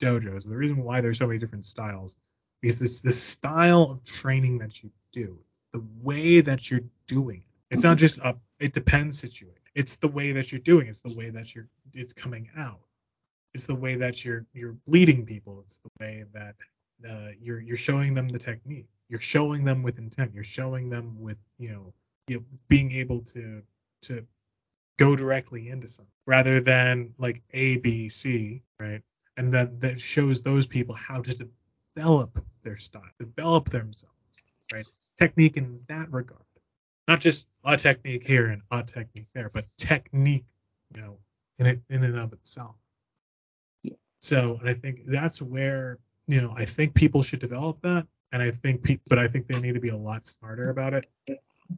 dojos, 0.00 0.46
the 0.46 0.56
reason 0.56 0.84
why 0.84 1.00
there's 1.00 1.18
so 1.18 1.26
many 1.26 1.38
different 1.38 1.64
styles, 1.64 2.16
because 2.60 2.82
it's 2.82 3.00
the 3.00 3.12
style 3.12 3.90
of 3.90 4.04
training 4.04 4.58
that 4.58 4.82
you 4.82 4.90
do, 5.12 5.38
the 5.72 5.82
way 6.02 6.42
that 6.42 6.70
you're 6.70 6.84
doing 7.06 7.38
it. 7.38 7.74
It's 7.74 7.82
not 7.82 7.96
just 7.96 8.18
a 8.18 8.36
it 8.58 8.74
depends 8.74 9.18
situation. 9.18 9.56
It's 9.74 9.96
the 9.96 10.08
way 10.08 10.32
that 10.32 10.52
you're 10.52 10.60
doing. 10.60 10.88
It's 10.88 11.00
the 11.00 11.16
way 11.16 11.30
that 11.30 11.54
you're 11.54 11.68
it's 11.94 12.12
coming 12.12 12.50
out. 12.58 12.80
It's 13.54 13.64
the 13.66 13.74
way 13.74 13.94
that 13.96 14.26
you're 14.26 14.44
you're 14.52 14.76
bleeding 14.86 15.24
people. 15.24 15.62
It's 15.64 15.78
the 15.78 15.90
way 16.00 16.24
that 16.34 16.54
uh, 17.08 17.30
you're 17.40 17.60
you're 17.60 17.76
showing 17.76 18.12
them 18.12 18.28
the 18.28 18.38
technique. 18.38 18.88
You're 19.12 19.20
showing 19.20 19.62
them 19.62 19.82
with 19.82 19.98
intent. 19.98 20.32
You're 20.32 20.42
showing 20.42 20.88
them 20.88 21.14
with 21.20 21.36
you 21.58 21.68
know 21.68 21.92
you 22.28 22.36
know 22.36 22.44
being 22.68 22.92
able 22.92 23.20
to 23.34 23.60
to 24.04 24.24
go 24.98 25.14
directly 25.14 25.68
into 25.68 25.86
something 25.86 26.10
rather 26.24 26.62
than 26.62 27.12
like 27.18 27.42
A 27.52 27.76
B 27.76 28.08
C 28.08 28.62
right, 28.80 29.02
and 29.36 29.52
that 29.52 29.82
that 29.82 30.00
shows 30.00 30.40
those 30.40 30.64
people 30.64 30.94
how 30.94 31.20
to 31.20 31.46
develop 31.94 32.42
their 32.62 32.78
style, 32.78 33.02
develop 33.18 33.68
themselves 33.68 34.16
right, 34.72 34.90
technique 35.18 35.58
in 35.58 35.78
that 35.88 36.10
regard, 36.10 36.40
not 37.06 37.20
just 37.20 37.46
a 37.66 37.76
technique 37.76 38.26
here 38.26 38.46
and 38.46 38.62
a 38.70 38.82
technique 38.82 39.26
there, 39.34 39.50
but 39.52 39.64
technique 39.76 40.46
you 40.94 41.02
know 41.02 41.18
in 41.58 41.66
it 41.66 41.82
in 41.90 42.02
and 42.02 42.18
of 42.18 42.32
itself. 42.32 42.76
Yeah. 43.82 43.92
So, 44.22 44.56
and 44.58 44.70
I 44.70 44.74
think 44.74 45.00
that's 45.04 45.42
where 45.42 45.98
you 46.28 46.40
know 46.40 46.54
I 46.56 46.64
think 46.64 46.94
people 46.94 47.22
should 47.22 47.40
develop 47.40 47.78
that, 47.82 48.06
and 48.32 48.42
I 48.42 48.50
think 48.50 48.82
pe- 48.82 48.98
but 49.08 49.18
I 49.18 49.28
think 49.28 49.46
they 49.46 49.60
need 49.60 49.74
to 49.74 49.80
be 49.80 49.90
a 49.90 49.96
lot 49.96 50.26
smarter 50.26 50.70
about 50.70 50.94
it 50.94 51.06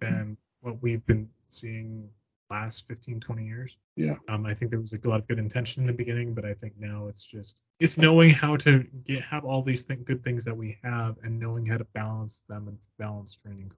than 0.01 0.37
what 0.61 0.81
we've 0.83 1.05
been 1.07 1.29
seeing 1.49 2.09
last 2.51 2.87
15 2.89 3.21
20 3.21 3.45
years 3.47 3.79
Yeah. 3.97 4.15
um, 4.29 4.45
i 4.47 4.53
think 4.55 4.71
there 4.71 4.79
was 4.81 4.93
a 4.93 5.09
lot 5.09 5.19
of 5.19 5.27
good 5.27 5.39
intention 5.39 5.83
in 5.83 5.87
the 5.87 5.93
beginning 5.95 6.35
but 6.35 6.45
i 6.45 6.53
think 6.53 6.75
now 6.79 7.07
it's 7.09 7.25
just 7.25 7.63
it's 7.81 7.97
knowing 7.97 8.31
how 8.31 8.57
to 8.59 8.85
get 9.05 9.23
have 9.23 9.45
all 9.45 9.63
these 9.63 9.85
th- 9.87 10.05
good 10.05 10.23
things 10.23 10.45
that 10.45 10.57
we 10.57 10.79
have 10.83 11.17
and 11.25 11.39
knowing 11.41 11.65
how 11.65 11.79
to 11.79 11.85
balance 11.95 12.43
them 12.49 12.69
and 12.69 12.77
balance 12.99 13.35
training 13.35 13.73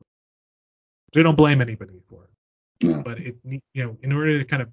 so 1.15 1.21
i 1.21 1.23
don't 1.23 1.37
blame 1.37 1.61
anybody 1.61 2.01
for 2.09 2.25
it 2.25 2.87
No. 2.87 3.03
but 3.03 3.19
it 3.21 3.37
you 3.45 3.61
know 3.77 3.97
in 4.03 4.13
order 4.13 4.37
to 4.39 4.45
kind 4.45 4.63
of 4.63 4.69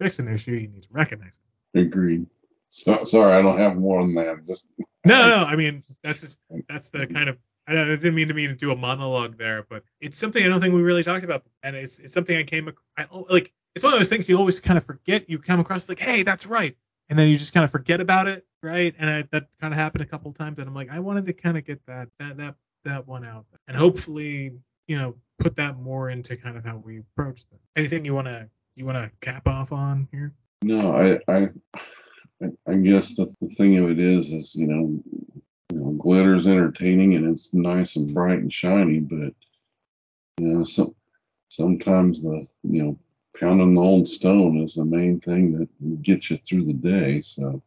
fix 0.00 0.18
an 0.18 0.28
issue 0.28 0.52
you 0.52 0.68
need 0.68 0.82
to 0.82 0.88
recognize 0.90 1.38
it 1.74 1.80
Agreed. 1.80 2.26
So, 2.72 3.04
sorry, 3.04 3.34
I 3.34 3.42
don't 3.42 3.58
have 3.58 3.76
more 3.76 4.00
than 4.00 4.14
that. 4.14 4.46
Just 4.46 4.64
No, 5.04 5.28
no, 5.28 5.44
I 5.44 5.56
mean 5.56 5.82
that's 6.02 6.22
just 6.22 6.38
that's 6.70 6.88
the 6.88 7.00
mm-hmm. 7.00 7.14
kind 7.14 7.28
of 7.28 7.36
I, 7.66 7.74
don't, 7.74 7.90
I 7.90 7.96
didn't 7.96 8.14
mean 8.14 8.28
to 8.28 8.34
mean 8.34 8.48
to 8.48 8.54
do 8.54 8.72
a 8.72 8.76
monologue 8.76 9.36
there, 9.36 9.66
but 9.68 9.84
it's 10.00 10.16
something 10.16 10.42
I 10.42 10.48
don't 10.48 10.60
think 10.60 10.74
we 10.74 10.80
really 10.80 11.04
talked 11.04 11.22
about, 11.22 11.44
and 11.62 11.76
it's 11.76 11.98
it's 11.98 12.14
something 12.14 12.34
I 12.34 12.44
came 12.44 12.72
I 12.96 13.06
oh, 13.12 13.26
like 13.28 13.52
it's 13.74 13.82
one 13.82 13.92
of 13.92 14.00
those 14.00 14.08
things 14.08 14.26
you 14.26 14.38
always 14.38 14.58
kind 14.58 14.78
of 14.78 14.86
forget. 14.86 15.28
You 15.28 15.38
come 15.38 15.60
across 15.60 15.86
like, 15.86 15.98
hey, 15.98 16.22
that's 16.22 16.46
right, 16.46 16.74
and 17.10 17.18
then 17.18 17.28
you 17.28 17.36
just 17.36 17.52
kind 17.52 17.62
of 17.62 17.70
forget 17.70 18.00
about 18.00 18.26
it, 18.26 18.46
right? 18.62 18.94
And 18.98 19.10
I, 19.10 19.24
that 19.32 19.48
kind 19.60 19.74
of 19.74 19.78
happened 19.78 20.00
a 20.00 20.06
couple 20.06 20.30
of 20.30 20.38
times, 20.38 20.58
and 20.58 20.66
I'm 20.66 20.74
like, 20.74 20.88
I 20.88 20.98
wanted 20.98 21.26
to 21.26 21.34
kind 21.34 21.58
of 21.58 21.66
get 21.66 21.84
that 21.86 22.08
that 22.18 22.38
that 22.38 22.54
that 22.84 23.06
one 23.06 23.26
out, 23.26 23.44
and 23.68 23.76
hopefully, 23.76 24.52
you 24.86 24.96
know, 24.96 25.14
put 25.38 25.56
that 25.56 25.78
more 25.78 26.08
into 26.08 26.38
kind 26.38 26.56
of 26.56 26.64
how 26.64 26.78
we 26.78 27.00
approach 27.00 27.46
them. 27.50 27.58
Anything 27.76 28.06
you 28.06 28.14
wanna 28.14 28.48
you 28.76 28.86
wanna 28.86 29.10
cap 29.20 29.46
off 29.46 29.72
on 29.72 30.08
here? 30.10 30.32
no, 30.62 30.94
I, 30.94 31.18
I, 31.28 31.48
I 32.66 32.74
guess 32.74 33.14
the, 33.16 33.32
the 33.40 33.48
thing 33.54 33.78
of 33.78 33.90
it 33.90 34.00
is, 34.00 34.32
is 34.32 34.54
you 34.54 34.66
know, 34.66 35.02
you 35.72 35.78
know, 35.78 35.92
glitter's 35.98 36.46
entertaining 36.46 37.14
and 37.14 37.26
it's 37.32 37.54
nice 37.54 37.96
and 37.96 38.12
bright 38.12 38.38
and 38.38 38.52
shiny, 38.52 38.98
but 39.00 39.34
you 40.38 40.46
know, 40.46 40.64
some 40.64 40.94
sometimes 41.48 42.22
the 42.22 42.46
you 42.62 42.82
know 42.82 42.98
pounding 43.38 43.74
the 43.74 43.80
old 43.80 44.06
stone 44.06 44.58
is 44.58 44.74
the 44.74 44.84
main 44.84 45.20
thing 45.20 45.58
that 45.58 46.02
gets 46.02 46.30
you 46.30 46.36
through 46.38 46.64
the 46.64 46.72
day. 46.72 47.20
So 47.22 47.62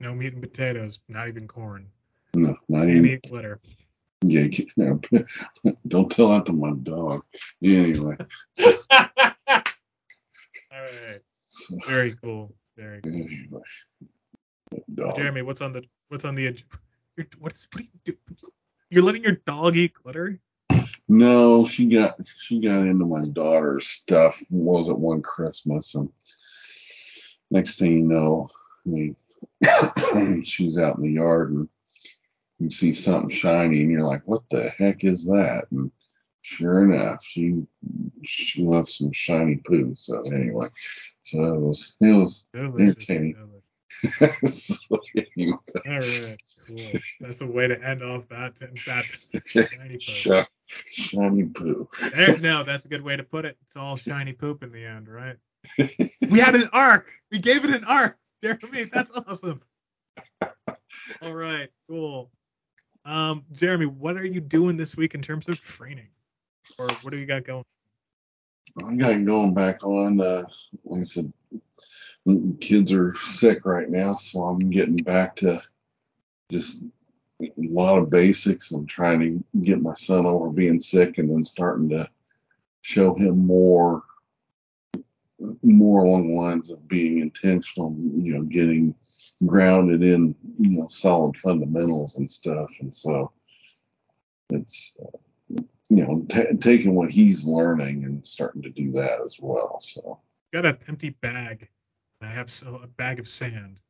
no 0.00 0.14
meat 0.14 0.32
and 0.32 0.42
potatoes, 0.42 0.98
not 1.08 1.28
even 1.28 1.46
corn. 1.46 1.86
no, 2.34 2.56
not 2.68 2.86
Can't 2.86 2.90
even 2.90 3.06
eat 3.06 3.28
glitter. 3.28 3.60
yeah, 4.22 4.46
yeah, 4.76 4.94
don't 5.88 6.10
tell 6.10 6.28
that 6.30 6.46
to 6.46 6.52
my 6.52 6.72
dog. 6.82 7.22
Anyway, 7.62 8.16
All 10.72 10.78
right. 10.82 11.20
so, 11.48 11.76
Very 11.86 12.14
cool. 12.22 12.54
Very 12.80 13.02
dog. 14.94 15.16
Jeremy, 15.16 15.42
what's 15.42 15.60
on 15.60 15.74
the 15.74 15.84
what's 16.08 16.24
on 16.24 16.34
the 16.34 16.56
what's 17.38 17.68
what 17.72 17.82
are 17.82 17.82
you 17.82 18.00
do? 18.04 18.16
You're 18.88 19.02
letting 19.02 19.22
your 19.22 19.36
dog 19.46 19.76
eat 19.76 19.92
glitter? 19.92 20.40
No, 21.06 21.66
she 21.66 21.86
got 21.86 22.16
she 22.26 22.58
got 22.58 22.80
into 22.80 23.04
my 23.04 23.26
daughter's 23.28 23.86
stuff. 23.86 24.42
Was 24.48 24.88
it 24.88 24.98
one 24.98 25.20
Christmas? 25.20 25.94
And 25.94 26.08
next 27.50 27.78
thing 27.78 27.92
you 27.92 28.06
know, 28.06 28.48
we, 28.86 29.14
she's 30.42 30.78
out 30.78 30.96
in 30.96 31.02
the 31.02 31.10
yard 31.10 31.52
and 31.52 31.68
you 32.60 32.70
see 32.70 32.94
something 32.94 33.28
shiny 33.28 33.82
and 33.82 33.90
you're 33.90 34.08
like, 34.08 34.22
"What 34.24 34.48
the 34.50 34.70
heck 34.70 35.04
is 35.04 35.26
that?" 35.26 35.66
And 35.70 35.90
sure 36.40 36.90
enough, 36.90 37.22
she 37.22 37.62
she 38.22 38.62
left 38.62 38.88
some 38.88 39.12
shiny 39.12 39.56
poo. 39.56 39.92
So 39.96 40.22
anyway, 40.22 40.68
so 41.22 41.42
it 41.54 41.60
was 41.60 41.96
it 42.00 42.06
was 42.06 42.46
Delicious. 42.52 42.80
Entertaining. 42.80 43.34
delicious. 43.34 43.64
so 44.88 44.98
anyway, 45.36 45.58
All 45.86 45.98
right. 45.98 46.38
Cool. 46.66 46.78
That's 47.20 47.40
a 47.40 47.46
way 47.46 47.66
to 47.66 47.82
end 47.82 48.02
off 48.02 48.28
that 48.28 48.54
that 48.58 49.04
shiny 49.46 49.92
poop. 49.92 50.00
Shi- 50.00 50.42
shiny 50.90 51.44
poo. 51.44 51.88
There, 52.14 52.38
no, 52.38 52.62
that's 52.62 52.84
a 52.84 52.88
good 52.88 53.02
way 53.02 53.16
to 53.16 53.22
put 53.22 53.44
it. 53.44 53.56
It's 53.62 53.76
all 53.76 53.96
shiny 53.96 54.32
poop 54.32 54.62
in 54.62 54.72
the 54.72 54.84
end, 54.84 55.08
right? 55.08 55.36
We 56.30 56.38
had 56.38 56.54
an 56.54 56.68
arc. 56.72 57.10
We 57.32 57.38
gave 57.38 57.64
it 57.64 57.70
an 57.70 57.84
arc. 57.84 58.16
Jeremy, 58.42 58.84
that's 58.84 59.10
awesome. 59.10 59.60
All 61.22 61.34
right, 61.34 61.68
cool. 61.88 62.30
Um, 63.04 63.44
Jeremy, 63.52 63.86
what 63.86 64.16
are 64.16 64.24
you 64.24 64.40
doing 64.40 64.76
this 64.76 64.96
week 64.96 65.14
in 65.14 65.22
terms 65.22 65.48
of 65.48 65.60
training? 65.60 66.08
Or 66.78 66.86
what 67.02 67.10
do 67.10 67.18
you 67.18 67.26
got 67.26 67.44
going? 67.44 67.64
I 68.84 68.94
got 68.94 69.24
going 69.24 69.54
back 69.54 69.84
on. 69.84 70.20
Uh, 70.20 70.44
like 70.84 71.00
I 71.00 71.04
said, 71.04 71.32
kids 72.60 72.92
are 72.92 73.14
sick 73.14 73.64
right 73.64 73.88
now, 73.88 74.14
so 74.14 74.44
I'm 74.44 74.58
getting 74.70 74.96
back 74.96 75.36
to 75.36 75.62
just 76.50 76.82
a 77.40 77.50
lot 77.56 77.98
of 77.98 78.10
basics. 78.10 78.72
I'm 78.72 78.86
trying 78.86 79.20
to 79.20 79.60
get 79.62 79.82
my 79.82 79.94
son 79.94 80.26
over 80.26 80.50
being 80.50 80.80
sick, 80.80 81.18
and 81.18 81.30
then 81.30 81.44
starting 81.44 81.88
to 81.90 82.08
show 82.82 83.14
him 83.14 83.46
more, 83.46 84.02
more 85.62 86.04
along 86.04 86.28
the 86.28 86.34
lines 86.34 86.70
of 86.70 86.86
being 86.88 87.18
intentional. 87.20 87.96
You 87.98 88.34
know, 88.34 88.42
getting 88.42 88.94
grounded 89.46 90.02
in 90.02 90.34
you 90.58 90.78
know 90.78 90.86
solid 90.88 91.36
fundamentals 91.38 92.16
and 92.16 92.30
stuff. 92.30 92.70
And 92.80 92.94
so 92.94 93.32
it's 94.50 94.96
uh, 95.02 95.18
you 95.90 95.96
know 95.96 96.24
t- 96.28 96.56
taking 96.60 96.94
what 96.94 97.10
he's 97.10 97.44
learning 97.44 98.04
and 98.04 98.26
starting 98.26 98.62
to 98.62 98.70
do 98.70 98.92
that 98.92 99.20
as 99.24 99.36
well. 99.40 99.78
So. 99.80 100.20
got 100.52 100.64
an 100.64 100.78
empty 100.88 101.10
bag. 101.10 101.68
I 102.22 102.26
have 102.26 102.50
a 102.66 102.86
bag 102.86 103.18
of 103.18 103.28
sand. 103.28 103.80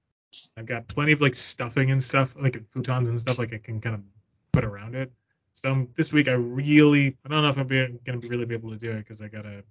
I've 0.56 0.66
got 0.66 0.88
plenty 0.88 1.12
of 1.12 1.20
like 1.20 1.34
stuffing 1.34 1.90
and 1.90 2.02
stuff, 2.02 2.34
like 2.40 2.54
futons 2.74 3.08
and 3.08 3.18
stuff, 3.20 3.38
like 3.38 3.52
I 3.52 3.58
can 3.58 3.80
kind 3.80 3.96
of 3.96 4.02
put 4.52 4.64
around 4.64 4.94
it. 4.94 5.12
So 5.54 5.70
um, 5.70 5.88
this 5.96 6.12
week 6.12 6.28
I 6.28 6.32
really, 6.32 7.18
I 7.24 7.28
don't 7.28 7.42
know 7.42 7.50
if 7.50 7.58
I'm 7.58 7.66
be, 7.66 7.98
gonna 8.06 8.18
be 8.18 8.28
really 8.28 8.46
be 8.46 8.54
able 8.54 8.70
to 8.70 8.78
do 8.78 8.92
it 8.92 8.98
because 8.98 9.20
I 9.20 9.28
got 9.28 9.44
a 9.44 9.62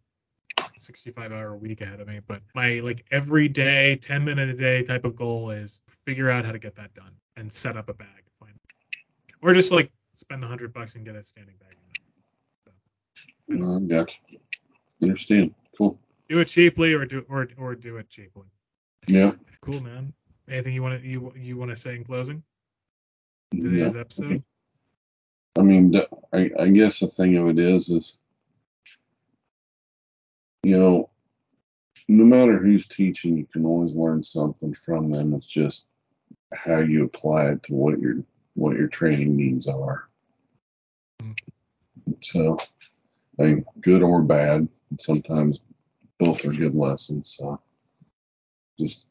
65 0.77 1.31
hour 1.31 1.55
week 1.55 1.81
ahead 1.81 1.99
of 1.99 2.07
me. 2.07 2.19
But 2.27 2.41
my 2.53 2.81
like 2.81 3.05
every 3.11 3.47
day, 3.47 3.95
10 3.95 4.23
minute 4.23 4.49
a 4.49 4.53
day 4.53 4.83
type 4.83 5.05
of 5.05 5.15
goal 5.15 5.49
is 5.49 5.79
figure 6.05 6.29
out 6.29 6.45
how 6.45 6.51
to 6.51 6.59
get 6.59 6.75
that 6.75 6.93
done 6.93 7.13
and 7.37 7.51
set 7.51 7.75
up 7.77 7.89
a 7.89 7.93
bag, 7.93 8.23
or 9.41 9.53
just 9.53 9.71
like 9.71 9.89
spend 10.15 10.43
the 10.43 10.47
hundred 10.47 10.73
bucks 10.73 10.95
and 10.95 11.05
get 11.05 11.15
a 11.15 11.23
standing 11.23 11.55
bag. 11.59 11.75
Uh, 13.51 13.79
gotcha. 13.79 14.19
Understand. 15.01 15.53
Cool. 15.77 15.97
Do 16.27 16.39
it 16.39 16.45
cheaply 16.45 16.93
or 16.93 17.05
do 17.05 17.25
or 17.29 17.47
or 17.57 17.75
do 17.75 17.97
it 17.97 18.09
cheaply. 18.09 18.45
Yeah. 19.07 19.31
Cool, 19.61 19.79
man. 19.79 20.13
Anything 20.47 20.73
you 20.73 20.83
want 20.83 21.01
to 21.01 21.07
you 21.07 21.33
you 21.35 21.57
want 21.57 21.71
to 21.71 21.75
say 21.75 21.95
in 21.95 22.03
closing 22.03 22.43
Yeah. 23.51 23.63
today's 23.63 23.95
episode? 23.95 24.43
I 25.57 25.61
mean, 25.61 25.93
I, 26.31 26.51
I 26.59 26.67
guess 26.69 26.99
the 26.99 27.07
thing 27.07 27.37
of 27.37 27.47
it 27.49 27.59
is, 27.59 27.89
is 27.89 28.17
you 30.63 30.77
know, 30.77 31.09
no 32.07 32.23
matter 32.23 32.57
who's 32.57 32.87
teaching, 32.87 33.37
you 33.37 33.45
can 33.45 33.65
always 33.65 33.95
learn 33.95 34.23
something 34.23 34.73
from 34.73 35.11
them. 35.11 35.33
It's 35.33 35.47
just 35.47 35.85
how 36.53 36.79
you 36.79 37.05
apply 37.05 37.47
it 37.51 37.63
to 37.63 37.73
what 37.73 37.99
your 37.99 38.23
what 38.55 38.77
your 38.77 38.87
training 38.87 39.35
needs 39.35 39.67
are. 39.67 40.07
Mm. 41.21 41.35
So, 42.21 42.57
I 43.39 43.43
mean, 43.43 43.65
good 43.81 44.03
or 44.03 44.21
bad, 44.21 44.67
sometimes 44.99 45.61
both 46.17 46.43
are 46.45 46.51
good 46.51 46.75
lessons. 46.75 47.35
So, 47.37 47.59
just 48.79 49.05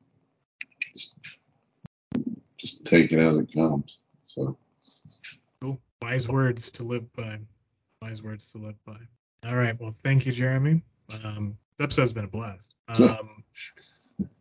just, 0.95 1.15
just 2.59 2.85
take 2.85 3.13
it 3.13 3.19
as 3.19 3.39
it 3.39 3.53
comes. 3.53 3.99
So 4.27 4.57
Cool. 5.61 5.81
Wise 6.03 6.29
words 6.29 6.71
to 6.73 6.85
live 6.85 7.11
by. 7.15 7.39
Wise 8.03 8.23
words 8.23 8.53
to 8.53 8.59
live 8.59 8.77
by. 8.85 8.99
All 9.45 9.57
right. 9.57 9.79
Well, 9.81 9.95
thank 10.05 10.27
you, 10.27 10.33
Jeremy. 10.33 10.83
Um, 11.25 11.57
this 11.79 11.85
episode's 11.85 12.13
been 12.13 12.25
a 12.25 12.29
blast. 12.29 12.75
Um, 12.89 13.45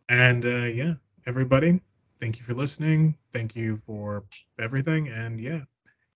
and 0.08 0.46
uh, 0.46 0.64
yeah, 0.64 0.94
everybody, 1.26 1.80
thank 2.18 2.38
you 2.38 2.44
for 2.44 2.54
listening. 2.54 3.14
Thank 3.34 3.54
you 3.54 3.80
for 3.86 4.24
everything. 4.58 5.08
And 5.08 5.38
yeah, 5.38 5.60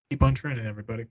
keep 0.08 0.22
on 0.22 0.34
training, 0.34 0.66
everybody. 0.66 1.04